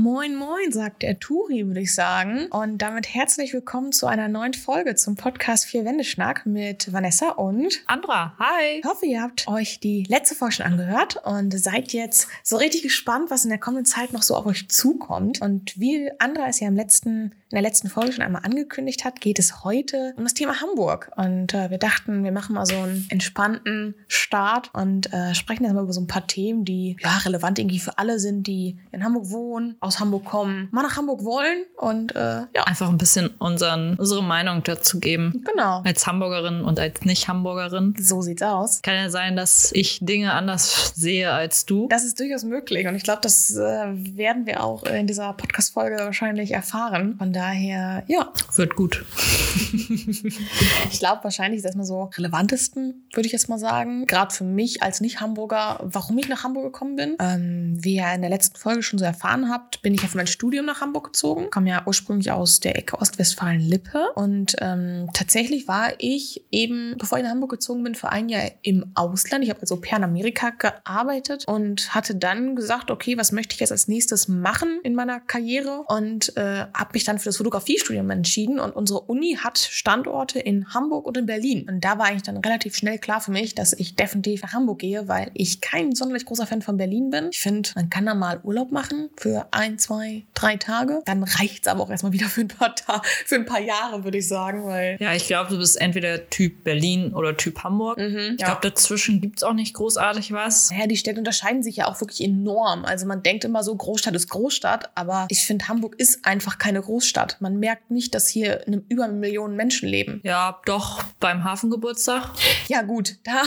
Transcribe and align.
Moin, 0.00 0.36
moin, 0.36 0.70
sagt 0.70 1.02
der 1.02 1.18
Turi, 1.18 1.66
würde 1.66 1.80
ich 1.80 1.92
sagen. 1.92 2.46
Und 2.50 2.78
damit 2.78 3.12
herzlich 3.12 3.52
willkommen 3.52 3.90
zu 3.90 4.06
einer 4.06 4.28
neuen 4.28 4.54
Folge 4.54 4.94
zum 4.94 5.16
Podcast 5.16 5.64
Vier 5.64 5.84
Wendeschnack 5.84 6.46
mit 6.46 6.92
Vanessa 6.92 7.30
und 7.30 7.82
Andra. 7.88 8.36
Hi. 8.38 8.78
Ich 8.78 8.84
hoffe, 8.84 9.06
ihr 9.06 9.20
habt 9.20 9.48
euch 9.48 9.80
die 9.80 10.04
letzte 10.04 10.36
Folge 10.36 10.54
schon 10.54 10.66
angehört 10.66 11.20
und 11.24 11.58
seid 11.58 11.92
jetzt 11.92 12.28
so 12.44 12.58
richtig 12.58 12.84
gespannt, 12.84 13.32
was 13.32 13.42
in 13.42 13.50
der 13.50 13.58
kommenden 13.58 13.86
Zeit 13.86 14.12
noch 14.12 14.22
so 14.22 14.36
auf 14.36 14.46
euch 14.46 14.68
zukommt. 14.68 15.42
Und 15.42 15.80
wie 15.80 16.08
Andra 16.20 16.46
es 16.46 16.60
ja 16.60 16.68
im 16.68 16.76
letzten, 16.76 17.32
in 17.50 17.56
der 17.56 17.62
letzten 17.62 17.88
Folge 17.88 18.12
schon 18.12 18.24
einmal 18.24 18.42
angekündigt 18.44 19.04
hat, 19.04 19.20
geht 19.20 19.40
es 19.40 19.64
heute 19.64 20.14
um 20.16 20.22
das 20.22 20.34
Thema 20.34 20.60
Hamburg. 20.60 21.10
Und 21.16 21.54
äh, 21.54 21.70
wir 21.70 21.78
dachten, 21.78 22.22
wir 22.22 22.30
machen 22.30 22.54
mal 22.54 22.66
so 22.66 22.76
einen 22.76 23.04
entspannten 23.10 23.96
Start 24.06 24.70
und 24.74 25.12
äh, 25.12 25.34
sprechen 25.34 25.64
jetzt 25.64 25.74
mal 25.74 25.82
über 25.82 25.92
so 25.92 26.00
ein 26.00 26.06
paar 26.06 26.28
Themen, 26.28 26.64
die 26.64 26.96
ja 27.02 27.18
relevant 27.24 27.58
irgendwie 27.58 27.80
für 27.80 27.98
alle 27.98 28.20
sind, 28.20 28.46
die 28.46 28.78
in 28.92 29.02
Hamburg 29.02 29.30
wohnen, 29.30 29.74
aus 29.88 30.00
Hamburg 30.00 30.24
kommen, 30.24 30.68
mal 30.70 30.82
nach 30.82 30.96
Hamburg 30.96 31.24
wollen 31.24 31.64
und 31.76 32.14
äh, 32.14 32.42
ja. 32.54 32.64
Einfach 32.64 32.88
ein 32.88 32.98
bisschen 32.98 33.28
unseren, 33.38 33.96
unsere 33.96 34.22
Meinung 34.22 34.62
dazu 34.62 35.00
geben. 35.00 35.44
Genau. 35.50 35.82
Als 35.84 36.06
Hamburgerin 36.06 36.62
und 36.62 36.78
als 36.78 37.02
Nicht-Hamburgerin. 37.02 37.94
So 37.98 38.22
sieht's 38.22 38.42
aus. 38.42 38.82
Kann 38.82 38.94
ja 38.94 39.10
sein, 39.10 39.34
dass 39.34 39.72
ich 39.72 39.98
Dinge 40.02 40.34
anders 40.34 40.92
sehe 40.94 41.32
als 41.32 41.66
du. 41.66 41.88
Das 41.88 42.04
ist 42.04 42.20
durchaus 42.20 42.44
möglich 42.44 42.86
und 42.86 42.94
ich 42.94 43.02
glaube, 43.02 43.20
das 43.22 43.56
äh, 43.56 43.56
werden 43.56 44.46
wir 44.46 44.62
auch 44.62 44.84
in 44.84 45.06
dieser 45.06 45.32
Podcast-Folge 45.32 45.96
wahrscheinlich 45.98 46.52
erfahren. 46.52 47.16
Von 47.18 47.32
daher, 47.32 48.04
ja. 48.06 48.32
Wird 48.56 48.76
gut. 48.76 49.04
ich 49.72 50.98
glaube, 50.98 51.24
wahrscheinlich 51.24 51.58
ist 51.58 51.66
das 51.66 51.74
mal 51.74 51.84
so 51.84 52.10
relevantesten, 52.16 53.08
würde 53.14 53.26
ich 53.26 53.32
jetzt 53.32 53.48
mal 53.48 53.58
sagen. 53.58 54.06
Gerade 54.06 54.34
für 54.34 54.44
mich 54.44 54.82
als 54.82 55.00
Nicht-Hamburger, 55.00 55.80
warum 55.82 56.18
ich 56.18 56.28
nach 56.28 56.44
Hamburg 56.44 56.72
gekommen 56.72 56.96
bin. 56.96 57.16
Ähm, 57.18 57.78
wie 57.80 57.96
ihr 57.96 58.12
in 58.14 58.20
der 58.20 58.30
letzten 58.30 58.56
Folge 58.56 58.82
schon 58.82 58.98
so 58.98 59.04
erfahren 59.04 59.50
habt, 59.50 59.77
bin 59.82 59.94
ich 59.94 60.00
für 60.00 60.16
mein 60.16 60.26
Studium 60.26 60.66
nach 60.66 60.80
Hamburg 60.80 61.06
gezogen. 61.06 61.50
Komme 61.50 61.70
ja 61.70 61.82
ursprünglich 61.86 62.30
aus 62.30 62.60
der 62.60 62.76
Ecke 62.76 63.00
Ostwestfalen-Lippe. 63.00 64.12
Und 64.14 64.56
ähm, 64.60 65.08
tatsächlich 65.12 65.68
war 65.68 65.92
ich 65.98 66.44
eben, 66.50 66.94
bevor 66.98 67.18
ich 67.18 67.24
nach 67.24 67.30
Hamburg 67.30 67.50
gezogen 67.50 67.82
bin, 67.82 67.94
für 67.94 68.10
ein 68.10 68.28
Jahr 68.28 68.50
im 68.62 68.90
Ausland. 68.94 69.44
Ich 69.44 69.50
habe 69.50 69.60
also 69.60 69.76
per 69.76 69.98
in 69.98 70.04
Amerika 70.04 70.50
gearbeitet 70.50 71.44
und 71.46 71.94
hatte 71.94 72.14
dann 72.14 72.56
gesagt, 72.56 72.90
okay, 72.90 73.18
was 73.18 73.32
möchte 73.32 73.54
ich 73.54 73.60
jetzt 73.60 73.72
als 73.72 73.88
nächstes 73.88 74.28
machen 74.28 74.80
in 74.82 74.94
meiner 74.94 75.20
Karriere? 75.20 75.84
Und 75.88 76.36
äh, 76.36 76.66
habe 76.72 76.90
mich 76.94 77.04
dann 77.04 77.18
für 77.18 77.26
das 77.26 77.36
Fotografiestudium 77.36 78.08
entschieden. 78.10 78.58
Und 78.58 78.74
unsere 78.74 79.00
Uni 79.00 79.36
hat 79.42 79.58
Standorte 79.58 80.38
in 80.38 80.72
Hamburg 80.72 81.06
und 81.06 81.16
in 81.16 81.26
Berlin. 81.26 81.68
Und 81.68 81.84
da 81.84 81.98
war 81.98 82.06
eigentlich 82.06 82.22
dann 82.22 82.38
relativ 82.38 82.76
schnell 82.76 82.98
klar 82.98 83.20
für 83.20 83.30
mich, 83.30 83.54
dass 83.54 83.72
ich 83.72 83.96
definitiv 83.96 84.42
nach 84.42 84.52
Hamburg 84.52 84.78
gehe, 84.78 85.08
weil 85.08 85.30
ich 85.34 85.60
kein 85.60 85.94
sonderlich 85.94 86.24
großer 86.24 86.46
Fan 86.46 86.62
von 86.62 86.76
Berlin 86.76 87.10
bin. 87.10 87.28
Ich 87.30 87.40
finde, 87.40 87.70
man 87.74 87.90
kann 87.90 88.06
da 88.06 88.14
mal 88.14 88.40
Urlaub 88.42 88.72
machen 88.72 89.10
für 89.16 89.52
ein, 89.58 89.78
zwei, 89.78 90.22
drei 90.34 90.56
Tage. 90.56 91.02
Dann 91.04 91.24
reicht 91.24 91.66
es 91.66 91.68
aber 91.68 91.82
auch 91.82 91.90
erstmal 91.90 92.12
wieder 92.12 92.26
für 92.26 92.42
ein 92.42 92.48
paar 92.48 92.74
Ta 92.74 93.02
für 93.26 93.34
ein 93.34 93.44
paar 93.44 93.60
Jahre, 93.60 94.04
würde 94.04 94.18
ich 94.18 94.28
sagen. 94.28 94.64
Weil 94.64 94.96
ja, 95.00 95.12
ich 95.14 95.26
glaube, 95.26 95.50
du 95.50 95.58
bist 95.58 95.80
entweder 95.80 96.30
Typ 96.30 96.62
Berlin 96.64 97.12
oder 97.12 97.36
Typ 97.36 97.64
Hamburg. 97.64 97.98
Mhm, 97.98 98.36
ich 98.38 98.44
glaube, 98.44 98.60
dazwischen 98.62 99.20
gibt 99.20 99.38
es 99.38 99.42
auch 99.42 99.52
nicht 99.52 99.74
großartig 99.74 100.32
was. 100.32 100.70
Naja, 100.70 100.86
die 100.86 100.96
Städte 100.96 101.18
unterscheiden 101.18 101.62
sich 101.62 101.76
ja 101.76 101.86
auch 101.88 102.00
wirklich 102.00 102.22
enorm. 102.22 102.84
Also 102.84 103.06
man 103.06 103.22
denkt 103.22 103.44
immer 103.44 103.64
so, 103.64 103.74
Großstadt 103.74 104.14
ist 104.14 104.30
Großstadt, 104.30 104.90
aber 104.94 105.26
ich 105.28 105.44
finde, 105.44 105.66
Hamburg 105.68 105.96
ist 105.98 106.24
einfach 106.24 106.58
keine 106.58 106.80
Großstadt. 106.80 107.40
Man 107.40 107.58
merkt 107.58 107.90
nicht, 107.90 108.14
dass 108.14 108.28
hier 108.28 108.64
eine, 108.66 108.82
über 108.88 109.04
eine 109.04 109.14
Million 109.14 109.56
Menschen 109.56 109.88
leben. 109.88 110.20
Ja, 110.22 110.60
doch, 110.66 111.02
beim 111.18 111.42
Hafengeburtstag. 111.42 112.30
Ja, 112.68 112.82
gut, 112.82 113.16
da, 113.24 113.42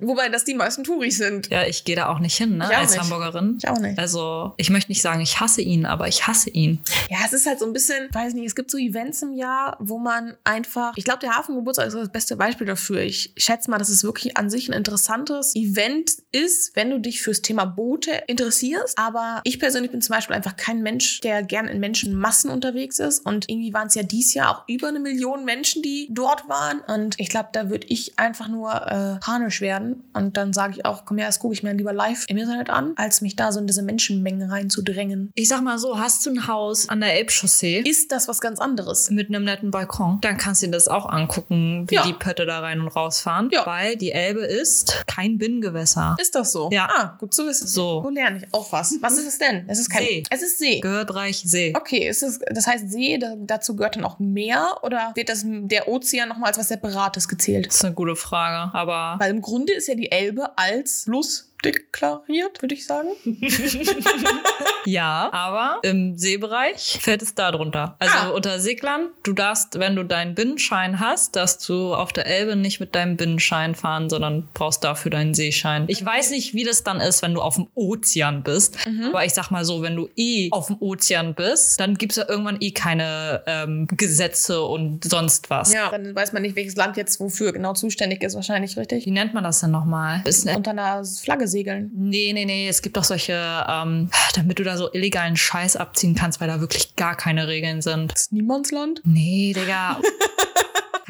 wobei 0.00 0.28
das 0.28 0.44
die 0.44 0.54
meisten 0.54 0.82
Touris 0.82 1.18
sind. 1.18 1.48
Ja, 1.50 1.64
ich 1.64 1.84
gehe 1.84 1.94
da 1.94 2.08
auch 2.08 2.18
nicht 2.18 2.36
hin, 2.36 2.56
ne, 2.58 2.66
Ich 2.70 2.76
als 2.76 2.92
nicht. 2.92 3.00
Hamburgerin. 3.00 3.56
Ich 3.58 3.68
auch 3.68 3.78
nicht. 3.78 3.98
Also, 3.98 4.54
ich 4.56 4.70
möchte 4.70 4.90
nicht 4.90 5.02
sagen, 5.02 5.20
ich 5.20 5.38
hasse 5.40 5.51
ihn, 5.60 5.84
aber 5.84 6.08
ich 6.08 6.26
hasse 6.26 6.48
ihn. 6.50 6.80
Ja, 7.10 7.18
es 7.26 7.34
ist 7.34 7.46
halt 7.46 7.58
so 7.58 7.66
ein 7.66 7.74
bisschen, 7.74 8.08
weiß 8.12 8.32
nicht, 8.32 8.46
es 8.46 8.54
gibt 8.54 8.70
so 8.70 8.78
Events 8.78 9.22
im 9.22 9.34
Jahr, 9.34 9.76
wo 9.80 9.98
man 9.98 10.34
einfach, 10.44 10.94
ich 10.96 11.04
glaube, 11.04 11.20
der 11.20 11.36
Hafengeburtstag 11.36 11.88
ist 11.88 11.94
das 11.94 12.10
beste 12.10 12.36
Beispiel 12.36 12.66
dafür. 12.66 13.00
Ich 13.00 13.34
schätze 13.36 13.70
mal, 13.70 13.78
dass 13.78 13.90
es 13.90 14.04
wirklich 14.04 14.36
an 14.36 14.48
sich 14.48 14.68
ein 14.68 14.72
interessantes 14.72 15.54
Event 15.54 16.12
ist, 16.32 16.74
wenn 16.76 16.90
du 16.90 16.98
dich 16.98 17.22
fürs 17.22 17.42
Thema 17.42 17.64
Boote 17.64 18.22
interessierst. 18.26 18.98
Aber 18.98 19.40
ich 19.44 19.58
persönlich 19.58 19.90
bin 19.90 20.00
zum 20.00 20.14
Beispiel 20.14 20.36
einfach 20.36 20.56
kein 20.56 20.82
Mensch, 20.82 21.20
der 21.20 21.42
gern 21.42 21.68
in 21.68 21.80
Menschenmassen 21.80 22.50
unterwegs 22.50 22.98
ist. 22.98 23.26
Und 23.26 23.48
irgendwie 23.48 23.74
waren 23.74 23.88
es 23.88 23.94
ja 23.94 24.02
dieses 24.02 24.34
Jahr 24.34 24.50
auch 24.50 24.68
über 24.68 24.88
eine 24.88 25.00
Million 25.00 25.44
Menschen, 25.44 25.82
die 25.82 26.08
dort 26.10 26.48
waren. 26.48 26.80
Und 26.80 27.18
ich 27.18 27.28
glaube, 27.28 27.50
da 27.52 27.68
würde 27.68 27.86
ich 27.88 28.18
einfach 28.18 28.48
nur 28.48 28.72
äh, 28.72 29.18
panisch 29.20 29.60
werden. 29.60 30.04
Und 30.12 30.36
dann 30.36 30.52
sage 30.52 30.74
ich 30.76 30.84
auch, 30.84 31.04
komm 31.04 31.18
her, 31.18 31.26
das 31.26 31.38
gucke 31.38 31.54
ich 31.54 31.62
mir 31.62 31.74
lieber 31.74 31.92
live 31.92 32.24
im 32.28 32.36
Internet 32.36 32.70
an, 32.70 32.92
als 32.96 33.20
mich 33.20 33.36
da 33.36 33.52
so 33.52 33.60
in 33.60 33.66
diese 33.66 33.82
Menschenmengen 33.82 34.50
reinzudrängen. 34.50 35.30
Ich 35.42 35.48
sag 35.48 35.60
mal 35.60 35.76
so, 35.76 35.98
hast 35.98 36.24
du 36.24 36.30
ein 36.30 36.46
Haus 36.46 36.88
an 36.88 37.00
der 37.00 37.14
Elbchaussee 37.14 37.80
Ist 37.80 38.12
das 38.12 38.28
was 38.28 38.40
ganz 38.40 38.60
anderes? 38.60 39.10
mit 39.10 39.26
einem 39.28 39.42
netten 39.42 39.72
Balkon, 39.72 40.18
dann 40.20 40.36
kannst 40.36 40.62
du 40.62 40.66
dir 40.66 40.70
das 40.72 40.86
auch 40.86 41.04
angucken, 41.04 41.84
wie 41.88 41.96
Ja. 41.96 42.04
die 42.06 42.12
Pötte 42.12 42.46
da 42.46 42.60
rein 42.60 42.80
und 42.80 42.86
rausfahren. 42.86 43.50
Ja. 43.52 43.66
Weil 43.66 43.96
die 43.96 44.12
Elbe 44.12 44.42
ist 44.42 45.02
kein 45.08 45.38
Binnengewässer. 45.38 46.14
Ist 46.20 46.36
das 46.36 46.52
so? 46.52 46.70
Ja. 46.70 46.88
Ah, 46.88 47.16
gut 47.18 47.34
zu 47.34 47.44
wissen. 47.44 47.66
So. 47.66 48.04
So 48.04 48.10
lerne 48.10 48.36
ich 48.38 48.54
auch 48.54 48.70
was. 48.70 48.94
Was 49.00 49.14
ist 49.18 49.26
es 49.26 49.38
denn? 49.38 49.64
Es 49.66 49.80
ist 49.80 49.90
kein 49.90 50.04
See. 50.04 50.22
Es 50.30 50.42
ist 50.42 50.60
See. 50.60 50.78
Gehörbereich 50.78 51.42
See. 51.44 51.72
Okay, 51.76 52.06
ist 52.08 52.22
es, 52.22 52.38
das 52.48 52.68
heißt 52.68 52.92
See, 52.92 53.18
da, 53.18 53.34
dazu 53.36 53.74
gehört 53.74 53.96
dann 53.96 54.04
auch 54.04 54.20
Meer 54.20 54.76
oder 54.82 55.10
wird 55.16 55.28
das 55.28 55.42
der 55.44 55.88
Ozean 55.88 56.28
nochmal 56.28 56.50
als 56.50 56.58
was 56.58 56.68
Separates 56.68 57.26
gezählt? 57.26 57.66
Das 57.66 57.74
ist 57.74 57.84
eine 57.84 57.94
gute 57.94 58.14
Frage, 58.14 58.72
aber 58.76 59.16
Weil 59.18 59.32
im 59.32 59.42
Grunde 59.42 59.72
ist 59.72 59.88
ja 59.88 59.96
die 59.96 60.12
Elbe 60.12 60.56
als 60.56 61.02
Fluss 61.02 61.48
deklariert, 61.64 62.60
würde 62.62 62.74
ich 62.74 62.86
sagen. 62.86 63.08
ja, 64.84 65.28
aber 65.32 65.78
im 65.82 66.16
Seebereich 66.18 66.98
fällt 67.00 67.22
es 67.22 67.34
da 67.34 67.50
drunter. 67.50 67.96
Also 67.98 68.12
Ah. 68.14 68.28
unter 68.30 68.58
Seglern, 68.60 69.08
du 69.22 69.32
darfst, 69.32 69.78
wenn 69.78 69.96
du 69.96 70.04
deinen 70.04 70.34
Binnenschein 70.34 71.00
hast, 71.00 71.36
darfst 71.36 71.66
du 71.68 71.94
auf 71.94 72.12
der 72.12 72.26
Elbe 72.26 72.56
nicht 72.56 72.80
mit 72.80 72.94
deinem 72.94 73.16
Binnenschein 73.16 73.74
fahren, 73.74 74.10
sondern 74.10 74.48
brauchst 74.54 74.84
dafür 74.84 75.10
deinen 75.10 75.34
Seeschein. 75.34 75.84
Ich 75.88 76.04
weiß 76.04 76.30
nicht, 76.30 76.54
wie 76.54 76.64
das 76.64 76.82
dann 76.82 77.00
ist, 77.00 77.22
wenn 77.22 77.34
du 77.34 77.40
auf 77.40 77.54
dem 77.56 77.68
Ozean 77.74 78.42
bist, 78.42 78.76
Mhm. 78.86 79.06
aber 79.06 79.24
ich 79.24 79.32
sag 79.34 79.50
mal 79.50 79.64
so, 79.64 79.82
wenn 79.82 79.96
du 79.96 80.08
eh 80.16 80.48
auf 80.50 80.66
dem 80.66 80.76
Ozean 80.80 81.34
bist, 81.34 81.78
dann 81.80 81.96
gibt's 81.96 82.16
ja 82.16 82.28
irgendwann 82.28 82.58
eh 82.60 82.72
keine 82.72 83.42
ähm, 83.46 83.86
Gesetze 83.90 84.62
und 84.62 85.04
sonst 85.04 85.48
was. 85.50 85.72
Ja, 85.72 85.90
dann 85.90 86.14
weiß 86.14 86.32
man 86.32 86.42
nicht, 86.42 86.56
welches 86.56 86.76
Land 86.76 86.96
jetzt 86.96 87.20
wofür 87.20 87.52
genau 87.52 87.72
zuständig 87.74 88.22
ist, 88.22 88.34
wahrscheinlich 88.34 88.76
richtig. 88.76 89.06
Wie 89.06 89.10
nennt 89.10 89.32
man 89.34 89.44
das 89.44 89.60
denn 89.60 89.70
nochmal? 89.70 90.22
Ist 90.24 90.46
Unter 90.48 90.72
einer 90.72 91.04
Flagge 91.04 91.46
segeln. 91.52 91.90
Nee, 91.94 92.32
nee, 92.32 92.44
nee. 92.44 92.66
Es 92.66 92.82
gibt 92.82 92.96
doch 92.96 93.04
solche, 93.04 93.34
ähm, 93.68 94.10
damit 94.34 94.58
du 94.58 94.64
da 94.64 94.76
so 94.76 94.92
illegalen 94.92 95.36
Scheiß 95.36 95.76
abziehen 95.76 96.16
kannst, 96.16 96.40
weil 96.40 96.48
da 96.48 96.60
wirklich 96.60 96.96
gar 96.96 97.16
keine 97.16 97.46
Regeln 97.46 97.80
sind. 97.80 98.12
Das 98.12 98.22
ist 98.22 98.32
Niemandsland. 98.32 99.00
Nee, 99.04 99.52
Digga. 99.56 100.00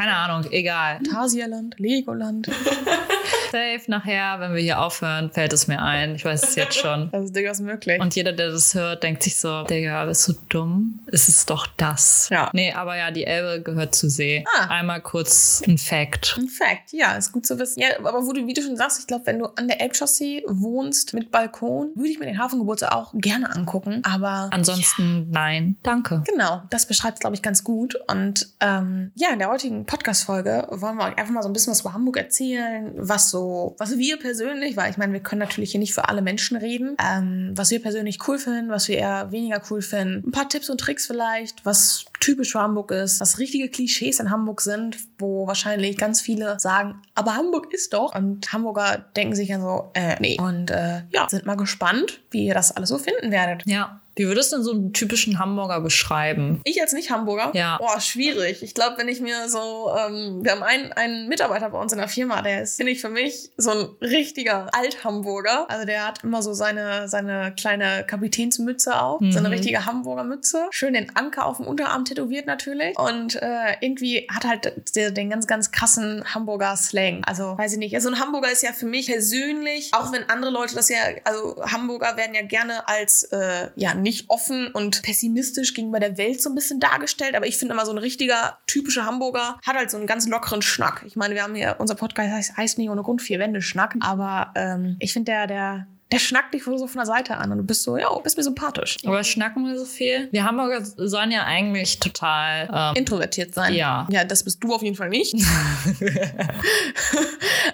Keine 0.03 0.17
Ahnung, 0.17 0.51
egal. 0.51 0.99
Tasierland, 1.09 1.79
Legoland. 1.79 2.51
Safe 3.53 3.83
nachher, 3.87 4.41
wenn 4.41 4.55
wir 4.55 4.63
hier 4.63 4.81
aufhören, 4.81 5.31
fällt 5.31 5.53
es 5.53 5.69
mir 5.69 5.81
ein. 5.81 6.15
Ich 6.15 6.25
weiß 6.25 6.43
es 6.43 6.55
jetzt 6.55 6.75
schon. 6.75 7.11
Das 7.13 7.27
ist 7.27 7.37
durchaus 7.37 7.61
möglich. 7.61 8.01
Und 8.01 8.17
jeder, 8.17 8.33
der 8.33 8.51
das 8.51 8.75
hört, 8.75 9.03
denkt 9.03 9.23
sich 9.23 9.37
so, 9.37 9.63
Digga, 9.65 10.07
bist 10.07 10.27
du 10.27 10.33
dumm? 10.49 11.01
Es 11.07 11.29
ist 11.29 11.51
doch 11.51 11.67
das. 11.77 12.31
Ja. 12.31 12.51
Nee, 12.55 12.73
aber 12.73 12.97
ja, 12.97 13.11
die 13.11 13.25
Elbe 13.25 13.63
gehört 13.63 13.95
zu 13.95 14.09
See. 14.09 14.45
Ah. 14.59 14.69
Einmal 14.69 15.03
kurz 15.03 15.63
ein 15.69 15.77
Fact. 15.77 16.37
Ein 16.39 16.49
Fact, 16.49 16.93
ja, 16.93 17.15
ist 17.15 17.31
gut 17.31 17.47
zu 17.47 17.59
wissen. 17.59 17.81
Ja, 17.81 17.89
aber 17.99 18.27
wo 18.27 18.33
du, 18.33 18.47
wie 18.47 18.55
du 18.55 18.63
schon 18.63 18.77
sagst, 18.77 18.99
ich 19.01 19.07
glaube, 19.07 19.27
wenn 19.27 19.39
du 19.39 19.47
an 19.57 19.69
der 19.69 19.83
Elbchaussee 19.83 20.45
wohnst 20.49 21.13
mit 21.13 21.31
Balkon, 21.31 21.91
würde 21.95 22.09
ich 22.09 22.19
mir 22.19 22.27
den 22.27 22.39
Hafengeburtstag 22.39 22.95
auch 22.95 23.13
gerne 23.15 23.55
angucken. 23.55 24.03
Aber 24.05 24.49
Ansonsten, 24.51 25.31
nein, 25.31 25.77
danke. 25.83 26.23
Genau, 26.27 26.63
das 26.71 26.87
beschreibt 26.87 27.19
es, 27.19 27.21
glaube 27.21 27.37
ich, 27.37 27.43
ganz 27.43 27.63
gut. 27.63 27.97
Und 28.09 28.49
ähm, 28.61 29.13
ja, 29.15 29.29
in 29.31 29.39
der 29.39 29.51
heutigen 29.51 29.85
Podcast-Folge 29.93 30.69
wollen 30.71 30.97
wir 30.97 31.05
euch 31.05 31.19
einfach 31.19 31.35
mal 31.35 31.43
so 31.43 31.51
ein 31.51 31.53
bisschen 31.53 31.71
was 31.71 31.83
über 31.83 31.93
Hamburg 31.93 32.17
erzählen, 32.17 32.95
was 32.97 33.29
so, 33.29 33.77
was 33.79 33.99
wir 33.99 34.19
persönlich, 34.19 34.75
weil 34.75 34.91
ich 34.91 34.97
meine, 34.97 35.13
wir 35.13 35.21
können 35.21 35.41
natürlich 35.41 35.73
hier 35.73 35.81
nicht 35.81 35.93
für 35.93 36.09
alle 36.09 36.23
Menschen 36.23 36.57
reden, 36.57 36.97
ähm, 36.99 37.53
was 37.55 37.71
wir 37.71 37.83
persönlich 37.83 38.27
cool 38.27 38.39
finden, 38.39 38.71
was 38.71 38.89
wir 38.89 38.97
eher 38.97 39.31
weniger 39.33 39.61
cool 39.71 39.83
finden. 39.83 40.27
Ein 40.27 40.33
paar 40.33 40.49
Tipps 40.49 40.71
und 40.71 40.81
Tricks 40.81 41.07
vielleicht, 41.07 41.67
was 41.67 42.07
typisch 42.21 42.53
für 42.53 42.61
Hamburg 42.61 42.91
ist, 42.91 43.21
was 43.21 43.39
richtige 43.39 43.69
Klischees 43.69 44.19
in 44.19 44.31
Hamburg 44.31 44.63
sind, 44.63 44.97
wo 45.19 45.47
wahrscheinlich 45.47 45.99
ganz 45.99 46.23
viele 46.23 46.59
sagen, 46.59 47.03
aber 47.15 47.37
Hamburg 47.37 47.71
ist 47.75 47.93
doch. 47.93 48.15
Und 48.15 48.51
Hamburger 48.51 49.05
denken 49.15 49.35
sich 49.35 49.51
ja 49.51 49.61
so, 49.61 49.91
äh, 49.93 50.17
nee. 50.21 50.39
Und 50.41 50.71
äh, 50.71 51.03
ja, 51.11 51.29
sind 51.29 51.45
mal 51.45 51.57
gespannt, 51.57 52.23
wie 52.31 52.47
ihr 52.47 52.55
das 52.55 52.75
alles 52.75 52.89
so 52.89 52.97
finden 52.97 53.31
werdet. 53.31 53.67
Ja. 53.67 54.02
Wie 54.17 54.27
würdest 54.27 54.53
du 54.53 54.57
denn 54.57 54.65
so 54.65 54.73
einen 54.73 54.93
typischen 54.93 55.39
Hamburger 55.39 55.81
beschreiben? 55.81 56.61
Ich 56.65 56.81
als 56.81 56.93
Nicht-Hamburger? 56.93 57.51
Ja. 57.55 57.79
Boah, 57.79 58.01
schwierig. 58.01 58.63
Ich 58.63 58.75
glaube, 58.75 58.99
wenn 58.99 59.09
ich 59.09 59.21
mir 59.21 59.49
so, 59.49 59.91
ähm, 59.97 60.45
wir 60.45 60.53
haben 60.53 60.63
einen, 60.63 60.93
einen 60.93 61.29
Mitarbeiter 61.29 61.71
bei 61.71 61.79
uns 61.79 61.93
in 61.93 61.99
der 61.99 62.09
Firma, 62.09 62.43
der 62.43 62.63
ist, 62.63 62.77
finde 62.77 62.93
ich, 62.93 63.01
für 63.01 63.09
mich 63.09 63.51
so 63.57 63.71
ein 63.71 63.89
richtiger 64.01 64.69
Alt-Hamburger. 64.75 65.71
Also 65.71 65.87
der 65.87 66.07
hat 66.07 66.23
immer 66.25 66.43
so 66.43 66.53
seine, 66.53 67.09
seine 67.09 67.55
kleine 67.57 68.05
Kapitänsmütze 68.07 69.01
auf, 69.01 69.21
so 69.31 69.39
eine 69.39 69.49
Mhm. 69.49 69.55
richtige 69.55 69.87
Hamburger 69.87 70.25
Mütze. 70.25 70.67
Schön 70.71 70.95
den 70.95 71.15
Anker 71.17 71.47
auf 71.47 71.57
dem 71.59 71.67
Unterarm 71.67 72.05
tätowiert 72.05 72.47
natürlich. 72.47 72.99
Und 72.99 73.37
äh, 73.37 73.77
irgendwie 73.81 74.27
hat 74.31 74.45
halt 74.45 74.73
der, 74.95 75.11
den 75.11 75.31
ganz, 75.31 75.47
ganz 75.47 75.71
krassen 75.71 76.25
Hamburger 76.35 76.77
Slang. 76.77 77.23
Also, 77.25 77.57
weiß 77.57 77.73
ich 77.73 77.79
nicht. 77.79 77.95
Also 77.95 78.09
ein 78.11 78.19
Hamburger 78.21 78.51
ist 78.51 78.63
ja 78.63 78.73
für 78.73 78.87
mich 78.87 79.07
persönlich, 79.07 79.91
auch 79.93 80.13
wenn 80.13 80.29
andere 80.29 80.51
Leute 80.51 80.75
das 80.75 80.89
ja, 80.89 80.99
also 81.25 81.63
Hamburger 81.65 82.17
werden 82.17 82.35
ja 82.35 82.43
gerne 82.43 82.87
als, 82.89 83.25
äh, 83.25 83.69
ja, 83.77 83.95
nicht 84.03 84.29
offen 84.29 84.69
und 84.69 85.03
pessimistisch 85.03 85.75
gegenüber 85.75 86.01
der 86.01 86.19
Welt 86.19 86.43
so 86.43 86.51
ein 86.51 86.55
bisschen 86.55 86.81
dargestellt. 86.81 87.35
Aber 87.35 87.47
ich 87.47 87.57
finde 87.59 87.75
immer 87.75 87.87
so 87.87 87.93
ein 87.93 87.99
richtiger, 87.99 88.59
typischer 88.67 89.07
Hamburger 89.07 89.59
hat 89.65 89.77
halt 89.77 89.91
so 89.91 89.97
einen 89.97 90.07
ganz 90.07 90.29
lockeren 90.29 90.63
Schnack. 90.63 91.05
Ich 91.07 91.17
meine, 91.17 91.35
wir 91.35 91.43
haben 91.43 91.55
hier, 91.55 91.77
unser 91.79 91.95
Podcast 91.95 92.31
heißt, 92.31 92.57
heißt 92.57 92.79
nicht 92.79 92.91
ohne 92.91 93.03
Grund 93.03 93.23
vier 93.23 93.39
Wände 93.39 93.63
Schnack. 93.63 93.95
Aber 94.01 94.53
ähm, 94.55 94.97
ich 94.99 95.13
finde, 95.13 95.33
der, 95.33 95.47
der, 95.47 95.87
der 96.13 96.19
schnackt 96.19 96.53
dich 96.53 96.63
so 96.65 96.87
von 96.87 96.99
der 96.99 97.07
Seite 97.07 97.39
an 97.39 97.51
und 97.53 97.59
du 97.59 97.65
bist 97.65 97.83
so, 97.83 97.97
ja, 97.97 98.09
bist 98.19 98.37
mir 98.37 98.43
sympathisch. 98.43 98.99
Aber 99.05 99.25
schnacken 99.25 99.67
wir 99.67 99.79
so 99.79 99.87
viel? 99.87 100.29
Wir 100.31 100.45
Hamburger 100.45 100.85
sollen 100.85 101.31
ja 101.31 101.45
eigentlich 101.45 101.99
total 101.99 102.69
ähm, 102.73 102.97
introvertiert 102.97 103.55
sein. 103.55 103.73
Ja. 103.75 104.07
Ja, 104.11 104.25
das 104.25 104.45
bist 104.45 104.63
du 104.63 104.75
auf 104.75 104.83
jeden 104.83 104.97
Fall 104.97 105.09
nicht. 105.09 105.35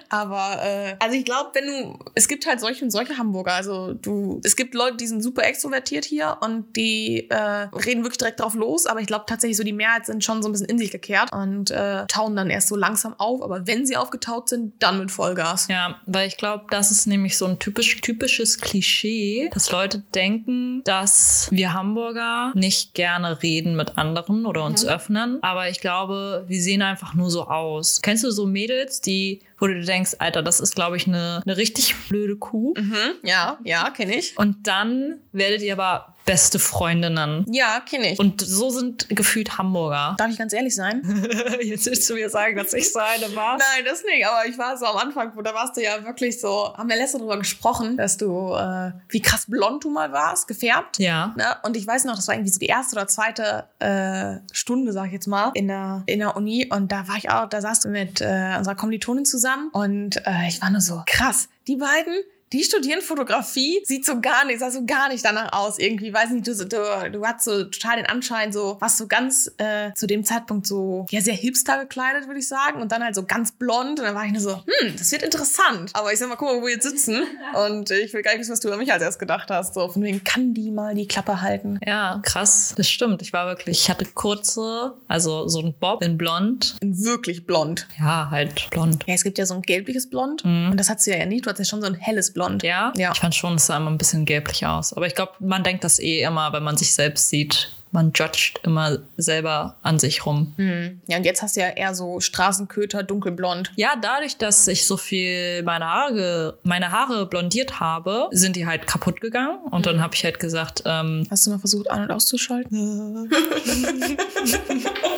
Aber 0.09 0.59
äh, 0.63 0.95
also 0.99 1.15
ich 1.15 1.25
glaube, 1.25 1.51
wenn 1.53 1.67
du, 1.67 1.99
es 2.15 2.27
gibt 2.27 2.47
halt 2.47 2.59
solche 2.59 2.83
und 2.83 2.91
solche 2.91 3.17
Hamburger. 3.17 3.53
Also 3.53 3.93
du, 3.93 4.39
es 4.43 4.55
gibt 4.55 4.73
Leute, 4.73 4.97
die 4.97 5.07
sind 5.07 5.21
super 5.21 5.43
extrovertiert 5.43 6.05
hier 6.05 6.37
und 6.41 6.75
die 6.75 7.29
äh, 7.29 7.35
reden 7.35 8.03
wirklich 8.03 8.17
direkt 8.17 8.39
drauf 8.39 8.55
los. 8.55 8.85
Aber 8.85 9.01
ich 9.01 9.07
glaube 9.07 9.25
tatsächlich 9.27 9.57
so 9.57 9.63
die 9.63 9.73
Mehrheit 9.73 10.05
sind 10.05 10.23
schon 10.23 10.41
so 10.41 10.49
ein 10.49 10.53
bisschen 10.53 10.67
in 10.67 10.79
sich 10.79 10.91
gekehrt 10.91 11.31
und 11.33 11.71
äh, 11.71 12.05
tauen 12.07 12.35
dann 12.35 12.49
erst 12.49 12.69
so 12.69 12.75
langsam 12.75 13.13
auf. 13.19 13.41
Aber 13.41 13.67
wenn 13.67 13.85
sie 13.85 13.97
aufgetaut 13.97 14.49
sind, 14.49 14.81
dann 14.81 14.97
mit 14.99 15.11
Vollgas. 15.11 15.67
Ja, 15.67 15.99
weil 16.05 16.27
ich 16.27 16.37
glaube, 16.37 16.65
das 16.69 16.91
ist 16.91 17.05
nämlich 17.05 17.37
so 17.37 17.45
ein 17.45 17.59
typisch 17.59 17.97
typisches 18.29 18.59
Klischee, 18.59 19.49
dass 19.53 19.71
Leute 19.71 20.03
denken, 20.13 20.83
dass 20.83 21.47
wir 21.51 21.73
Hamburger 21.73 22.51
nicht 22.53 22.93
gerne 22.93 23.41
reden 23.41 23.75
mit 23.75 23.97
anderen 23.97 24.45
oder 24.45 24.63
uns 24.65 24.85
öffnen. 24.85 25.39
Aber 25.41 25.69
ich 25.69 25.81
glaube, 25.81 26.45
wir 26.47 26.61
sehen 26.61 26.81
einfach 26.81 27.15
nur 27.15 27.31
so 27.31 27.47
aus. 27.47 28.01
Kennst 28.01 28.23
du 28.23 28.31
so 28.31 28.45
Mädels, 28.45 29.01
die 29.01 29.41
wo 29.59 29.67
du 29.67 29.81
denkst, 29.81 30.15
Alter, 30.19 30.41
das 30.41 30.59
ist, 30.59 30.75
glaube 30.75 30.97
ich, 30.97 31.07
eine, 31.07 31.41
eine 31.45 31.57
richtig 31.57 31.95
blöde 32.09 32.37
Kuh. 32.37 32.73
Mhm, 32.77 33.15
ja, 33.23 33.57
ja, 33.63 33.89
kenne 33.91 34.15
ich. 34.15 34.37
Und 34.37 34.67
dann 34.67 35.19
werdet 35.31 35.61
ihr 35.61 35.73
aber 35.73 36.15
beste 36.29 36.59
Freundinnen. 36.59 37.43
Ja, 37.49 37.79
kenne 37.79 38.13
ich. 38.13 38.19
Und 38.19 38.41
so 38.41 38.69
sind 38.69 39.09
gefühlt 39.09 39.57
Hamburger. 39.57 40.15
Darf 40.19 40.29
ich 40.29 40.37
ganz 40.37 40.53
ehrlich 40.53 40.75
sein? 40.75 41.01
Jetzt 41.61 41.87
willst 41.87 42.07
du 42.07 42.13
mir 42.13 42.29
sagen, 42.29 42.55
dass 42.55 42.71
ich 42.73 42.93
so 42.93 42.99
eine 42.99 43.35
war? 43.35 43.57
Nein, 43.57 43.83
das 43.83 44.03
nicht. 44.03 44.27
Aber 44.27 44.47
ich 44.47 44.55
war 44.59 44.77
so 44.77 44.85
am 44.85 44.97
Anfang, 44.97 45.31
da 45.43 45.55
warst 45.55 45.75
du 45.75 45.81
ja 45.81 46.05
wirklich 46.05 46.39
so, 46.39 46.71
haben 46.77 46.87
wir 46.87 46.97
letzte 46.97 47.17
drüber 47.17 47.39
gesprochen, 47.39 47.97
dass 47.97 48.17
du, 48.17 48.53
äh, 48.53 48.91
wie 49.07 49.23
krass 49.23 49.47
blond 49.47 49.83
du 49.83 49.89
mal 49.89 50.11
warst, 50.11 50.47
gefärbt. 50.47 50.99
Ja. 50.99 51.33
Ne? 51.35 51.45
Und 51.63 51.75
ich 51.75 51.87
weiß 51.87 52.05
noch, 52.05 52.15
das 52.15 52.27
war 52.27 52.35
irgendwie 52.35 52.51
so 52.51 52.59
die 52.59 52.67
erste 52.67 52.95
oder 52.95 53.07
zweite 53.07 53.63
äh, 53.79 54.37
Stunde, 54.53 54.93
sag 54.93 55.07
ich 55.07 55.13
jetzt 55.13 55.27
mal, 55.27 55.49
in 55.55 55.67
der, 55.67 56.03
in 56.05 56.19
der 56.19 56.35
Uni. 56.35 56.69
Und 56.71 56.91
da 56.91 57.07
war 57.07 57.17
ich 57.17 57.31
auch, 57.31 57.49
da 57.49 57.59
saß 57.59 57.79
du 57.79 57.89
mit 57.89 58.21
äh, 58.21 58.53
unserer 58.55 58.75
Kommilitonin 58.75 59.25
zusammen. 59.25 59.48
Und 59.71 60.25
äh, 60.25 60.47
ich 60.47 60.61
war 60.61 60.69
nur 60.69 60.81
so, 60.81 61.01
krass, 61.05 61.49
die 61.67 61.77
beiden, 61.77 62.15
die 62.51 62.63
studieren 62.63 63.01
Fotografie, 63.01 63.81
sieht 63.83 64.05
so 64.05 64.19
gar 64.21 64.45
nicht, 64.45 64.59
sah 64.59 64.71
so 64.71 64.85
gar 64.85 65.09
nicht 65.09 65.23
danach 65.23 65.53
aus 65.53 65.77
irgendwie. 65.77 66.13
Weiß 66.13 66.31
nicht, 66.31 66.47
du, 66.47 66.55
du, 66.55 67.09
du 67.11 67.25
hast 67.25 67.43
so 67.43 67.65
total 67.65 67.97
den 67.97 68.07
Anschein, 68.07 68.51
so, 68.51 68.77
warst 68.79 68.97
so 68.97 69.07
ganz 69.07 69.51
äh, 69.57 69.93
zu 69.93 70.07
dem 70.07 70.23
Zeitpunkt 70.23 70.65
so, 70.65 71.05
ja, 71.09 71.21
sehr 71.21 71.35
hipster 71.35 71.79
gekleidet, 71.79 72.27
würde 72.27 72.39
ich 72.39 72.47
sagen. 72.47 72.81
Und 72.81 72.91
dann 72.91 73.03
halt 73.03 73.15
so 73.15 73.23
ganz 73.23 73.51
blond. 73.51 73.99
Und 73.99 74.05
dann 74.05 74.15
war 74.15 74.25
ich 74.25 74.31
nur 74.31 74.41
so, 74.41 74.55
hm, 74.55 74.95
das 74.97 75.11
wird 75.11 75.21
interessant. 75.21 75.91
Aber 75.93 76.11
ich 76.11 76.19
sag 76.19 76.27
mal, 76.27 76.35
guck 76.35 76.49
mal, 76.49 76.61
wo 76.61 76.65
wir 76.65 76.73
jetzt 76.73 76.87
sitzen. 76.87 77.23
Und 77.67 77.91
ich 77.91 78.13
will 78.13 78.21
gar 78.21 78.31
nicht 78.31 78.41
wissen, 78.41 78.51
was 78.51 78.59
du 78.59 78.67
über 78.67 78.77
mich 78.77 78.91
als 78.91 79.03
erst 79.03 79.19
gedacht 79.19 79.49
hast. 79.51 79.75
So, 79.75 79.87
von 79.87 80.01
wegen, 80.01 80.23
kann 80.23 80.53
die 80.53 80.71
mal 80.71 80.95
die 80.95 81.07
Klappe 81.07 81.41
halten? 81.41 81.79
Ja, 81.85 82.19
krass. 82.23 82.73
Das 82.75 82.89
stimmt. 82.89 83.21
Ich 83.21 83.33
war 83.33 83.45
wirklich, 83.45 83.81
ich 83.81 83.89
hatte 83.89 84.05
kurze, 84.05 84.95
also 85.07 85.47
so 85.47 85.59
ein 85.59 85.75
Bob 85.79 86.03
in 86.03 86.17
blond. 86.17 86.77
Wirklich 86.81 87.45
blond. 87.45 87.87
Ja, 87.99 88.29
halt 88.31 88.69
blond. 88.71 89.03
Ja, 89.07 89.13
es 89.13 89.23
gibt 89.23 89.37
ja 89.37 89.45
so 89.45 89.53
ein 89.53 89.61
gelbliches 89.61 90.09
Blond. 90.09 90.43
Und 90.43 90.77
das 90.77 90.89
hat 90.89 91.01
sie 91.01 91.11
ja 91.11 91.25
nicht. 91.25 91.45
Du 91.45 91.49
hast 91.49 91.59
ja 91.59 91.65
schon 91.65 91.81
so 91.81 91.87
ein 91.87 91.95
helles 91.95 92.33
Blond. 92.33 92.38
Ja? 92.63 92.93
Ja. 92.95 93.11
Ich 93.11 93.19
fand 93.19 93.35
schon, 93.35 93.55
es 93.55 93.67
sah 93.67 93.77
immer 93.77 93.91
ein 93.91 93.97
bisschen 93.97 94.25
gelblich 94.25 94.65
aus. 94.65 94.93
Aber 94.93 95.07
ich 95.07 95.15
glaube, 95.15 95.33
man 95.39 95.63
denkt 95.63 95.83
das 95.83 95.99
eh 95.99 96.21
immer, 96.21 96.53
wenn 96.53 96.63
man 96.63 96.77
sich 96.77 96.93
selbst 96.93 97.29
sieht. 97.29 97.71
Man 97.91 98.11
judgt 98.13 98.59
immer 98.63 98.99
selber 99.17 99.75
an 99.81 99.99
sich 99.99 100.25
rum. 100.25 100.53
Hm. 100.57 101.01
Ja, 101.07 101.17
und 101.17 101.23
jetzt 101.23 101.41
hast 101.41 101.55
du 101.55 101.61
ja 101.61 101.69
eher 101.69 101.95
so 101.95 102.19
Straßenköter, 102.19 103.03
dunkelblond. 103.03 103.71
Ja, 103.75 103.93
dadurch, 103.99 104.37
dass 104.37 104.67
ich 104.67 104.85
so 104.85 104.97
viel 104.97 105.63
meine 105.63 105.85
Haare, 105.85 106.57
meine 106.63 106.91
Haare 106.91 107.25
blondiert 107.25 107.79
habe, 107.79 108.27
sind 108.31 108.55
die 108.55 108.67
halt 108.67 108.87
kaputt 108.87 109.21
gegangen. 109.21 109.59
Und 109.71 109.85
dann 109.85 110.01
habe 110.01 110.15
ich 110.15 110.23
halt 110.23 110.39
gesagt, 110.39 110.83
ähm, 110.85 111.25
Hast 111.29 111.45
du 111.45 111.51
mal 111.51 111.59
versucht, 111.59 111.89
an- 111.89 112.03
und 112.03 112.11
auszuschalten? 112.11 113.29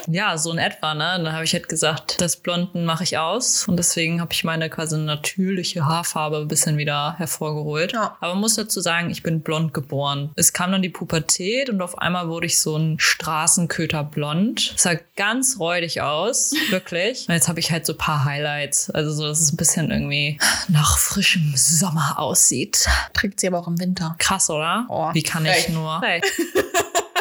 ja, 0.08 0.38
so 0.38 0.52
in 0.52 0.58
etwa, 0.58 0.94
ne? 0.94 1.20
Dann 1.24 1.34
habe 1.34 1.44
ich 1.44 1.54
halt 1.54 1.70
gesagt, 1.70 2.22
das 2.22 2.38
Blonden 2.38 2.86
mache 2.86 3.04
ich 3.04 3.18
aus. 3.18 3.68
Und 3.68 3.78
deswegen 3.78 4.22
habe 4.22 4.34
ich 4.34 4.44
meine 4.44 4.70
quasi 4.70 4.98
natürliche 4.98 5.86
Haarfarbe 5.86 6.38
ein 6.38 6.48
bisschen 6.48 6.78
wieder 6.78 7.16
hervorgeholt. 7.18 7.94
Ja. 7.94 8.18
Aber 8.20 8.34
man 8.34 8.42
muss 8.42 8.56
dazu 8.56 8.82
sagen, 8.82 9.10
ich 9.10 9.24
bin 9.24 9.42
blond 9.42 9.74
geboren. 9.74 10.32
Es 10.36 10.54
kam 10.54 10.72
dann 10.72 10.82
die 10.82 10.90
Pubertät 10.90 11.70
und 11.70 11.82
auf 11.82 11.98
einmal 11.98 12.28
wurde 12.28 12.46
ich 12.46 12.60
so 12.62 12.78
ein 12.78 13.00
Straßenköter 13.00 14.04
blond. 14.04 14.74
sah 14.78 14.96
ganz 15.16 15.58
räudig 15.60 16.02
aus, 16.02 16.54
wirklich. 16.70 17.28
Und 17.28 17.34
jetzt 17.36 17.48
habe 17.48 17.60
ich 17.60 17.72
halt 17.72 17.86
so 17.86 17.94
ein 17.94 17.98
paar 17.98 18.26
Highlights. 18.26 18.90
Also 18.92 19.12
so, 19.14 19.24
dass 19.28 19.40
es 19.42 19.52
ein 19.52 19.58
bisschen 19.58 19.92
irgendwie 19.92 20.40
nach 20.68 20.98
frischem 20.98 21.54
Sommer 21.56 22.20
aussieht. 22.20 22.88
Trägt 23.14 23.40
sie 23.40 23.48
aber 23.48 23.60
auch 23.60 23.68
im 23.68 23.80
Winter. 23.80 24.16
Krass, 24.20 24.50
oder? 24.50 24.86
Oh, 24.90 25.10
Wie 25.14 25.24
kann 25.24 25.44
frech. 25.46 25.68
ich 25.68 25.74
nur? 25.74 26.00
Frech. 26.00 26.24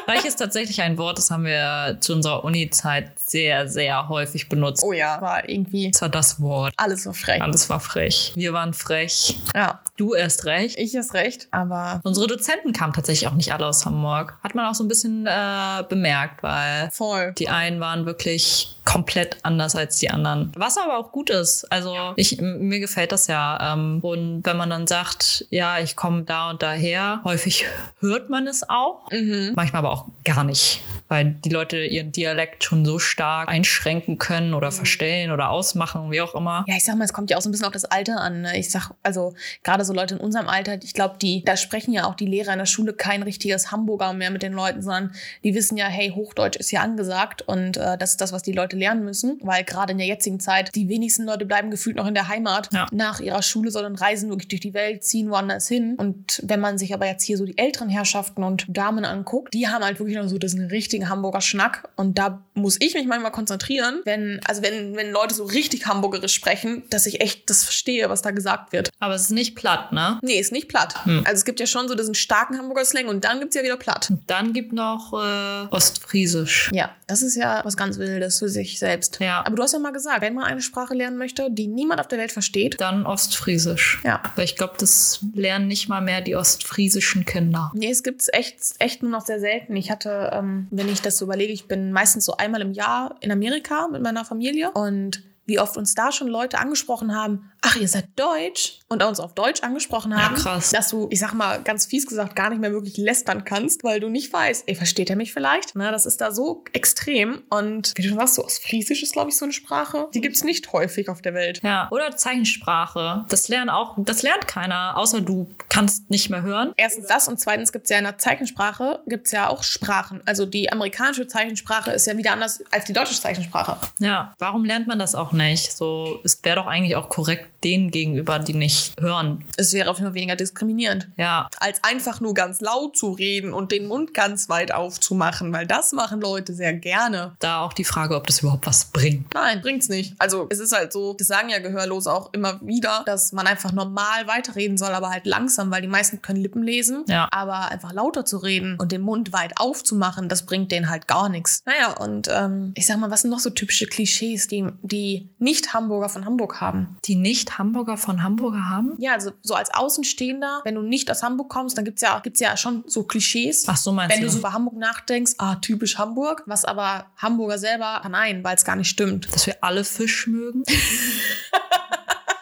Frech 0.06 0.25
ist 0.25 0.37
tatsächlich 0.37 0.82
ein 0.82 0.98
Wort, 0.98 1.19
das 1.19 1.31
haben 1.31 1.44
wir 1.44 1.98
zu 2.00 2.14
unserer 2.14 2.43
Uni-Zeit 2.43 3.12
sehr, 3.20 3.69
sehr 3.69 4.08
häufig 4.08 4.48
benutzt. 4.48 4.82
Oh 4.84 4.93
ja, 4.93 5.20
war 5.20 5.48
irgendwie 5.48 5.93
Das 5.93 6.02
war 6.02 6.08
das 6.08 6.40
Wort. 6.40 6.72
alles 6.76 7.04
so 7.04 7.12
frech. 7.12 7.40
Alles 7.40 7.69
war 7.70 7.78
frech. 7.78 8.32
Wir 8.34 8.52
waren 8.52 8.75
frech. 8.75 9.38
Ja, 9.54 9.81
Du 10.00 10.14
erst 10.14 10.47
recht. 10.47 10.79
ich 10.79 10.94
ist 10.94 11.12
recht, 11.12 11.49
aber 11.50 12.00
Unsere 12.05 12.26
Dozenten 12.26 12.73
kamen 12.73 12.94
tatsächlich 12.94 13.29
auch 13.29 13.35
nicht 13.35 13.52
alle 13.52 13.67
aus 13.67 13.85
Hamburg. 13.85 14.38
Hat 14.43 14.55
man 14.55 14.64
auch 14.64 14.75
so 14.75 14.82
ein 14.82 14.88
bisschen 14.88 15.26
äh, 15.26 15.85
bemerkt, 15.88 16.43
weil 16.43 16.91
voll. 16.91 17.35
die 17.38 17.50
einen 17.50 17.81
waren 17.81 18.06
wirklich 18.06 18.76
komplett 18.87 19.37
anders 19.43 19.76
als 19.76 19.99
die 19.99 20.08
anderen. 20.08 20.52
Was 20.56 20.79
aber 20.79 20.97
auch 20.97 21.12
gut 21.12 21.29
ist. 21.29 21.70
Also 21.70 21.94
ich, 22.17 22.38
m- 22.38 22.61
mir 22.69 22.81
gefällt 22.81 23.12
das 23.12 23.26
ja. 23.26 23.75
Ähm, 23.75 23.99
und 24.00 24.41
wenn 24.47 24.56
man 24.56 24.70
dann 24.70 24.87
sagt, 24.87 25.44
ja, 25.50 25.79
ich 25.81 25.97
komme 25.97 26.23
da 26.23 26.49
und 26.49 26.62
daher, 26.62 27.20
häufig 27.25 27.67
hört 28.00 28.31
man 28.31 28.46
es 28.46 28.69
auch. 28.70 29.11
Mhm. 29.12 29.53
Manchmal 29.55 29.81
aber 29.81 29.91
auch 29.93 30.06
gar 30.25 30.44
nicht, 30.44 30.81
weil 31.10 31.34
die 31.44 31.48
Leute 31.50 31.84
ihren 31.84 32.12
Dialekt 32.12 32.62
schon 32.64 32.84
so 32.84 32.98
stark 32.98 33.48
einschränken 33.48 34.16
können 34.18 34.54
oder 34.54 34.70
verstellen 34.70 35.32
oder 35.32 35.50
ausmachen, 35.50 36.10
wie 36.12 36.20
auch 36.20 36.34
immer. 36.34 36.64
Ja, 36.68 36.76
ich 36.76 36.84
sag 36.84 36.96
mal, 36.96 37.04
es 37.04 37.12
kommt 37.12 37.30
ja 37.30 37.36
auch 37.36 37.42
so 37.42 37.48
ein 37.48 37.52
bisschen 37.52 37.66
auf 37.66 37.72
das 37.72 37.84
Alter 37.84 38.20
an. 38.20 38.42
Ne? 38.42 38.56
Ich 38.58 38.70
sag, 38.70 38.92
also 39.02 39.34
gerade 39.64 39.84
so 39.84 39.92
Leute 39.92 40.14
in 40.14 40.20
unserem 40.20 40.46
Alter, 40.48 40.78
ich 40.82 40.94
glaube, 40.94 41.16
die, 41.20 41.44
da 41.44 41.56
sprechen 41.56 41.92
ja 41.92 42.04
auch 42.04 42.14
die 42.14 42.26
Lehrer 42.26 42.52
in 42.52 42.60
der 42.60 42.66
Schule 42.66 42.92
kein 42.92 43.22
richtiges 43.24 43.72
Hamburger 43.72 44.12
mehr 44.12 44.30
mit 44.30 44.42
den 44.42 44.52
Leuten, 44.52 44.82
sondern 44.82 45.12
die 45.42 45.54
wissen 45.54 45.76
ja, 45.76 45.86
hey, 45.86 46.12
Hochdeutsch 46.14 46.56
ist 46.56 46.70
ja 46.70 46.81
angesagt 46.82 47.43
und 47.43 47.76
äh, 47.76 47.98
das 47.98 48.12
ist 48.12 48.20
das, 48.20 48.32
was 48.32 48.43
die 48.43 48.52
Leute 48.52 48.76
lernen 48.76 49.05
müssen, 49.05 49.38
weil 49.43 49.64
gerade 49.64 49.93
in 49.93 49.98
der 49.98 50.06
jetzigen 50.06 50.38
Zeit 50.38 50.74
die 50.76 50.88
wenigsten 50.88 51.24
Leute 51.24 51.44
bleiben 51.44 51.72
gefühlt 51.72 51.96
noch 51.96 52.06
in 52.06 52.14
der 52.14 52.29
Heimat 52.29 52.69
Ja. 52.72 52.86
nach 52.93 53.19
ihrer 53.19 53.43
Schule, 53.43 53.72
sondern 53.72 53.96
reisen 53.96 54.31
wirklich 54.31 54.48
durch 54.48 54.60
die 54.60 54.74
Welt, 54.74 55.02
ziehen 55.02 55.29
woanders 55.31 55.67
hin. 55.67 55.96
Und 55.96 56.40
wenn 56.44 56.60
man 56.60 56.79
sich 56.79 56.94
aber 56.94 57.06
jetzt 57.06 57.24
hier 57.24 57.36
so 57.36 57.44
die 57.44 57.58
älteren 57.58 57.88
Herrschaften 57.88 58.44
und 58.44 58.64
Damen 58.69 59.05
anguckt, 59.05 59.52
die 59.55 59.67
haben 59.67 59.82
halt 59.82 59.98
wirklich 59.98 60.17
noch 60.17 60.29
so 60.29 60.38
diesen 60.38 60.70
richtigen 61.00 61.08
Hamburger 61.08 61.40
Schnack 61.40 61.88
und 61.96 62.19
da 62.19 62.42
muss 62.54 62.76
ich 62.80 62.94
mich 62.94 63.06
manchmal 63.06 63.32
konzentrieren, 63.32 64.00
wenn, 64.04 64.40
also 64.46 64.62
wenn, 64.62 64.96
wenn 64.96 65.10
Leute 65.10 65.34
so 65.34 65.44
richtig 65.44 65.86
hamburgerisch 65.86 66.34
sprechen, 66.34 66.82
dass 66.90 67.06
ich 67.06 67.20
echt 67.20 67.48
das 67.48 67.64
verstehe, 67.64 68.08
was 68.10 68.22
da 68.22 68.30
gesagt 68.30 68.72
wird. 68.72 68.90
Aber 68.98 69.14
es 69.14 69.22
ist 69.22 69.30
nicht 69.30 69.56
platt, 69.56 69.92
ne? 69.92 70.19
Nee, 70.22 70.38
ist 70.38 70.52
nicht 70.52 70.69
platt. 70.69 70.94
Also 71.24 71.32
es 71.32 71.44
gibt 71.44 71.60
ja 71.60 71.66
schon 71.66 71.88
so 71.88 71.94
diesen 71.94 72.14
starken 72.14 72.58
Hamburger 72.58 72.84
Slang 72.84 73.08
und 73.08 73.24
dann 73.24 73.40
gibt's 73.40 73.56
ja 73.56 73.62
wieder 73.62 73.76
platt. 73.76 74.12
Dann 74.26 74.52
gibt 74.52 74.72
noch 74.72 75.12
äh, 75.12 75.66
Ostfriesisch. 75.70 76.70
Ja, 76.72 76.90
das 77.06 77.22
ist 77.22 77.36
ja 77.36 77.60
was 77.64 77.76
ganz 77.76 77.98
Wildes 77.98 78.38
für 78.38 78.48
sich 78.48 78.78
selbst. 78.78 79.19
Ja. 79.20 79.44
Aber 79.46 79.56
du 79.56 79.62
hast 79.62 79.72
ja 79.72 79.78
mal 79.78 79.92
gesagt, 79.92 80.20
wenn 80.20 80.34
man 80.34 80.44
eine 80.44 80.60
Sprache 80.60 80.94
lernen 80.94 81.16
möchte, 81.16 81.48
die 81.50 81.66
niemand 81.66 82.00
auf 82.00 82.08
der 82.08 82.19
Welt 82.19 82.32
versteht, 82.32 82.80
Dann 82.80 83.06
Ostfriesisch. 83.06 84.00
ja. 84.04 84.22
Weil 84.36 84.44
ich 84.44 84.56
glaube, 84.56 84.74
das 84.78 85.20
lernen 85.34 85.66
nicht 85.69 85.88
mal 85.88 86.00
mehr 86.00 86.20
die 86.20 86.36
ostfriesischen 86.36 87.24
Kinder. 87.24 87.70
Nee, 87.74 87.90
es 87.90 88.02
gibt's 88.02 88.28
echt, 88.32 88.58
echt 88.78 89.02
nur 89.02 89.10
noch 89.10 89.24
sehr 89.24 89.40
selten. 89.40 89.76
Ich 89.76 89.90
hatte, 89.90 90.30
ähm, 90.32 90.66
wenn 90.70 90.88
ich 90.93 91.03
das 91.03 91.19
so 91.19 91.25
überlege, 91.25 91.53
ich 91.53 91.69
bin 91.69 91.93
meistens 91.93 92.25
so 92.25 92.37
einmal 92.37 92.61
im 92.61 92.73
Jahr 92.73 93.17
in 93.20 93.32
Amerika 93.32 93.89
mit 93.89 94.03
meiner 94.03 94.25
Familie. 94.25 94.70
Und 94.73 95.23
wie 95.47 95.59
oft 95.59 95.77
uns 95.77 95.94
da 95.94 96.13
schon 96.13 96.29
Leute 96.29 96.59
angesprochen 96.59 97.15
haben, 97.15 97.49
ach, 97.62 97.76
ihr 97.76 97.88
seid 97.88 98.08
Deutsch 98.17 98.81
und 98.88 99.02
uns 99.02 99.20
auf 99.20 99.34
Deutsch 99.34 99.62
angesprochen 99.62 100.17
haben, 100.17 100.34
krass. 100.34 100.70
dass 100.70 100.88
du, 100.88 101.08
ich 101.10 101.20
sag 101.20 101.34
mal, 101.34 101.62
ganz 101.62 101.86
fies 101.86 102.06
gesagt, 102.06 102.34
gar 102.36 102.50
nicht 102.50 102.60
mehr 102.60 102.72
wirklich 102.72 102.96
lästern 102.96 103.44
kannst, 103.44 103.84
weil 103.84 104.00
du 104.00 104.08
nicht 104.08 104.32
weißt, 104.32 104.64
ey, 104.67 104.74
versteht 104.74 105.10
er 105.10 105.17
mich 105.17 105.32
vielleicht? 105.32 105.72
Na, 105.74 105.90
das 105.90 106.06
ist 106.06 106.20
da 106.20 106.32
so 106.32 106.64
extrem 106.72 107.43
und 107.50 107.93
wie 107.96 108.02
du 108.02 108.08
schon 108.08 108.19
sagst, 108.19 108.34
so 108.34 108.44
Ostfriesisch 108.44 109.02
ist, 109.02 109.12
glaube 109.12 109.31
ich, 109.31 109.36
so 109.36 109.44
eine 109.44 109.52
Sprache, 109.52 110.08
die 110.14 110.20
gibt's 110.20 110.44
nicht 110.44 110.72
häufig 110.72 111.08
auf 111.08 111.22
der 111.22 111.34
Welt. 111.34 111.60
Ja, 111.62 111.88
oder 111.90 112.17
Zeichensprache. 112.17 113.26
Das 113.29 113.48
lernen 113.48 113.70
auch, 113.70 113.96
das 113.98 114.22
lernt 114.22 114.48
keiner, 114.48 114.96
außer 114.96 115.20
du 115.20 115.48
kannst 115.69 116.10
nicht 116.10 116.31
mehr 116.31 116.43
hören. 116.43 116.72
Erstens 116.76 117.06
das 117.06 117.29
und 117.29 117.38
zweitens 117.38 117.72
gibt 117.72 117.84
es 117.84 117.90
ja 117.90 117.98
in 117.98 118.05
der 118.05 118.19
Zeichensprache 118.19 119.00
gibt's 119.06 119.32
ja 119.32 119.48
auch 119.48 119.62
Sprachen. 119.62 120.20
Also 120.26 120.46
die 120.46 120.72
amerikanische 120.72 121.26
Zeichensprache 121.26 121.90
ist 121.90 122.06
ja 122.06 122.17
wieder 122.17 122.32
anders 122.32 122.62
als 122.70 122.84
die 122.86 122.93
deutsche 122.93 123.14
Zeichensprache. 123.14 123.76
Ja, 123.98 124.34
warum 124.38 124.64
lernt 124.64 124.86
man 124.86 124.98
das 124.98 125.14
auch 125.14 125.32
nicht? 125.32 125.72
So, 125.72 126.20
es 126.24 126.43
wäre 126.43 126.56
doch 126.56 126.67
eigentlich 126.67 126.96
auch 126.96 127.08
korrekt, 127.08 127.49
denen 127.64 127.90
gegenüber, 127.90 128.38
die 128.38 128.55
nicht 128.55 128.94
hören. 129.00 129.44
Es 129.56 129.72
wäre 129.72 129.90
auf 129.90 129.98
jeden 129.98 130.08
Fall 130.08 130.14
weniger 130.14 130.36
diskriminierend. 130.36 131.08
Ja. 131.17 131.48
Als 131.58 131.82
einfach 131.84 132.20
nur 132.20 132.34
ganz 132.34 132.60
laut 132.60 132.96
zu 132.96 133.12
reden 133.12 133.52
und 133.52 133.72
den 133.72 133.86
Mund 133.86 134.14
ganz 134.14 134.48
weit 134.48 134.72
aufzumachen, 134.72 135.52
weil 135.52 135.67
das 135.67 135.93
machen 135.93 136.20
Leute 136.20 136.55
sehr 136.55 136.72
gerne. 136.72 137.32
Da 137.38 137.62
auch 137.62 137.72
die 137.72 137.84
Frage, 137.84 138.17
ob 138.17 138.26
das 138.26 138.40
überhaupt 138.40 138.67
was 138.67 138.86
bringt. 138.86 139.32
Nein, 139.34 139.60
bringt's 139.60 139.88
nicht. 139.88 140.14
Also 140.19 140.46
es 140.50 140.58
ist 140.58 140.74
halt 140.74 140.93
so, 140.93 141.14
das 141.14 141.26
sagen 141.26 141.50
ja 141.50 141.58
Gehörlose 141.58 142.12
auch 142.12 142.32
immer 142.32 142.60
wieder, 142.62 143.02
dass 143.06 143.32
man 143.32 143.46
einfach 143.46 143.72
normal 143.72 144.26
weiterreden 144.26 144.79
soll, 144.79 144.90
aber 144.90 145.10
halt 145.10 145.26
langsam, 145.26 145.70
weil 145.70 145.82
die 145.82 145.88
meisten 145.88 146.22
können 146.22 146.40
Lippen 146.40 146.62
lesen. 146.62 147.05
Ja. 147.08 147.29
Aber 147.31 147.70
einfach 147.70 147.93
lauter 147.93 148.24
zu 148.24 148.38
reden 148.38 148.76
und 148.79 148.93
den 148.93 149.02
Mund 149.02 149.32
weit 149.32 149.58
aufzumachen, 149.58 150.29
das 150.29 150.46
bringt 150.46 150.72
denen 150.72 150.88
halt 150.88 151.06
gar 151.06 151.29
nichts. 151.29 151.62
Naja, 151.67 151.93
und 151.93 152.29
ähm, 152.31 152.72
ich 152.74 152.86
sag 152.86 152.98
mal, 152.98 153.10
was 153.10 153.22
sind 153.22 153.31
noch 153.31 153.38
so 153.38 153.50
typische 153.50 153.86
Klischees, 153.86 154.48
die, 154.48 154.67
die 154.82 155.29
Nicht-Hamburger 155.38 156.08
von 156.08 156.24
Hamburg 156.24 156.60
haben? 156.60 156.96
Die 157.05 157.17
nicht 157.17 157.49
Hamburger 157.58 157.96
von 157.96 158.22
Hamburger 158.22 158.69
haben? 158.69 158.94
Ja, 158.98 159.12
also 159.14 159.32
so 159.42 159.54
als 159.54 159.72
Außenstehender, 159.72 160.60
wenn 160.64 160.74
du 160.74 160.82
nicht 160.82 161.10
aus 161.10 161.22
Hamburg 161.22 161.48
kommst, 161.48 161.76
dann 161.78 161.84
gibt's 161.84 162.02
ja, 162.02 162.19
gibt's 162.20 162.40
ja 162.40 162.56
schon 162.56 162.84
so 162.86 163.04
Klischees. 163.04 163.64
Ach 163.69 163.76
so, 163.76 163.92
meinst 163.92 164.14
Wenn 164.14 164.22
du 164.22 164.26
du? 164.28 164.32
so 164.32 164.38
über 164.38 164.52
Hamburg 164.52 164.76
nachdenkst, 164.76 165.32
ah, 165.38 165.56
typisch 165.56 165.98
Hamburg, 165.98 166.42
was 166.46 166.64
aber 166.64 167.06
Hamburger 167.16 167.58
selber 167.58 168.02
nein, 168.10 168.42
weil 168.44 168.56
es 168.56 168.64
gar 168.64 168.76
nicht 168.76 168.88
stimmt. 168.88 169.32
Dass 169.34 169.46
wir 169.46 169.56
alle 169.62 169.84
Fisch 169.84 170.26
mögen? 170.26 170.62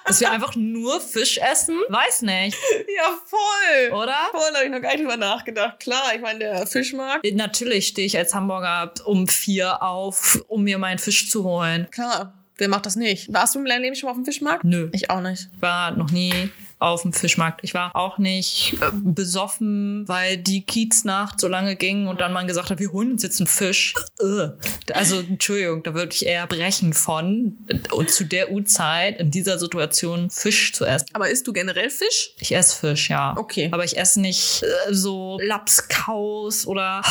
Dass 0.07 0.21
wir 0.21 0.31
einfach 0.31 0.57
nur 0.57 1.03
Fisch 1.03 1.37
essen? 1.37 1.77
Weiß 1.91 2.23
nicht, 2.23 2.57
Ja, 2.97 3.11
voll. 3.27 3.93
oder? 3.93 4.17
Voll, 4.31 4.55
habe 4.55 4.65
ich 4.65 4.71
noch 4.71 4.81
gar 4.81 4.93
nicht 4.93 5.01
drüber 5.03 5.19
nachgedacht. 5.19 5.81
Klar, 5.81 6.15
ich 6.15 6.23
meine, 6.23 6.39
der 6.39 6.67
Fischmarkt. 6.67 7.27
Natürlich 7.35 7.89
stehe 7.89 8.07
ich 8.07 8.17
als 8.17 8.35
Hamburger 8.35 8.91
um 9.05 9.29
vier 9.29 9.83
auf, 9.83 10.43
um 10.49 10.63
mir 10.65 10.79
meinen 10.79 10.99
Fisch 10.99 11.31
zu 11.31 11.45
holen. 11.45 11.89
Klar, 11.91 12.33
wer 12.59 12.69
macht 12.69 12.87
das 12.87 12.97
nicht? 12.97 13.33
Warst 13.33 13.55
du 13.55 13.61
in 13.61 13.65
deinem 13.65 13.83
Leben 13.83 13.97
schon 13.97 14.09
mal 14.09 14.13
auf 14.13 14.19
dem 14.19 14.25
Fischmarkt? 14.25 14.65
Nö. 14.65 14.89
Ich 14.93 15.11
auch 15.11 15.21
nicht. 15.21 15.49
Ich 15.53 15.63
war 15.63 15.93
noch 15.93 16.11
nie 16.11 16.51
auf 16.79 17.03
dem 17.03 17.13
Fischmarkt. 17.13 17.61
Ich 17.63 17.75
war 17.75 17.95
auch 17.95 18.19
nicht 18.19 18.75
äh, 18.81 18.91
besoffen, 18.93 20.07
weil 20.07 20.37
die 20.37 20.63
Kieznacht 20.63 21.41
so 21.41 21.49
lange 21.49 21.77
ging 21.77 22.07
und 22.07 22.21
dann 22.21 22.33
man 22.33 22.47
gesagt 22.47 22.71
hat, 22.71 22.79
wir 22.79 22.93
holen 22.93 23.13
uns 23.13 23.23
jetzt 23.23 23.41
einen 23.41 23.47
Fisch. 23.47 23.95
Äh. 24.21 24.49
Also, 24.93 25.21
Entschuldigung, 25.21 25.83
da 25.83 25.95
würde 25.95 26.13
ich 26.13 26.27
eher 26.27 26.47
brechen 26.47 26.93
von, 26.93 27.59
und 27.93 28.11
zu 28.11 28.25
der 28.25 28.51
Uhrzeit 28.51 29.21
in 29.21 29.31
dieser 29.31 29.59
Situation 29.59 30.31
Fisch 30.31 30.73
zu 30.73 30.85
essen. 30.85 31.07
Aber 31.13 31.31
isst 31.31 31.47
du 31.47 31.53
generell 31.53 31.91
Fisch? 31.91 32.31
Ich 32.39 32.55
esse 32.55 32.79
Fisch, 32.79 33.11
ja. 33.11 33.37
Okay. 33.37 33.69
Aber 33.73 33.85
ich 33.85 33.97
esse 33.97 34.21
nicht 34.21 34.63
äh, 34.63 34.95
so 34.95 35.39
Lapskaus 35.43 36.67
oder 36.67 37.03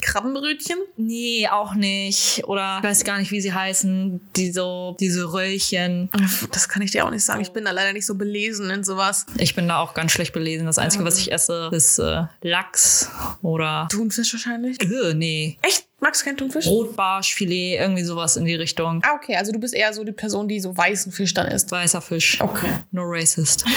Krabbenbrötchen? 0.00 0.78
nee, 0.96 1.48
auch 1.48 1.74
nicht. 1.74 2.42
Oder 2.44 2.78
ich 2.78 2.88
weiß 2.88 3.04
gar 3.04 3.18
nicht, 3.18 3.30
wie 3.30 3.40
sie 3.40 3.52
heißen. 3.52 4.20
Die 4.36 4.52
so, 4.52 4.96
diese 5.00 5.32
Röllchen. 5.32 6.10
Das 6.52 6.68
kann 6.68 6.82
ich 6.82 6.90
dir 6.90 7.04
auch 7.04 7.10
nicht 7.10 7.24
sagen. 7.24 7.40
Ich 7.40 7.50
bin 7.50 7.64
da 7.64 7.70
leider 7.70 7.92
nicht 7.92 8.06
so 8.06 8.14
belesen 8.14 8.70
in 8.70 8.84
sowas. 8.84 9.03
Ich 9.38 9.54
bin 9.54 9.68
da 9.68 9.78
auch 9.78 9.94
ganz 9.94 10.12
schlecht 10.12 10.32
belesen. 10.32 10.66
Das 10.66 10.78
Einzige, 10.78 11.04
was 11.04 11.18
ich 11.18 11.32
esse, 11.32 11.70
ist 11.72 11.98
äh, 11.98 12.24
Lachs 12.42 13.10
oder. 13.42 13.88
Thunfisch 13.90 14.32
wahrscheinlich. 14.32 14.80
Äh, 14.82 15.14
nee. 15.14 15.58
Echt? 15.62 15.86
Magst 16.04 16.20
du 16.20 16.26
keinen 16.26 16.36
Thunfisch? 16.36 16.66
Rotbarschfilet, 16.66 17.78
irgendwie 17.80 18.04
sowas 18.04 18.36
in 18.36 18.44
die 18.44 18.54
Richtung. 18.54 19.00
Ah, 19.06 19.14
okay. 19.16 19.36
Also 19.36 19.52
du 19.52 19.58
bist 19.58 19.72
eher 19.72 19.90
so 19.94 20.04
die 20.04 20.12
Person, 20.12 20.48
die 20.48 20.60
so 20.60 20.76
weißen 20.76 21.10
Fisch 21.12 21.32
dann 21.32 21.46
isst. 21.46 21.72
Weißer 21.72 22.02
Fisch. 22.02 22.42
Okay. 22.42 22.68
No 22.92 23.04
racist. 23.06 23.64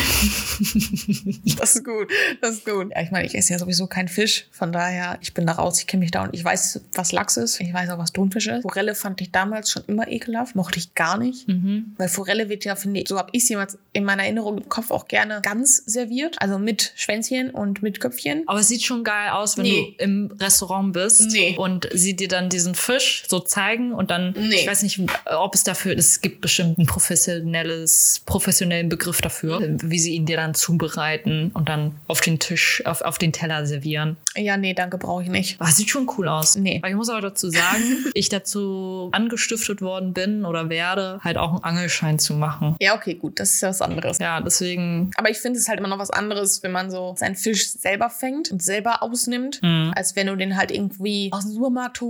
Das 1.57 1.75
ist 1.77 1.86
gut. 1.86 2.12
Das 2.41 2.51
ist 2.51 2.65
gut. 2.65 2.91
Ja, 2.93 3.01
ich 3.01 3.12
meine, 3.12 3.25
ich 3.25 3.34
esse 3.34 3.53
ja 3.53 3.60
sowieso 3.60 3.88
keinen 3.88 4.10
Fisch. 4.10 4.48
Von 4.51 4.74
daher, 4.74 5.17
ich 5.22 5.34
bin 5.34 5.46
da 5.48 5.53
raus. 5.53 5.79
Ich 5.79 5.88
kenne 5.88 6.01
mich 6.01 6.12
da 6.12 6.24
und 6.24 6.34
ich 6.34 6.43
weiß, 6.43 6.81
was 6.96 7.13
Lachs 7.13 7.38
ist. 7.38 7.62
Ich 7.62 7.74
weiß 7.74 7.89
auch, 7.91 7.98
was 7.98 8.12
Thunfisch 8.12 8.48
ist. 8.48 8.63
Forelle 8.63 8.93
fand 8.93 9.22
ich 9.22 9.31
damals 9.31 9.72
schon 9.72 9.84
immer 9.88 10.10
ekelhaft. 10.10 10.53
Mochte 10.55 10.79
ich 10.79 10.96
gar 10.96 11.17
nicht. 11.17 11.48
Mhm. 11.48 11.93
Weil 11.98 12.10
Forelle 12.10 12.50
wird 12.50 12.65
ja, 12.65 12.75
finde 12.75 13.00
ich, 13.01 13.07
so 13.07 13.17
habe 13.17 13.29
ich 13.31 13.43
es 13.43 13.50
jemals 13.50 13.77
in 13.93 14.03
meiner 14.03 14.24
Erinnerung 14.24 14.57
im 14.57 14.67
Kopf 14.67 14.91
auch 14.91 15.07
gerne 15.07 15.39
ganz 15.43 15.77
serviert. 15.86 16.36
Also 16.41 16.60
mit 16.60 16.91
Schwänzchen 16.98 17.51
und 17.51 17.81
mit 17.81 18.01
Köpfchen. 18.01 18.43
Aber 18.48 18.60
es 18.60 18.67
sieht 18.67 18.84
schon 18.84 19.05
geil 19.05 19.29
aus, 19.31 19.57
wenn 19.57 19.63
Nee. 19.63 19.96
du 19.98 20.03
im 20.03 20.31
Restaurant 20.39 20.91
bist 20.91 21.31
Nee. 21.31 21.55
und 21.57 21.88
sie 21.93 22.16
dir 22.19 22.27
dann 22.27 22.50
diesen 22.50 22.75
Fisch 22.75 23.24
so 23.27 23.39
zeigen 23.39 23.93
und 23.93 24.12
dann, 24.12 24.33
Nee. 24.38 24.55
ich 24.55 24.67
weiß 24.67 24.83
nicht, 24.83 25.00
ob 25.25 25.55
es 25.55 25.63
dafür, 25.63 25.97
es 25.97 26.21
gibt 26.21 26.41
bestimmt 26.41 26.77
ein 26.77 26.86
professionelles, 26.86 28.21
professionellen 28.25 28.89
Begriff 28.89 29.21
dafür, 29.21 29.59
wie 29.83 30.00
sie 30.00 30.13
ihn 30.13 30.25
dir 30.25 30.38
dann 30.38 30.53
zubereiten 30.53 31.51
und 31.53 31.69
dann 31.69 31.95
auf 32.07 32.21
den 32.21 32.39
Tisch, 32.39 32.83
auf, 32.86 33.01
auf 33.01 33.17
den 33.17 33.31
Teller 33.33 33.65
servieren. 33.65 34.17
Ja, 34.36 34.57
nee, 34.57 34.74
danke, 34.74 34.97
brauche 34.97 35.24
ich 35.24 35.29
nicht. 35.29 35.57
Es 35.59 35.77
sieht 35.77 35.89
schon 35.89 36.09
cool 36.17 36.27
aus. 36.27 36.55
Nee. 36.55 36.79
Aber 36.81 36.89
ich 36.89 36.95
muss 36.95 37.09
aber 37.09 37.21
dazu 37.21 37.50
sagen, 37.50 37.83
ich 38.13 38.29
dazu 38.29 39.09
angestiftet 39.12 39.81
worden 39.81 40.13
bin 40.13 40.45
oder 40.45 40.69
werde, 40.69 41.19
halt 41.24 41.38
auch 41.38 41.51
einen 41.53 41.63
Angelschein 41.63 42.19
zu 42.19 42.33
machen. 42.33 42.75
Ja, 42.79 42.95
okay, 42.95 43.15
gut, 43.15 43.39
das 43.39 43.53
ist 43.55 43.62
ja 43.62 43.69
was 43.69 43.81
anderes. 43.81 44.19
Ja, 44.19 44.41
deswegen, 44.41 45.12
Aber 45.17 45.29
ich 45.29 45.38
finde 45.38 45.59
es 45.59 45.67
halt 45.67 45.79
immer 45.79 45.88
noch 45.89 46.00
was 46.00 46.09
anderes, 46.12 46.63
wenn 46.63 46.71
man 46.71 46.89
so 46.91 47.15
seinen 47.17 47.36
Fisch 47.36 47.69
selber 47.71 48.09
fängt 48.09 48.51
und 48.51 48.62
selber 48.62 49.03
ausnimmt, 49.03 49.59
Mhm. 49.62 49.93
als 49.95 50.15
wenn 50.15 50.27
du 50.27 50.36
den 50.36 50.57
halt 50.57 50.71
irgendwie 50.71 51.29
aus 51.31 51.43
dem 51.43 51.53
Supermarkt 51.53 52.01
holst 52.01 52.07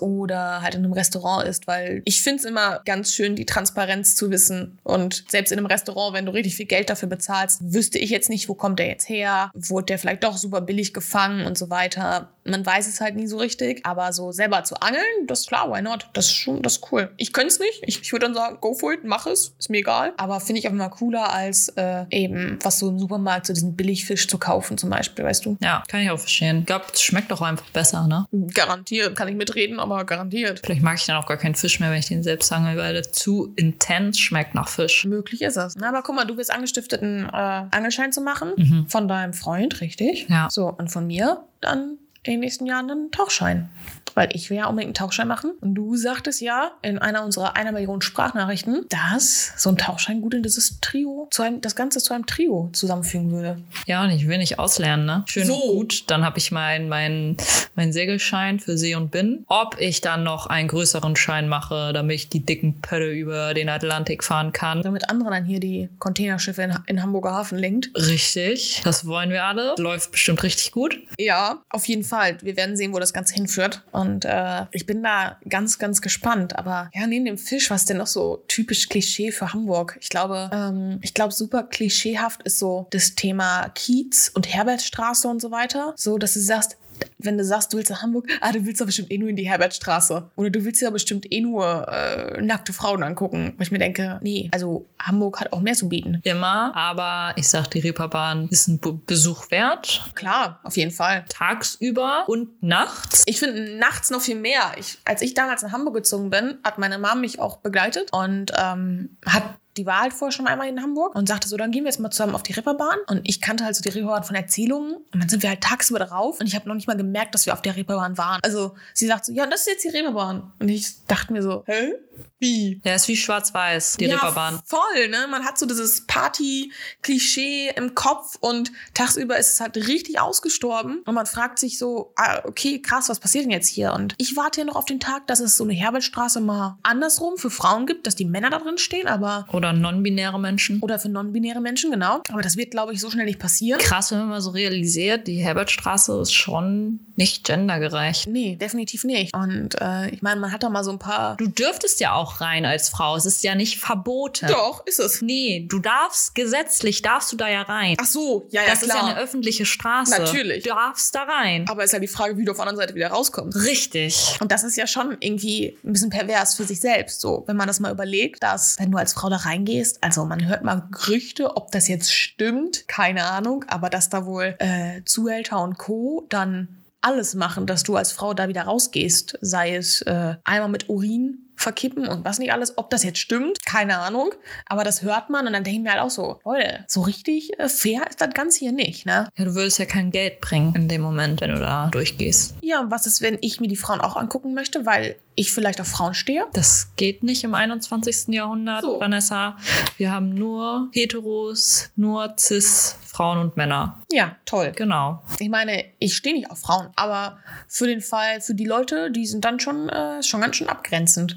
oder 0.00 0.62
halt 0.62 0.74
in 0.74 0.84
einem 0.84 0.92
Restaurant 0.92 1.46
isst, 1.46 1.66
weil 1.66 2.02
ich 2.04 2.22
finde 2.22 2.40
es 2.40 2.44
immer 2.44 2.80
ganz 2.84 3.12
schön, 3.12 3.36
die 3.36 3.46
Transparenz 3.46 4.14
zu 4.14 4.30
wissen. 4.30 4.78
Und 4.82 5.24
selbst 5.28 5.52
in 5.52 5.58
einem 5.58 5.66
Restaurant, 5.66 6.14
wenn 6.14 6.26
du 6.26 6.32
richtig 6.32 6.56
viel 6.56 6.66
Geld 6.66 6.90
dafür 6.90 7.08
bezahlst, 7.08 7.60
wüsste 7.62 7.98
ich 7.98 8.10
jetzt 8.10 8.28
nicht, 8.28 8.48
wo 8.48 8.54
kommt 8.54 8.78
der 8.78 8.88
jetzt 8.88 9.08
her, 9.08 9.50
wurde 9.54 9.86
der 9.86 9.98
vielleicht 9.98 10.24
doch 10.24 10.36
super 10.36 10.60
billig 10.60 10.94
gefangen 10.94 11.46
und 11.46 11.58
so 11.58 11.70
weiter. 11.70 12.30
Man 12.44 12.64
weiß 12.64 12.88
es 12.88 13.00
halt 13.00 13.16
nie 13.16 13.26
so 13.26 13.38
richtig, 13.38 13.84
aber 13.86 14.12
so 14.12 14.32
selber 14.32 14.64
zu 14.64 14.76
angeln, 14.80 15.26
das 15.26 15.40
ist 15.40 15.48
klar, 15.48 15.70
why 15.70 15.80
not? 15.80 16.08
Das 16.12 16.26
ist 16.26 16.32
schon, 16.32 16.62
das 16.62 16.76
ist 16.76 16.92
cool. 16.92 17.10
Ich 17.16 17.32
könnte 17.32 17.48
es 17.48 17.58
nicht. 17.58 17.82
Ich, 17.82 18.02
ich 18.02 18.12
würde 18.12 18.26
dann 18.26 18.34
sagen, 18.34 18.58
go 18.60 18.74
for 18.74 18.92
it, 18.92 19.04
mach 19.04 19.26
es, 19.26 19.54
ist 19.58 19.70
mir 19.70 19.78
egal. 19.78 20.12
Aber 20.16 20.40
finde 20.40 20.58
ich 20.58 20.68
auch 20.68 20.72
immer 20.72 20.90
cooler, 20.90 21.32
als 21.32 21.68
äh, 21.70 22.04
eben 22.10 22.58
was 22.62 22.78
so 22.78 22.88
im 22.88 22.98
Supermarkt, 22.98 23.46
so 23.46 23.52
diesen 23.52 23.76
Billigfisch 23.76 24.28
zu 24.28 24.38
kaufen 24.38 24.76
zum 24.78 24.90
Beispiel, 24.90 25.24
weißt 25.24 25.46
du? 25.46 25.56
ja, 25.62 25.82
kann 25.88 26.00
ich 26.00 26.10
auch 26.10 26.18
verstehen. 26.18 26.60
Ich 26.60 26.66
glaube, 26.66 26.84
es 26.92 27.02
schmeckt 27.02 27.32
auch 27.32 27.40
einfach 27.40 27.68
besser, 27.70 28.06
ne? 28.06 28.26
Garantiert, 28.52 29.16
kann 29.24 29.32
ich 29.32 29.38
mitreden, 29.38 29.80
aber 29.80 30.04
garantiert. 30.04 30.60
Vielleicht 30.62 30.82
mag 30.82 30.98
ich 30.98 31.06
dann 31.06 31.16
auch 31.16 31.26
gar 31.26 31.38
keinen 31.38 31.54
Fisch 31.54 31.80
mehr, 31.80 31.90
wenn 31.90 31.98
ich 31.98 32.08
den 32.08 32.22
selbst 32.22 32.52
angel, 32.52 32.76
weil 32.76 32.92
der 32.92 33.10
zu 33.10 33.52
intens 33.56 34.20
schmeckt 34.20 34.54
nach 34.54 34.68
Fisch. 34.68 35.06
Möglich 35.06 35.40
ist 35.40 35.56
es. 35.56 35.76
Na, 35.76 35.88
aber 35.88 36.02
guck 36.02 36.14
mal, 36.14 36.26
du 36.26 36.36
bist 36.36 36.52
angestiftet, 36.52 37.02
einen 37.02 37.24
äh, 37.24 37.30
Angelschein 37.70 38.12
zu 38.12 38.20
machen. 38.20 38.52
Mhm. 38.56 38.86
Von 38.88 39.08
deinem 39.08 39.32
Freund, 39.32 39.80
richtig? 39.80 40.26
Ja. 40.28 40.48
So, 40.50 40.68
und 40.68 40.90
von 40.90 41.06
mir 41.06 41.42
dann 41.62 41.98
in 42.22 42.32
den 42.32 42.40
nächsten 42.40 42.66
Jahren 42.66 42.90
einen 42.90 43.10
Tauchschein. 43.10 43.70
Weil 44.14 44.28
ich 44.32 44.50
will 44.50 44.56
ja 44.58 44.66
unbedingt 44.66 44.88
einen 44.88 44.94
Tauchschein 45.06 45.28
machen. 45.28 45.52
Und 45.60 45.74
du 45.74 45.96
sagtest 45.96 46.40
ja 46.40 46.72
in 46.82 46.98
einer 46.98 47.24
unserer 47.24 47.56
einer 47.56 47.72
Million 47.72 48.00
Sprachnachrichten, 48.00 48.86
dass 48.88 49.52
so 49.56 49.70
ein 49.70 49.76
Tauchschein 49.76 50.20
gut 50.20 50.34
in 50.34 50.42
dieses 50.42 50.80
Trio, 50.80 51.28
zu 51.30 51.42
einem, 51.42 51.60
das 51.60 51.74
Ganze 51.76 51.98
zu 52.00 52.14
einem 52.14 52.26
Trio 52.26 52.70
zusammenfügen 52.72 53.30
würde. 53.32 53.58
Ja, 53.86 54.04
und 54.04 54.10
ich 54.10 54.28
will 54.28 54.38
nicht 54.38 54.58
auslernen, 54.58 55.06
ne? 55.06 55.24
Schön 55.26 55.46
So. 55.46 55.54
und 55.54 55.76
gut. 55.76 56.10
Dann 56.10 56.24
habe 56.24 56.38
ich 56.38 56.52
meinen 56.52 56.88
mein, 56.88 57.36
mein 57.74 57.92
Segelschein 57.92 58.60
für 58.60 58.76
See 58.78 58.94
und 58.94 59.10
Binnen. 59.10 59.44
Ob 59.48 59.80
ich 59.80 60.00
dann 60.00 60.22
noch 60.22 60.46
einen 60.46 60.68
größeren 60.68 61.16
Schein 61.16 61.48
mache, 61.48 61.92
damit 61.92 62.14
ich 62.16 62.28
die 62.28 62.44
dicken 62.44 62.80
Pötte 62.80 63.10
über 63.10 63.54
den 63.54 63.68
Atlantik 63.68 64.22
fahren 64.22 64.52
kann. 64.52 64.82
Damit 64.82 65.10
andere 65.10 65.30
dann 65.30 65.44
hier 65.44 65.60
die 65.60 65.88
Containerschiffe 65.98 66.62
in, 66.62 66.78
in 66.86 67.02
Hamburger 67.02 67.32
Hafen 67.32 67.58
lenkt. 67.58 67.90
Richtig, 67.96 68.82
das 68.84 69.06
wollen 69.06 69.30
wir 69.30 69.44
alle. 69.44 69.74
Läuft 69.78 70.12
bestimmt 70.12 70.42
richtig 70.42 70.72
gut. 70.72 70.98
Ja, 71.18 71.62
auf 71.70 71.86
jeden 71.88 72.04
Fall. 72.04 72.38
Wir 72.42 72.56
werden 72.56 72.76
sehen, 72.76 72.92
wo 72.92 72.98
das 72.98 73.12
Ganze 73.12 73.34
hinführt. 73.34 73.82
Und 73.92 74.03
äh, 74.24 74.66
ich 74.72 74.86
bin 74.86 75.02
da 75.02 75.38
ganz, 75.48 75.78
ganz 75.78 76.00
gespannt. 76.00 76.56
Aber 76.56 76.90
ja, 76.94 77.06
neben 77.06 77.24
dem 77.24 77.38
Fisch, 77.38 77.70
was 77.70 77.84
denn 77.84 77.98
noch 77.98 78.06
so 78.06 78.44
typisch 78.48 78.88
Klischee 78.88 79.32
für 79.32 79.52
Hamburg? 79.52 79.98
Ich 80.00 80.08
glaube, 80.08 80.50
ähm, 80.52 80.98
ich 81.02 81.14
glaube, 81.14 81.32
super 81.32 81.64
klischeehaft 81.64 82.42
ist 82.42 82.58
so 82.58 82.86
das 82.90 83.14
Thema 83.14 83.68
Kiez 83.74 84.30
und 84.34 84.52
Herbertstraße 84.52 85.28
und 85.28 85.40
so 85.40 85.50
weiter. 85.50 85.94
So, 85.96 86.18
dass 86.18 86.34
du 86.34 86.40
sagst, 86.40 86.76
wenn 87.18 87.38
du 87.38 87.44
sagst, 87.44 87.72
du 87.72 87.76
willst 87.76 87.90
nach 87.90 88.02
Hamburg, 88.02 88.28
ah, 88.40 88.52
du 88.52 88.64
willst 88.64 88.80
doch 88.80 88.86
bestimmt 88.86 89.10
eh 89.10 89.18
nur 89.18 89.28
in 89.28 89.36
die 89.36 89.48
Herbertstraße. 89.48 90.30
Oder 90.36 90.50
du 90.50 90.64
willst 90.64 90.80
ja 90.82 90.90
bestimmt 90.90 91.30
eh 91.32 91.40
nur 91.40 91.88
äh, 91.88 92.40
nackte 92.42 92.72
Frauen 92.72 93.02
angucken. 93.02 93.54
Wo 93.56 93.62
ich 93.62 93.70
mir 93.70 93.78
denke, 93.78 94.18
nee, 94.22 94.48
also 94.52 94.86
Hamburg 95.00 95.40
hat 95.40 95.52
auch 95.52 95.60
mehr 95.60 95.74
zu 95.74 95.88
bieten. 95.88 96.20
Immer, 96.24 96.74
aber 96.76 97.36
ich 97.36 97.48
sag, 97.48 97.68
die 97.68 97.80
Reeperbahn 97.80 98.48
ist 98.48 98.68
ein 98.68 98.78
Be 98.78 98.94
Besuch 99.06 99.50
wert. 99.50 100.10
Klar, 100.14 100.60
auf 100.62 100.76
jeden 100.76 100.90
Fall. 100.90 101.24
Tagsüber 101.28 102.24
und 102.26 102.62
nachts. 102.62 103.22
Ich 103.26 103.38
finde 103.38 103.78
nachts 103.78 104.10
noch 104.10 104.20
viel 104.20 104.36
mehr. 104.36 104.72
Ich, 104.78 104.98
als 105.04 105.22
ich 105.22 105.34
damals 105.34 105.62
nach 105.62 105.72
Hamburg 105.72 105.94
gezogen 105.94 106.30
bin, 106.30 106.58
hat 106.64 106.78
meine 106.78 106.98
Mom 106.98 107.20
mich 107.20 107.38
auch 107.38 107.58
begleitet 107.58 108.12
und 108.12 108.52
ähm, 108.56 109.16
hat 109.26 109.44
die 109.76 109.86
war 109.86 110.00
halt 110.00 110.12
vorher 110.12 110.32
schon 110.32 110.46
einmal 110.46 110.68
in 110.68 110.80
Hamburg 110.80 111.14
und 111.14 111.28
sagte 111.28 111.48
so, 111.48 111.56
dann 111.56 111.70
gehen 111.70 111.84
wir 111.84 111.90
jetzt 111.90 111.98
mal 111.98 112.10
zusammen 112.10 112.34
auf 112.34 112.42
die 112.42 112.52
Reeperbahn. 112.52 112.98
Und 113.08 113.20
ich 113.24 113.40
kannte 113.40 113.64
halt 113.64 113.74
so 113.74 113.82
die 113.82 113.88
Reeperbahn 113.88 114.24
von 114.24 114.36
Erzählungen. 114.36 114.96
Und 115.12 115.20
dann 115.20 115.28
sind 115.28 115.42
wir 115.42 115.50
halt 115.50 115.60
tagsüber 115.60 115.98
drauf 115.98 116.40
und 116.40 116.46
ich 116.46 116.54
habe 116.54 116.68
noch 116.68 116.74
nicht 116.74 116.86
mal 116.86 116.96
gemerkt, 116.96 117.34
dass 117.34 117.46
wir 117.46 117.52
auf 117.52 117.62
der 117.62 117.76
Reeperbahn 117.76 118.16
waren. 118.18 118.40
Also 118.42 118.74
sie 118.92 119.06
sagt 119.06 119.24
so, 119.24 119.32
ja, 119.32 119.46
das 119.46 119.60
ist 119.60 119.66
jetzt 119.66 119.84
die 119.84 119.88
Reeperbahn. 119.88 120.52
Und 120.58 120.68
ich 120.68 121.04
dachte 121.06 121.32
mir 121.32 121.42
so, 121.42 121.64
hä? 121.66 121.94
Wie? 122.38 122.80
Ja, 122.84 122.94
ist 122.94 123.08
wie 123.08 123.16
schwarz-weiß, 123.16 123.96
die 123.98 124.04
ja, 124.06 124.14
Reeperbahn. 124.14 124.60
voll, 124.64 125.08
ne? 125.08 125.26
Man 125.30 125.44
hat 125.44 125.58
so 125.58 125.66
dieses 125.66 126.06
Party-Klischee 126.06 127.70
im 127.74 127.94
Kopf 127.94 128.36
und 128.40 128.70
tagsüber 128.94 129.36
ist 129.38 129.52
es 129.54 129.60
halt 129.60 129.76
richtig 129.76 130.20
ausgestorben. 130.20 131.02
Und 131.04 131.14
man 131.14 131.26
fragt 131.26 131.58
sich 131.58 131.78
so, 131.78 132.12
ah, 132.16 132.42
okay, 132.44 132.80
krass, 132.80 133.08
was 133.08 133.18
passiert 133.18 133.44
denn 133.44 133.50
jetzt 133.50 133.68
hier? 133.68 133.92
Und 133.92 134.14
ich 134.18 134.36
warte 134.36 134.60
ja 134.60 134.64
noch 134.66 134.76
auf 134.76 134.84
den 134.84 135.00
Tag, 135.00 135.26
dass 135.26 135.40
es 135.40 135.56
so 135.56 135.64
eine 135.64 135.72
Herbertstraße 135.72 136.40
mal 136.40 136.78
andersrum 136.82 137.36
für 137.36 137.50
Frauen 137.50 137.86
gibt, 137.86 138.06
dass 138.06 138.14
die 138.14 138.24
Männer 138.24 138.50
da 138.50 138.58
drin 138.58 138.78
stehen, 138.78 139.08
aber 139.08 139.46
Oder 139.52 139.64
Oder 139.64 139.72
non-binäre 139.72 140.38
Menschen. 140.38 140.80
Oder 140.80 140.98
für 140.98 141.08
non-binäre 141.08 141.60
Menschen, 141.60 141.90
genau. 141.90 142.22
Aber 142.30 142.42
das 142.42 142.56
wird, 142.56 142.70
glaube 142.70 142.92
ich, 142.92 143.00
so 143.00 143.10
schnell 143.10 143.24
nicht 143.24 143.38
passieren. 143.38 143.80
Krass, 143.80 144.10
wenn 144.10 144.18
man 144.18 144.28
mal 144.28 144.40
so 144.40 144.50
realisiert, 144.50 145.26
die 145.26 145.36
Herbertstraße 145.36 146.20
ist 146.20 146.34
schon 146.34 147.00
nicht 147.16 147.44
gendergerecht. 147.44 148.26
Nee, 148.26 148.56
definitiv 148.56 149.04
nicht. 149.04 149.34
Und 149.34 149.80
äh, 149.80 150.10
ich 150.10 150.20
meine, 150.20 150.40
man 150.40 150.52
hat 150.52 150.62
da 150.62 150.68
mal 150.68 150.84
so 150.84 150.90
ein 150.90 150.98
paar. 150.98 151.36
Du 151.36 151.46
dürftest 151.46 152.00
ja 152.00 152.03
auch 152.12 152.40
rein 152.40 152.66
als 152.66 152.88
Frau. 152.88 153.16
Es 153.16 153.26
ist 153.26 153.42
ja 153.42 153.54
nicht 153.54 153.78
verboten. 153.78 154.46
Doch, 154.48 154.86
ist 154.86 155.00
es. 155.00 155.22
Nee, 155.22 155.66
du 155.68 155.78
darfst, 155.78 156.34
gesetzlich 156.34 157.02
darfst 157.02 157.32
du 157.32 157.36
da 157.36 157.48
ja 157.48 157.62
rein. 157.62 157.96
Ach 158.00 158.06
so, 158.06 158.46
ja, 158.50 158.62
ja, 158.62 158.70
das 158.70 158.80
klar. 158.80 158.96
ist 158.96 159.02
ja 159.02 159.08
eine 159.08 159.18
öffentliche 159.20 159.66
Straße. 159.66 160.10
Natürlich. 160.10 160.64
Du 160.64 160.70
darfst 160.70 161.14
da 161.14 161.22
rein. 161.22 161.66
Aber 161.68 161.84
ist 161.84 161.92
ja 161.92 161.98
die 161.98 162.08
Frage, 162.08 162.36
wie 162.36 162.44
du 162.44 162.52
auf 162.52 162.58
der 162.58 162.66
anderen 162.66 162.86
Seite 162.86 162.94
wieder 162.94 163.08
rauskommst. 163.08 163.64
Richtig. 163.64 164.36
Und 164.40 164.52
das 164.52 164.64
ist 164.64 164.76
ja 164.76 164.86
schon 164.86 165.16
irgendwie 165.20 165.78
ein 165.84 165.92
bisschen 165.92 166.10
pervers 166.10 166.54
für 166.54 166.64
sich 166.64 166.80
selbst. 166.80 167.20
So, 167.20 167.44
wenn 167.46 167.56
man 167.56 167.66
das 167.66 167.80
mal 167.80 167.92
überlegt, 167.92 168.42
dass, 168.42 168.78
wenn 168.78 168.90
du 168.90 168.98
als 168.98 169.12
Frau 169.12 169.28
da 169.28 169.36
reingehst, 169.36 170.02
also 170.02 170.24
man 170.24 170.46
hört 170.46 170.64
mal 170.64 170.88
Gerüchte, 170.90 171.56
ob 171.56 171.72
das 171.72 171.88
jetzt 171.88 172.12
stimmt, 172.12 172.88
keine 172.88 173.24
Ahnung, 173.24 173.64
aber 173.68 173.90
dass 173.90 174.08
da 174.08 174.26
wohl 174.26 174.56
äh, 174.58 175.02
Zuhälter 175.04 175.62
und 175.62 175.78
Co. 175.78 176.26
dann 176.28 176.84
alles 177.04 177.34
machen, 177.34 177.66
dass 177.66 177.82
du 177.82 177.96
als 177.96 178.12
Frau 178.12 178.34
da 178.34 178.48
wieder 178.48 178.62
rausgehst. 178.62 179.38
Sei 179.40 179.76
es 179.76 180.00
äh, 180.02 180.36
einmal 180.44 180.70
mit 180.70 180.88
Urin 180.88 181.43
verkippen 181.56 182.06
und 182.08 182.24
was 182.24 182.38
nicht 182.38 182.52
alles. 182.52 182.76
Ob 182.78 182.90
das 182.90 183.02
jetzt 183.04 183.18
stimmt, 183.18 183.64
keine 183.64 183.98
Ahnung. 183.98 184.30
Aber 184.66 184.84
das 184.84 185.02
hört 185.02 185.30
man 185.30 185.46
und 185.46 185.52
dann 185.52 185.64
denken 185.64 185.84
wir 185.84 185.92
halt 185.92 186.02
auch 186.02 186.10
so, 186.10 186.40
Leute, 186.44 186.84
so 186.88 187.02
richtig 187.02 187.58
äh, 187.58 187.68
fair 187.68 188.02
ist 188.08 188.20
das 188.20 188.34
Ganze 188.34 188.60
hier 188.60 188.72
nicht, 188.72 189.06
ne? 189.06 189.28
Ja, 189.36 189.44
du 189.44 189.54
würdest 189.54 189.78
ja 189.78 189.84
kein 189.86 190.10
Geld 190.10 190.40
bringen 190.40 190.74
in 190.74 190.88
dem 190.88 191.00
Moment, 191.02 191.40
wenn 191.40 191.50
du 191.50 191.58
da 191.60 191.88
durchgehst. 191.90 192.54
Ja, 192.60 192.80
und 192.80 192.90
was 192.90 193.06
ist, 193.06 193.22
wenn 193.22 193.38
ich 193.40 193.60
mir 193.60 193.68
die 193.68 193.76
Frauen 193.76 194.00
auch 194.00 194.16
angucken 194.16 194.54
möchte, 194.54 194.86
weil 194.86 195.16
ich 195.36 195.52
vielleicht 195.52 195.80
auf 195.80 195.88
Frauen 195.88 196.14
stehe? 196.14 196.46
Das 196.52 196.88
geht 196.96 197.22
nicht 197.22 197.42
im 197.44 197.54
21. 197.54 198.28
Jahrhundert, 198.28 198.82
So. 198.82 199.00
Vanessa. 199.00 199.56
Wir 199.96 200.12
haben 200.12 200.34
nur 200.34 200.88
Heteros, 200.92 201.90
nur 201.96 202.34
Cis, 202.38 202.96
Frauen 203.06 203.38
und 203.38 203.56
Männer. 203.56 204.00
Ja, 204.10 204.36
toll. 204.44 204.72
Genau. 204.76 205.22
Ich 205.38 205.48
meine, 205.48 205.84
ich 205.98 206.16
stehe 206.16 206.34
nicht 206.34 206.50
auf 206.50 206.60
Frauen, 206.60 206.88
aber 206.96 207.38
für 207.68 207.86
den 207.86 208.00
Fall, 208.00 208.40
für 208.40 208.54
die 208.54 208.64
Leute, 208.64 209.10
die 209.10 209.26
sind 209.26 209.44
dann 209.44 209.60
schon, 209.60 209.88
äh, 209.88 210.22
schon 210.22 210.40
ganz 210.40 210.56
schön 210.56 210.68
abgrenzend. 210.68 211.36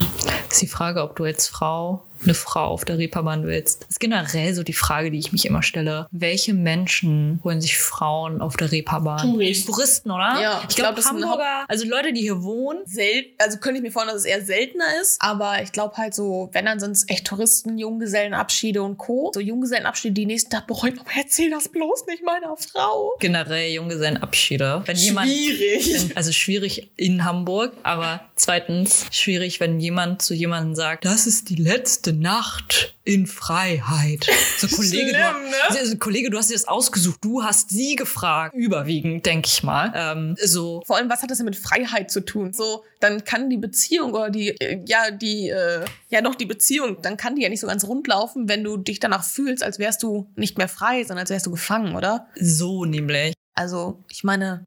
Ist 0.49 0.61
die 0.61 0.67
Frage, 0.67 1.03
ob 1.03 1.15
du 1.15 1.23
als 1.25 1.47
Frau 1.47 2.03
eine 2.23 2.33
Frau 2.33 2.65
auf 2.65 2.85
der 2.85 2.97
Reeperbahn 2.97 3.45
willst. 3.45 3.81
Das 3.81 3.89
ist 3.91 3.99
generell 3.99 4.53
so 4.53 4.63
die 4.63 4.73
Frage, 4.73 5.11
die 5.11 5.19
ich 5.19 5.31
mich 5.31 5.45
immer 5.45 5.63
stelle. 5.63 6.07
Welche 6.11 6.53
Menschen 6.53 7.39
holen 7.43 7.61
sich 7.61 7.77
Frauen 7.77 8.41
auf 8.41 8.57
der 8.57 8.71
Reeperbahn? 8.71 9.31
Touristen. 9.31 9.71
Touristen, 9.71 10.11
oder? 10.11 10.39
Ja, 10.41 10.61
ich 10.63 10.69
ich 10.69 10.75
glaube, 10.75 11.01
glaub, 11.01 11.13
Hamburger, 11.13 11.65
also 11.67 11.87
Leute, 11.87 12.13
die 12.13 12.21
hier 12.21 12.43
wohnen, 12.43 12.79
Selten, 12.85 13.29
also 13.39 13.57
könnte 13.57 13.77
ich 13.77 13.83
mir 13.83 13.91
vorstellen, 13.91 14.15
dass 14.15 14.25
es 14.25 14.29
eher 14.29 14.45
seltener 14.45 14.85
ist, 15.01 15.21
aber 15.21 15.61
ich 15.61 15.71
glaube 15.71 15.97
halt 15.97 16.13
so, 16.13 16.49
wenn 16.53 16.65
dann 16.65 16.79
sind 16.79 16.91
es 16.91 17.09
echt 17.09 17.25
Touristen, 17.25 17.77
Junggesellenabschiede 17.77 18.81
und 18.81 18.97
Co. 18.97 19.31
So 19.33 19.39
Junggesellenabschiede, 19.39 20.13
die 20.13 20.25
nächsten 20.25 20.51
Tag 20.51 20.67
bereuen, 20.67 20.99
aber 20.99 21.09
erzähl 21.17 21.49
das 21.49 21.69
bloß 21.69 22.05
nicht 22.07 22.23
meiner 22.23 22.55
Frau. 22.57 23.15
generell 23.19 23.71
Junggesellenabschiede. 23.71 24.83
Wenn 24.85 24.97
jemand 24.97 25.29
Schwierig. 25.29 25.93
Wenn, 25.93 26.17
also 26.17 26.31
schwierig 26.31 26.91
in 26.95 27.23
Hamburg, 27.25 27.73
aber 27.83 28.21
zweitens 28.35 29.05
schwierig, 29.11 29.59
wenn 29.59 29.79
jemand 29.79 30.21
zu 30.21 30.33
jemandem 30.33 30.75
sagt, 30.75 31.05
das 31.05 31.27
ist 31.27 31.49
die 31.49 31.55
letzte 31.55 32.06
Nacht 32.13 32.95
in 33.03 33.27
Freiheit. 33.27 34.27
So 34.57 34.67
Kollege, 34.75 35.09
Schlimm, 35.09 35.11
du, 35.11 35.73
ne? 35.73 35.79
also, 35.79 35.97
Kollege, 35.97 36.29
du 36.29 36.37
hast 36.37 36.49
dir 36.49 36.55
das 36.55 36.67
ausgesucht, 36.67 37.19
du 37.21 37.43
hast 37.43 37.69
sie 37.69 37.95
gefragt, 37.95 38.55
überwiegend, 38.55 39.25
denke 39.25 39.47
ich 39.47 39.63
mal. 39.63 39.91
Ähm, 39.95 40.35
so 40.41 40.81
Vor 40.85 40.97
allem, 40.97 41.09
was 41.09 41.21
hat 41.21 41.31
das 41.31 41.37
denn 41.37 41.45
mit 41.45 41.55
Freiheit 41.55 42.11
zu 42.11 42.21
tun? 42.21 42.53
So, 42.53 42.83
dann 42.99 43.23
kann 43.23 43.49
die 43.49 43.57
Beziehung 43.57 44.13
oder 44.13 44.29
die, 44.29 44.49
äh, 44.49 44.83
ja, 44.85 45.11
die, 45.11 45.49
äh, 45.49 45.85
ja 46.09 46.21
doch 46.21 46.35
die 46.35 46.45
Beziehung, 46.45 47.01
dann 47.01 47.17
kann 47.17 47.35
die 47.35 47.43
ja 47.43 47.49
nicht 47.49 47.61
so 47.61 47.67
ganz 47.67 47.85
rund 47.85 48.07
laufen, 48.07 48.49
wenn 48.49 48.63
du 48.63 48.77
dich 48.77 48.99
danach 48.99 49.23
fühlst, 49.23 49.63
als 49.63 49.79
wärst 49.79 50.03
du 50.03 50.29
nicht 50.35 50.57
mehr 50.57 50.67
frei, 50.67 51.03
sondern 51.03 51.19
als 51.19 51.29
wärst 51.29 51.45
du 51.45 51.51
gefangen, 51.51 51.95
oder? 51.95 52.27
so 52.39 52.85
nämlich. 52.85 53.33
Also, 53.53 54.03
ich 54.09 54.23
meine, 54.23 54.65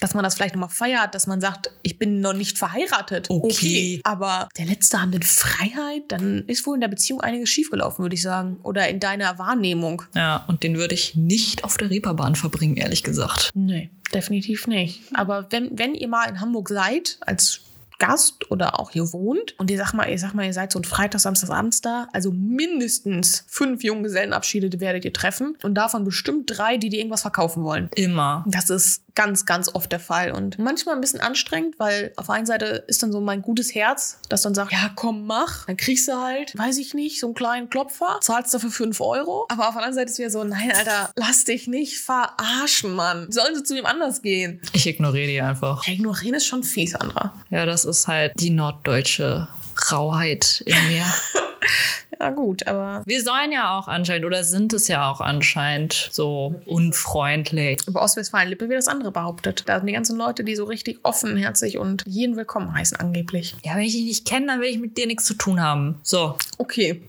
dass 0.00 0.14
man 0.14 0.24
das 0.24 0.34
vielleicht 0.36 0.54
nochmal 0.54 0.68
feiert, 0.68 1.14
dass 1.14 1.26
man 1.26 1.40
sagt, 1.40 1.70
ich 1.82 1.98
bin 1.98 2.20
noch 2.20 2.32
nicht 2.32 2.56
verheiratet. 2.56 3.26
Okay. 3.28 4.00
Aber 4.04 4.48
der 4.56 4.66
letzte 4.66 4.98
Abend 4.98 5.16
in 5.16 5.22
Freiheit, 5.22 6.02
dann 6.08 6.44
ist 6.46 6.66
wohl 6.66 6.76
in 6.76 6.80
der 6.80 6.88
Beziehung 6.88 7.20
einiges 7.20 7.50
schiefgelaufen, 7.50 8.02
würde 8.02 8.14
ich 8.14 8.22
sagen. 8.22 8.58
Oder 8.62 8.88
in 8.88 9.00
deiner 9.00 9.38
Wahrnehmung. 9.38 10.02
Ja, 10.14 10.44
und 10.48 10.62
den 10.62 10.76
würde 10.76 10.94
ich 10.94 11.16
nicht 11.16 11.64
auf 11.64 11.76
der 11.76 11.90
Reeperbahn 11.90 12.36
verbringen, 12.36 12.76
ehrlich 12.76 13.02
gesagt. 13.02 13.50
Nee, 13.54 13.90
definitiv 14.14 14.66
nicht. 14.66 15.00
Aber 15.14 15.46
wenn, 15.50 15.76
wenn 15.78 15.94
ihr 15.94 16.08
mal 16.08 16.28
in 16.28 16.40
Hamburg 16.40 16.68
seid, 16.68 17.18
als 17.20 17.60
Gast 17.98 18.50
oder 18.50 18.78
auch 18.78 18.90
hier 18.90 19.12
wohnt 19.12 19.58
und 19.58 19.70
ihr 19.70 19.76
sagt 19.76 19.94
mal, 19.94 20.08
ihr 20.08 20.18
sagt 20.18 20.34
mal, 20.34 20.46
ihr 20.46 20.52
seid 20.52 20.72
so 20.72 20.78
ein 20.78 20.84
Freitag, 20.84 21.20
Samstag, 21.20 21.50
abends 21.50 21.80
da, 21.80 22.08
also 22.12 22.30
mindestens 22.30 23.44
fünf 23.48 23.82
Junggesellenabschiede 23.82 24.80
werdet 24.80 25.04
ihr 25.04 25.12
treffen 25.12 25.56
und 25.62 25.74
davon 25.74 26.04
bestimmt 26.04 26.56
drei, 26.56 26.76
die 26.76 26.88
dir 26.88 26.98
irgendwas 26.98 27.22
verkaufen 27.22 27.64
wollen. 27.64 27.88
Immer. 27.94 28.44
Das 28.46 28.70
ist 28.70 29.02
ganz, 29.18 29.46
ganz 29.46 29.74
oft 29.74 29.90
der 29.90 29.98
Fall 29.98 30.30
und 30.30 30.60
manchmal 30.60 30.94
ein 30.94 31.00
bisschen 31.00 31.20
anstrengend, 31.20 31.80
weil 31.80 32.12
auf 32.14 32.26
der 32.26 32.36
einen 32.36 32.46
Seite 32.46 32.84
ist 32.86 33.02
dann 33.02 33.10
so 33.10 33.20
mein 33.20 33.42
gutes 33.42 33.74
Herz, 33.74 34.20
das 34.28 34.42
dann 34.42 34.54
sagt, 34.54 34.70
ja 34.70 34.92
komm, 34.94 35.26
mach. 35.26 35.66
Dann 35.66 35.76
kriegst 35.76 36.06
du 36.06 36.12
halt, 36.12 36.56
weiß 36.56 36.78
ich 36.78 36.94
nicht, 36.94 37.18
so 37.18 37.26
einen 37.26 37.34
kleinen 37.34 37.68
Klopfer, 37.68 38.20
zahlst 38.20 38.54
dafür 38.54 38.70
fünf 38.70 39.00
Euro. 39.00 39.46
Aber 39.48 39.66
auf 39.66 39.74
der 39.74 39.82
anderen 39.82 39.94
Seite 39.94 40.12
ist 40.12 40.18
wieder 40.18 40.30
so, 40.30 40.44
nein, 40.44 40.70
Alter, 40.72 41.10
lass 41.16 41.42
dich 41.42 41.66
nicht 41.66 41.98
verarschen, 41.98 42.94
Mann. 42.94 43.26
Sollen 43.32 43.56
sie 43.56 43.64
zu 43.64 43.74
wem 43.74 43.86
anders 43.86 44.22
gehen? 44.22 44.60
Ich 44.72 44.86
ignoriere 44.86 45.26
die 45.26 45.40
einfach. 45.40 45.84
Ja, 45.84 45.94
ignorieren 45.94 46.34
ist 46.34 46.46
schon 46.46 46.62
fies, 46.62 46.92
Sandra. 46.92 47.34
Ja, 47.50 47.66
das 47.66 47.84
ist 47.88 48.06
halt 48.06 48.32
die 48.36 48.50
norddeutsche 48.50 49.48
Rauheit 49.90 50.62
in 50.66 50.76
mir. 50.88 51.04
Ja, 52.20 52.30
gut, 52.30 52.66
aber 52.66 53.02
Wir 53.06 53.22
sollen 53.22 53.52
ja 53.52 53.78
auch 53.78 53.86
anscheinend 53.86 54.26
oder 54.26 54.42
sind 54.42 54.72
es 54.72 54.88
ja 54.88 55.08
auch 55.08 55.20
anscheinend 55.20 56.08
so 56.10 56.60
unfreundlich. 56.66 57.78
über 57.86 58.02
Ostwestfalen-Lippe 58.02 58.68
wird 58.68 58.78
das 58.78 58.88
andere 58.88 59.12
behauptet. 59.12 59.62
Da 59.66 59.78
sind 59.78 59.86
die 59.86 59.92
ganzen 59.92 60.18
Leute, 60.18 60.42
die 60.42 60.56
so 60.56 60.64
richtig 60.64 60.98
offenherzig 61.04 61.78
und 61.78 62.02
jeden 62.06 62.36
willkommen 62.36 62.74
heißen, 62.74 62.96
angeblich. 62.96 63.54
Ja, 63.64 63.76
wenn 63.76 63.82
ich 63.82 63.92
dich 63.92 64.04
nicht 64.04 64.26
kenne, 64.26 64.46
dann 64.46 64.60
will 64.60 64.68
ich 64.68 64.80
mit 64.80 64.98
dir 64.98 65.06
nichts 65.06 65.26
zu 65.26 65.34
tun 65.34 65.62
haben. 65.62 66.00
So. 66.02 66.36
Okay. 66.58 67.02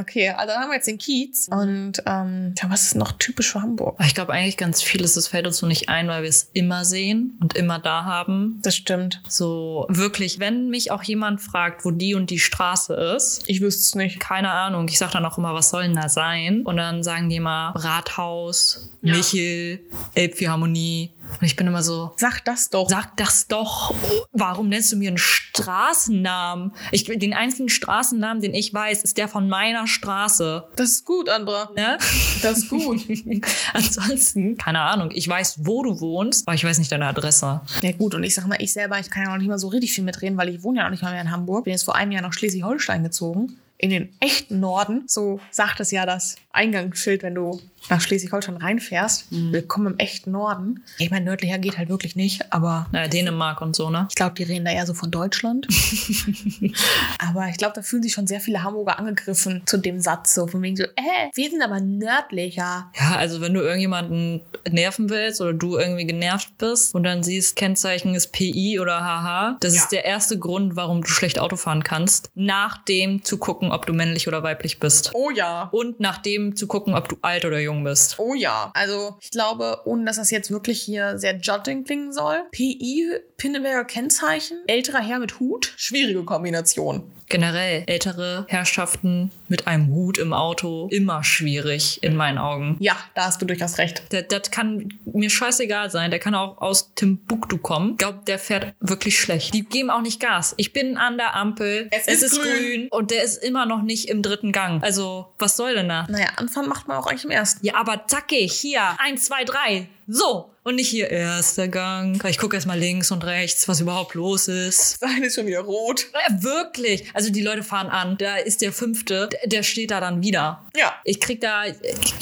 okay, 0.00 0.30
also 0.30 0.46
dann 0.46 0.62
haben 0.62 0.70
wir 0.70 0.76
jetzt 0.76 0.88
den 0.88 0.96
Kiez. 0.98 1.48
Und 1.50 2.02
ähm, 2.06 2.54
ja, 2.56 2.70
was 2.70 2.84
ist 2.84 2.94
noch 2.94 3.12
typisch 3.12 3.52
für 3.52 3.60
Hamburg? 3.60 4.00
Ich 4.06 4.14
glaube 4.14 4.32
eigentlich 4.32 4.56
ganz 4.56 4.80
vieles, 4.82 5.12
das 5.14 5.28
fällt 5.28 5.46
uns 5.46 5.60
nur 5.60 5.68
nicht 5.68 5.90
ein, 5.90 6.08
weil 6.08 6.22
wir 6.22 6.30
es 6.30 6.48
immer 6.54 6.86
sehen 6.86 7.38
und 7.40 7.54
immer 7.54 7.78
da 7.78 8.04
haben. 8.04 8.60
Das 8.62 8.76
stimmt. 8.76 9.20
So 9.28 9.84
wirklich, 9.90 10.38
wenn 10.38 10.70
mich 10.70 10.90
auch 10.90 11.02
jemand 11.02 11.42
fragt, 11.42 11.84
wo 11.84 11.90
die 11.90 12.14
und 12.14 12.29
die 12.30 12.38
Straße 12.38 12.94
ist, 12.94 13.42
Ich 13.46 13.60
wüsste 13.60 13.80
es 13.82 13.94
nicht. 13.94 14.20
keine 14.20 14.50
Ahnung, 14.50 14.86
ich 14.88 14.98
sage 14.98 15.12
dann 15.12 15.24
auch 15.26 15.36
immer, 15.38 15.52
was 15.54 15.70
soll 15.70 15.82
denn 15.82 15.94
da 15.96 16.08
sein? 16.08 16.62
Und 16.64 16.76
dann 16.76 17.02
sagen 17.02 17.28
die 17.28 17.36
immer 17.36 17.72
Rathaus, 17.76 18.90
Ja. 19.02 19.14
Michel, 19.16 19.80
Elbphilharmonie. 20.14 21.10
Und 21.40 21.46
ich 21.46 21.56
bin 21.56 21.66
immer 21.66 21.82
so, 21.82 22.12
Sag 22.16 22.44
das 22.44 22.70
doch. 22.70 22.88
Sag 22.88 23.16
das 23.16 23.46
doch. 23.46 23.94
Warum 24.32 24.68
nennst 24.68 24.92
du 24.92 24.96
mir 24.96 25.08
einen 25.08 25.18
Straßennamen? 25.18 26.72
Ich, 26.92 27.04
den 27.04 27.34
einzigen 27.34 27.68
Straßennamen, 27.68 28.42
den 28.42 28.54
ich 28.54 28.72
weiß, 28.72 29.02
ist 29.02 29.16
der 29.18 29.28
von 29.28 29.48
meiner 29.48 29.86
Straße. 29.86 30.68
Das 30.76 30.90
ist 30.90 31.04
gut, 31.04 31.28
Andra. 31.28 31.70
Ne? 31.76 31.98
Das 32.42 32.58
ist 32.58 32.68
gut. 32.68 33.00
Ansonsten, 33.72 34.56
keine 34.56 34.80
Ahnung, 34.80 35.10
ich 35.12 35.28
weiß, 35.28 35.60
wo 35.60 35.82
du 35.82 36.00
wohnst, 36.00 36.46
aber 36.46 36.54
ich 36.54 36.64
weiß 36.64 36.78
nicht 36.78 36.92
deine 36.92 37.06
Adresse. 37.06 37.60
ja 37.82 37.92
gut, 37.92 38.14
und 38.14 38.22
ich 38.22 38.34
sag 38.34 38.46
mal, 38.46 38.58
ich 38.60 38.72
selber, 38.72 38.98
ich 38.98 39.10
kann 39.10 39.24
ja 39.24 39.30
noch 39.30 39.38
nicht 39.38 39.48
mal 39.48 39.58
so 39.58 39.68
richtig 39.68 39.92
viel 39.92 40.04
mitreden, 40.04 40.36
weil 40.38 40.48
ich 40.48 40.62
wohne 40.62 40.78
ja 40.78 40.84
noch 40.84 40.90
nicht 40.90 41.02
mal 41.02 41.12
mehr 41.12 41.22
in 41.22 41.30
Hamburg. 41.30 41.64
Bin 41.64 41.72
jetzt 41.72 41.84
vor 41.84 41.96
einem 41.96 42.12
Jahr 42.12 42.22
nach 42.22 42.32
Schleswig-Holstein 42.32 43.02
gezogen. 43.02 43.58
In 43.82 43.88
den 43.88 44.14
echten 44.20 44.60
Norden. 44.60 45.04
So 45.06 45.40
sagt 45.50 45.80
es 45.80 45.90
ja 45.90 46.04
das 46.04 46.36
Eingangsschild, 46.52 47.22
wenn 47.22 47.34
du 47.34 47.58
nach 47.88 48.02
Schleswig-Holstein 48.02 48.58
reinfährst. 48.58 49.28
Willkommen 49.30 49.94
im 49.94 49.98
echten 49.98 50.32
Norden. 50.32 50.84
Ich 50.98 51.10
meine, 51.10 51.24
nördlicher 51.24 51.56
geht 51.58 51.78
halt 51.78 51.88
wirklich 51.88 52.14
nicht, 52.14 52.52
aber 52.52 52.88
Naja, 52.92 53.08
Dänemark 53.08 53.62
und 53.62 53.74
so, 53.74 53.88
ne? 53.88 54.06
Ich 54.10 54.16
glaube, 54.16 54.34
die 54.34 54.42
reden 54.42 54.66
da 54.66 54.70
eher 54.72 54.84
so 54.84 54.92
von 54.92 55.10
Deutschland. 55.10 55.66
aber 57.18 57.48
ich 57.48 57.56
glaube, 57.56 57.72
da 57.74 57.80
fühlen 57.80 58.02
sich 58.02 58.12
schon 58.12 58.26
sehr 58.26 58.40
viele 58.40 58.62
Hamburger 58.62 58.98
angegriffen 58.98 59.62
zu 59.64 59.78
dem 59.78 59.98
Satz. 59.98 60.34
So 60.34 60.46
von 60.46 60.60
wegen 60.60 60.76
so, 60.76 60.84
äh, 60.84 61.30
wir 61.34 61.48
sind 61.50 61.62
aber 61.62 61.80
nördlicher. 61.80 62.90
Ja, 63.00 63.16
also 63.16 63.40
wenn 63.40 63.54
du 63.54 63.60
irgendjemanden 63.60 64.42
nerven 64.70 65.08
willst 65.08 65.40
oder 65.40 65.54
du 65.54 65.78
irgendwie 65.78 66.04
genervt 66.06 66.58
bist 66.58 66.94
und 66.94 67.04
dann 67.04 67.22
siehst, 67.22 67.56
Kennzeichen 67.56 68.14
ist 68.14 68.32
PI 68.32 68.78
oder 68.78 69.00
HH, 69.00 69.56
das 69.60 69.74
Ja. 69.74 69.80
ist 69.82 69.92
der 69.92 70.04
erste 70.04 70.38
Grund, 70.38 70.76
warum 70.76 71.00
du 71.00 71.08
schlecht 71.08 71.38
Auto 71.38 71.56
fahren 71.56 71.82
kannst, 71.82 72.30
nach 72.34 72.84
dem 72.84 73.24
zu 73.24 73.38
gucken, 73.38 73.69
gucken, 73.70 73.72
ob 73.72 73.86
du 73.86 73.92
männlich 73.92 74.28
oder 74.28 74.42
weiblich 74.42 74.78
bist. 74.78 75.10
Oh 75.14 75.30
ja. 75.30 75.68
Und 75.72 76.00
nach 76.00 76.18
dem 76.18 76.56
zu 76.56 76.66
gucken, 76.66 76.94
ob 76.94 77.08
du 77.08 77.16
alt 77.22 77.44
oder 77.44 77.58
jung 77.60 77.84
bist. 77.84 78.16
Oh 78.18 78.34
ja. 78.34 78.70
Also 78.74 79.16
ich 79.20 79.30
glaube, 79.30 79.80
ohne 79.84 80.04
dass 80.04 80.16
das 80.16 80.30
jetzt 80.30 80.50
wirklich 80.50 80.82
hier 80.82 81.18
sehr 81.18 81.36
judging 81.36 81.84
klingen 81.84 82.12
soll, 82.12 82.42
PI, 82.50 83.20
Pinneberger 83.40 83.86
Kennzeichen, 83.86 84.58
älterer 84.66 84.98
Herr 84.98 85.18
mit 85.18 85.40
Hut, 85.40 85.72
schwierige 85.78 86.24
Kombination. 86.24 87.10
Generell 87.30 87.84
ältere 87.86 88.44
Herrschaften 88.48 89.30
mit 89.48 89.66
einem 89.66 89.86
Hut 89.86 90.18
im 90.18 90.34
Auto 90.34 90.88
immer 90.90 91.24
schwierig 91.24 92.02
in 92.02 92.16
meinen 92.16 92.36
Augen. 92.36 92.76
Ja, 92.80 92.96
da 93.14 93.24
hast 93.24 93.40
du 93.40 93.46
durchaus 93.46 93.78
recht. 93.78 94.02
Das, 94.10 94.24
das 94.28 94.50
kann 94.50 94.92
mir 95.06 95.30
scheißegal 95.30 95.90
sein. 95.90 96.10
Der 96.10 96.20
kann 96.20 96.34
auch 96.34 96.58
aus 96.58 96.92
Timbuktu 96.94 97.56
kommen. 97.56 97.92
Ich 97.92 97.98
glaube, 97.98 98.18
der 98.26 98.38
fährt 98.38 98.74
wirklich 98.80 99.18
schlecht. 99.18 99.54
Die 99.54 99.64
geben 99.64 99.88
auch 99.88 100.02
nicht 100.02 100.20
Gas. 100.20 100.52
Ich 100.58 100.74
bin 100.74 100.98
an 100.98 101.16
der 101.16 101.34
Ampel. 101.34 101.88
Es 101.92 102.08
ist 102.08 102.42
grün. 102.42 102.88
Und 102.90 103.10
der 103.10 103.22
ist 103.22 103.42
immer 103.42 103.64
noch 103.64 103.80
nicht 103.80 104.10
im 104.10 104.20
dritten 104.20 104.52
Gang. 104.52 104.82
Also, 104.82 105.32
was 105.38 105.56
soll 105.56 105.74
denn 105.74 105.88
da? 105.88 106.06
Naja, 106.10 106.28
Anfang 106.36 106.68
macht 106.68 106.88
man 106.88 106.98
auch 106.98 107.06
eigentlich 107.06 107.24
im 107.24 107.30
ersten. 107.30 107.64
Ja, 107.64 107.76
aber 107.76 108.06
zackig, 108.06 108.52
hier, 108.52 108.82
eins, 108.98 109.24
zwei, 109.24 109.44
drei. 109.44 109.88
So. 110.06 110.50
Und 110.70 110.76
nicht 110.76 110.88
hier 110.88 111.10
erster 111.10 111.66
Gang. 111.66 112.24
Ich 112.28 112.38
gucke 112.38 112.54
erst 112.54 112.68
mal 112.68 112.78
links 112.78 113.10
und 113.10 113.24
rechts, 113.24 113.66
was 113.66 113.80
überhaupt 113.80 114.14
los 114.14 114.46
ist. 114.46 115.02
Das 115.02 115.10
eine 115.10 115.26
ist 115.26 115.34
schon 115.34 115.48
wieder 115.48 115.62
rot. 115.62 116.06
Ja, 116.12 116.44
wirklich. 116.44 117.10
Also 117.12 117.32
die 117.32 117.42
Leute 117.42 117.64
fahren 117.64 117.88
an. 117.88 118.16
Da 118.18 118.36
ist 118.36 118.62
der 118.62 118.72
fünfte. 118.72 119.28
Der 119.46 119.64
steht 119.64 119.90
da 119.90 119.98
dann 119.98 120.22
wieder. 120.22 120.62
Ja. 120.76 120.94
Ich 121.02 121.18
krieg 121.18 121.40
da, 121.40 121.64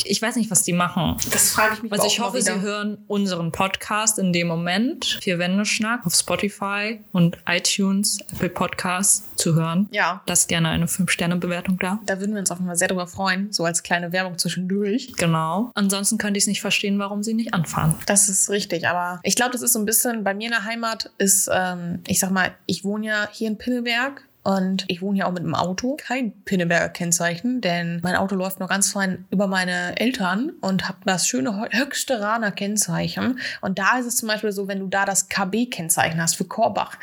ich 0.03 0.23
weiß 0.23 0.37
nicht, 0.37 0.51
was 0.51 0.63
die 0.63 0.73
machen. 0.73 1.19
Das 1.31 1.51
frage 1.51 1.75
ich 1.75 1.83
mich 1.83 1.93
Also 1.93 2.07
ich 2.07 2.21
hoffe. 2.21 2.41
Sie 2.41 2.59
hören 2.59 2.97
unseren 3.07 3.53
Podcast 3.53 4.19
in 4.19 4.33
dem 4.33 4.47
Moment. 4.49 5.19
Vier 5.21 5.39
Wände 5.39 5.67
Schnack 5.67 6.07
auf 6.07 6.15
Spotify 6.15 7.01
und 7.13 7.37
iTunes, 7.47 8.17
Apple 8.33 8.49
Podcasts 8.49 9.25
zu 9.37 9.57
hören. 9.57 9.91
Ja, 9.91 10.23
Lasst 10.27 10.49
gerne 10.49 10.71
eine 10.71 10.87
5-Sterne-Bewertung 10.87 11.79
da. 11.79 12.01
da 12.07 12.19
würden 12.19 12.33
wir 12.33 12.41
uns 12.41 12.51
auf 12.51 12.57
jeden 12.57 12.69
Fall 12.69 12.77
sehr 12.77 12.89
drüber 12.89 13.07
freuen, 13.09 13.53
so 13.53 13.67
als 13.67 13.83
kleine 13.83 14.11
Werbung 14.13 14.39
zwischendurch. 14.39 15.13
Genau. 15.19 15.71
Ansonsten 15.75 16.17
könnte 16.17 16.39
ich 16.39 16.45
es 16.45 16.49
nicht 16.49 16.63
verstehen, 16.63 16.99
warum 16.99 17.23
sie 17.23 17.35
nicht 17.35 17.53
anfahren. 17.53 17.95
Das 18.07 18.31
ist 18.31 18.38
richtig, 18.49 18.87
aber 18.87 19.21
ich 19.23 19.37
glaube, 19.37 19.53
das 19.53 19.63
ist 19.63 19.73
so 19.73 19.79
ein 19.79 19.85
bisschen, 19.85 20.23
bei 20.25 20.35
mir 20.35 20.47
in 20.47 20.53
der 20.53 20.65
Heimat 20.65 21.11
ist, 21.19 21.51
ähm, 21.53 22.03
ich 22.07 22.21
sag 22.21 22.31
mal, 22.31 22.55
ich 22.67 22.85
wohne 22.85 23.07
ja 23.07 23.29
hier 23.33 23.49
in 23.49 23.59
Pinneberg 23.59 24.28
und 24.57 24.85
ich 24.89 25.03
wohne 25.03 25.19
ja 25.19 25.27
auch 25.27 25.33
mit 25.33 25.43
einem 25.43 25.55
Auto. 25.55 25.97
Kein 26.01 26.33
Pinneberger 26.45 26.89
Kennzeichen, 26.89 27.61
denn 27.61 28.01
mein 28.03 28.17
Auto 28.17 28.35
läuft 28.35 28.61
noch 28.61 28.69
ganz 28.69 28.91
fein 28.93 29.27
über 29.31 29.47
meine 29.47 29.99
Eltern 30.01 30.53
und 30.63 30.89
habe 30.89 30.99
das 31.05 31.27
schöne 31.29 31.55
Ho- 31.61 31.67
Höchsteraner 31.71 32.51
Kennzeichen. 32.53 33.39
Und 33.61 33.79
da 33.79 33.99
ist 33.99 34.07
es 34.07 34.17
zum 34.17 34.29
Beispiel 34.29 34.53
so, 34.53 34.67
wenn 34.69 34.81
du 34.81 34.87
da 34.87 35.05
das 35.05 35.29
KB-Kennzeichen 35.29 36.21
hast 36.23 36.37
für 36.37 36.45
Korbach, 36.45 36.97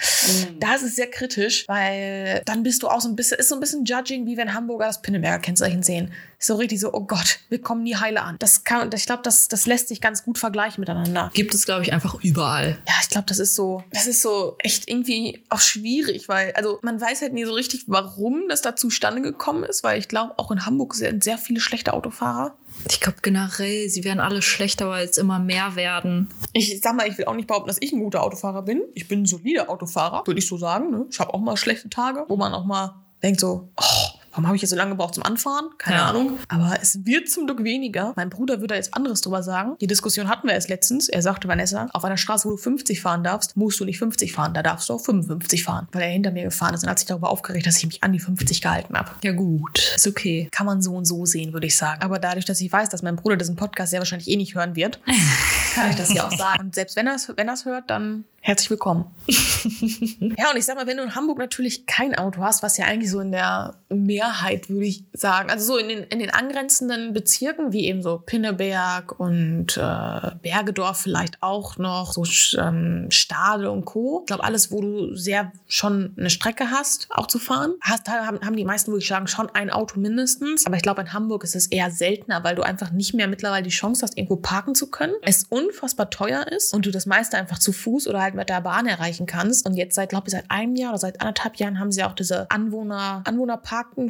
da 0.59 0.75
ist 0.75 0.83
es 0.83 0.95
sehr 0.95 1.09
kritisch, 1.09 1.65
weil 1.67 2.41
dann 2.45 2.63
bist 2.63 2.81
du 2.83 2.87
auch 2.87 3.01
so 3.01 3.09
ein 3.09 3.15
bisschen, 3.15 3.37
ist 3.37 3.49
so 3.49 3.55
ein 3.55 3.61
bisschen 3.61 3.85
judging, 3.85 4.25
wie 4.25 4.37
wenn 4.37 4.53
Hamburger 4.53 4.85
das 4.87 5.01
Pinneberger 5.01 5.39
Kennzeichen 5.39 5.83
sehen. 5.83 6.11
So 6.39 6.55
richtig 6.55 6.79
so, 6.79 6.93
oh 6.93 7.01
Gott, 7.05 7.39
wir 7.49 7.61
kommen 7.61 7.83
nie 7.83 7.95
heile 7.95 8.21
an. 8.21 8.35
Das 8.39 8.63
kann, 8.63 8.89
ich 8.93 9.05
glaube, 9.05 9.21
das, 9.23 9.47
das 9.47 9.65
lässt 9.65 9.87
sich 9.87 10.01
ganz 10.01 10.23
gut 10.23 10.37
vergleichen 10.37 10.81
miteinander. 10.81 11.31
Gibt 11.33 11.53
es, 11.53 11.65
glaube 11.65 11.83
ich, 11.83 11.93
einfach 11.93 12.15
überall. 12.23 12.77
Ja, 12.87 12.93
ich 13.01 13.09
glaube, 13.09 13.25
das 13.27 13.39
ist 13.39 13.55
so, 13.55 13.83
das 13.91 14.07
ist 14.07 14.21
so 14.21 14.55
echt 14.59 14.89
irgendwie 14.89 15.43
auch 15.49 15.59
schwierig, 15.61 16.27
weil, 16.27 16.51
also 16.53 16.79
man 16.81 16.99
weiß 16.99 17.21
halt 17.21 17.33
nie 17.35 17.45
so 17.45 17.53
richtig, 17.53 17.83
warum 17.87 18.49
das 18.49 18.61
da 18.61 18.75
zustande 18.75 19.21
gekommen 19.21 19.63
ist, 19.63 19.83
weil 19.83 19.99
ich 19.99 20.07
glaube, 20.07 20.33
auch 20.37 20.51
in 20.51 20.65
Hamburg 20.65 20.95
sind 20.95 21.23
sehr 21.23 21.37
viele 21.37 21.59
schlechte 21.59 21.93
Autofahrer. 21.93 22.55
Ich 22.89 22.99
glaube 22.99 23.19
generell, 23.21 23.87
sie 23.89 24.03
werden 24.03 24.19
alle 24.19 24.41
schlechter, 24.41 24.89
weil 24.89 25.05
es 25.05 25.17
immer 25.17 25.39
mehr 25.39 25.75
werden. 25.75 26.29
Ich 26.53 26.81
sag 26.81 26.95
mal, 26.95 27.07
ich 27.07 27.17
will 27.17 27.25
auch 27.25 27.35
nicht 27.35 27.47
behaupten, 27.47 27.67
dass 27.67 27.77
ich 27.79 27.91
ein 27.91 27.99
guter 27.99 28.23
Autofahrer 28.23 28.63
bin. 28.63 28.81
Ich 28.93 29.07
bin 29.07 29.21
ein 29.21 29.25
solider 29.25 29.69
Autofahrer, 29.69 30.25
würde 30.25 30.39
ich 30.39 30.47
so 30.47 30.57
sagen. 30.57 30.89
Ne? 30.89 31.05
Ich 31.09 31.19
habe 31.19 31.33
auch 31.33 31.39
mal 31.39 31.57
schlechte 31.57 31.89
Tage, 31.89 32.25
wo 32.27 32.35
man 32.37 32.53
auch 32.53 32.65
mal 32.65 32.95
denkt 33.21 33.39
so, 33.39 33.69
oh, 33.77 34.14
warum 34.35 34.47
habe 34.47 34.57
ich 34.57 34.61
jetzt 34.61 34.71
so 34.71 34.75
lange 34.75 34.91
gebraucht 34.91 35.13
zum 35.15 35.23
Anfahren? 35.23 35.69
Keine 35.77 35.95
Ja. 35.97 36.09
Ahnung. 36.09 36.37
Aber 36.49 36.77
es 36.81 37.05
wird 37.05 37.29
zum 37.29 37.45
Glück 37.45 37.63
weniger. 37.63 38.11
Mein 38.17 38.29
Bruder 38.29 38.55
würde 38.55 38.67
da 38.67 38.75
jetzt 38.75 38.93
anderes 38.93 39.21
drüber 39.21 39.41
sagen. 39.41 39.77
Die 39.79 39.87
Diskussion 39.87 40.27
hatten 40.27 40.47
wir 40.47 40.53
erst 40.53 40.67
letztens. 40.67 41.07
Er 41.07 41.21
sagte, 41.21 41.47
Vanessa, 41.47 41.87
auf 41.93 42.03
einer 42.03 42.17
Straße, 42.17 42.45
wo 42.45 42.51
du 42.51 42.57
50 42.57 42.99
fahren 42.99 43.23
darfst, 43.23 43.55
musst 43.55 43.79
du 43.79 43.85
nicht 43.85 43.97
50 43.97 44.33
fahren. 44.33 44.53
Da 44.53 44.61
darfst 44.61 44.89
du 44.89 44.93
auch 44.93 44.99
55 44.99 45.63
fahren. 45.63 45.87
Weil 45.93 46.01
er 46.01 46.09
hinter 46.09 46.31
mir 46.31 46.43
gefahren 46.43 46.73
ist 46.73 46.83
und 46.83 46.89
hat 46.89 46.99
sich 46.99 47.07
darüber 47.07 47.29
aufgeregt, 47.29 47.65
dass 47.65 47.77
ich 47.77 47.85
mich 47.85 48.03
an 48.03 48.11
die 48.11 48.19
50 48.19 48.61
gehalten 48.61 48.97
habe. 48.97 49.11
Ja 49.23 49.31
gut, 49.31 49.93
ist 49.95 50.05
okay. 50.05 50.49
Kann 50.51 50.65
man 50.65 50.81
so 50.81 50.93
und 50.95 51.05
so 51.05 51.25
sehen, 51.25 51.53
würde 51.53 51.67
ich 51.67 51.77
sagen. 51.77 52.01
Aber 52.01 52.19
dadurch, 52.19 52.43
dass 52.43 52.59
ich 52.59 52.71
weiß, 52.71 52.89
dass 52.89 53.03
mein 53.03 53.15
Bruder 53.15 53.37
diesen 53.37 53.55
Podcast 53.55 53.91
sehr 53.91 53.99
wahrscheinlich 54.01 54.27
eh 54.29 54.35
nicht 54.35 54.53
hören 54.55 54.75
wird, 54.75 54.99
kann 55.75 55.91
ich 55.91 55.95
das 55.95 56.13
ja 56.13 56.27
auch 56.27 56.37
sagen. 56.37 56.59
Und 56.65 56.75
selbst 56.75 56.97
wenn 56.97 57.07
er 57.07 57.15
es 57.15 57.31
wenn 57.37 57.47
er's 57.47 57.63
hört, 57.63 57.89
dann 57.89 58.25
herzlich 58.41 58.69
willkommen. 58.69 59.05
ja, 59.27 60.51
und 60.51 60.57
ich 60.57 60.65
sag 60.65 60.75
mal, 60.75 60.85
wenn 60.87 60.97
du 60.97 61.03
in 61.03 61.15
Hamburg 61.15 61.37
natürlich 61.39 61.85
kein 61.85 62.15
Auto 62.15 62.41
hast, 62.41 62.61
was 62.63 62.77
ja 62.77 62.85
eigentlich 62.85 63.09
so 63.09 63.19
in 63.19 63.31
der 63.31 63.75
Mehrheit, 64.25 64.69
würde 64.69 64.85
ich 64.85 65.03
sagen, 65.13 65.49
also 65.49 65.73
so 65.73 65.77
in 65.77 65.89
den, 65.89 66.03
in 66.03 66.19
den 66.19 66.29
angrenzenden 66.29 67.13
Bezirken, 67.13 67.73
wie 67.73 67.85
eben 67.87 68.01
so 68.01 68.21
Pinneberg 68.25 69.19
und 69.19 69.77
äh, 69.77 70.31
Bergedorf 70.41 71.01
vielleicht 71.01 71.41
auch 71.41 71.77
noch, 71.77 72.13
so 72.13 72.23
ähm, 72.59 73.07
Stade 73.09 73.71
und 73.71 73.85
Co. 73.85 74.21
Ich 74.21 74.27
glaube, 74.27 74.43
alles, 74.43 74.71
wo 74.71 74.81
du 74.81 75.15
sehr 75.15 75.51
schon 75.67 76.13
eine 76.17 76.29
Strecke 76.29 76.71
hast, 76.71 77.07
auch 77.09 77.27
zu 77.27 77.39
fahren, 77.39 77.75
hast, 77.81 78.07
haben, 78.07 78.39
haben 78.41 78.55
die 78.55 78.65
meisten, 78.65 78.91
würde 78.91 79.01
ich 79.01 79.07
sagen, 79.07 79.27
schon 79.27 79.49
ein 79.49 79.69
Auto 79.69 79.99
mindestens. 79.99 80.65
Aber 80.65 80.75
ich 80.75 80.81
glaube, 80.83 81.01
in 81.01 81.13
Hamburg 81.13 81.43
ist 81.43 81.55
es 81.55 81.67
eher 81.67 81.91
seltener, 81.91 82.43
weil 82.43 82.55
du 82.55 82.63
einfach 82.63 82.91
nicht 82.91 83.13
mehr 83.13 83.27
mittlerweile 83.27 83.63
die 83.63 83.69
Chance 83.69 84.03
hast, 84.03 84.17
irgendwo 84.17 84.37
parken 84.37 84.75
zu 84.75 84.89
können. 84.89 85.13
Es 85.21 85.45
unfassbar 85.49 86.09
teuer 86.09 86.47
ist 86.47 86.73
und 86.73 86.85
du 86.85 86.91
das 86.91 87.05
meiste 87.05 87.37
einfach 87.37 87.59
zu 87.59 87.71
Fuß 87.71 88.07
oder 88.07 88.21
halt 88.21 88.35
mit 88.35 88.49
der 88.49 88.61
Bahn 88.61 88.87
erreichen 88.87 89.25
kannst. 89.25 89.65
Und 89.65 89.75
jetzt 89.75 89.95
seit, 89.95 90.09
glaube 90.09 90.27
ich, 90.27 90.31
seit 90.31 90.49
einem 90.49 90.75
Jahr 90.75 90.91
oder 90.91 90.99
seit 90.99 91.21
anderthalb 91.21 91.57
Jahren 91.57 91.79
haben 91.79 91.91
sie 91.91 92.03
auch 92.03 92.13
diese 92.13 92.49
Anwohner, 92.49 93.23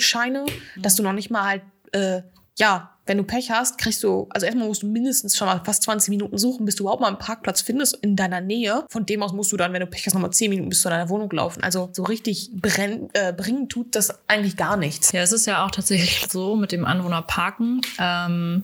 Anwohnerparkenscheine, 0.05 0.45
dass 0.77 0.95
du 0.95 1.03
noch 1.03 1.13
nicht 1.13 1.31
mal 1.31 1.43
halt, 1.43 1.61
äh, 1.91 2.21
ja, 2.57 2.94
wenn 3.05 3.17
du 3.17 3.23
Pech 3.23 3.51
hast, 3.51 3.77
kriegst 3.77 4.03
du, 4.03 4.27
also 4.29 4.45
erstmal 4.45 4.67
musst 4.67 4.83
du 4.83 4.87
mindestens 4.87 5.37
schon 5.37 5.47
mal 5.47 5.61
fast 5.63 5.83
20 5.83 6.09
Minuten 6.09 6.37
suchen, 6.37 6.65
bis 6.65 6.75
du 6.75 6.83
überhaupt 6.83 7.01
mal 7.01 7.07
einen 7.07 7.19
Parkplatz 7.19 7.61
findest 7.61 7.95
in 7.97 8.15
deiner 8.15 8.41
Nähe. 8.41 8.85
Von 8.89 9.05
dem 9.05 9.21
aus 9.21 9.33
musst 9.33 9.51
du 9.51 9.57
dann, 9.57 9.73
wenn 9.73 9.81
du 9.81 9.87
Pech 9.87 10.05
hast, 10.05 10.13
nochmal 10.13 10.31
10 10.31 10.49
Minuten 10.49 10.69
bis 10.69 10.81
zu 10.81 10.89
deiner 10.89 11.09
Wohnung 11.09 11.29
laufen. 11.31 11.63
Also 11.63 11.89
so 11.93 12.03
richtig 12.03 12.49
brenn, 12.53 13.09
äh, 13.13 13.31
bringen 13.31 13.69
tut 13.69 13.95
das 13.95 14.27
eigentlich 14.27 14.57
gar 14.57 14.77
nichts. 14.77 15.11
Ja, 15.11 15.21
es 15.21 15.31
ist 15.31 15.45
ja 15.45 15.65
auch 15.65 15.71
tatsächlich 15.71 16.27
so 16.31 16.55
mit 16.55 16.71
dem 16.71 16.85
Anwohnerparken, 16.85 17.81
ähm, 17.99 18.63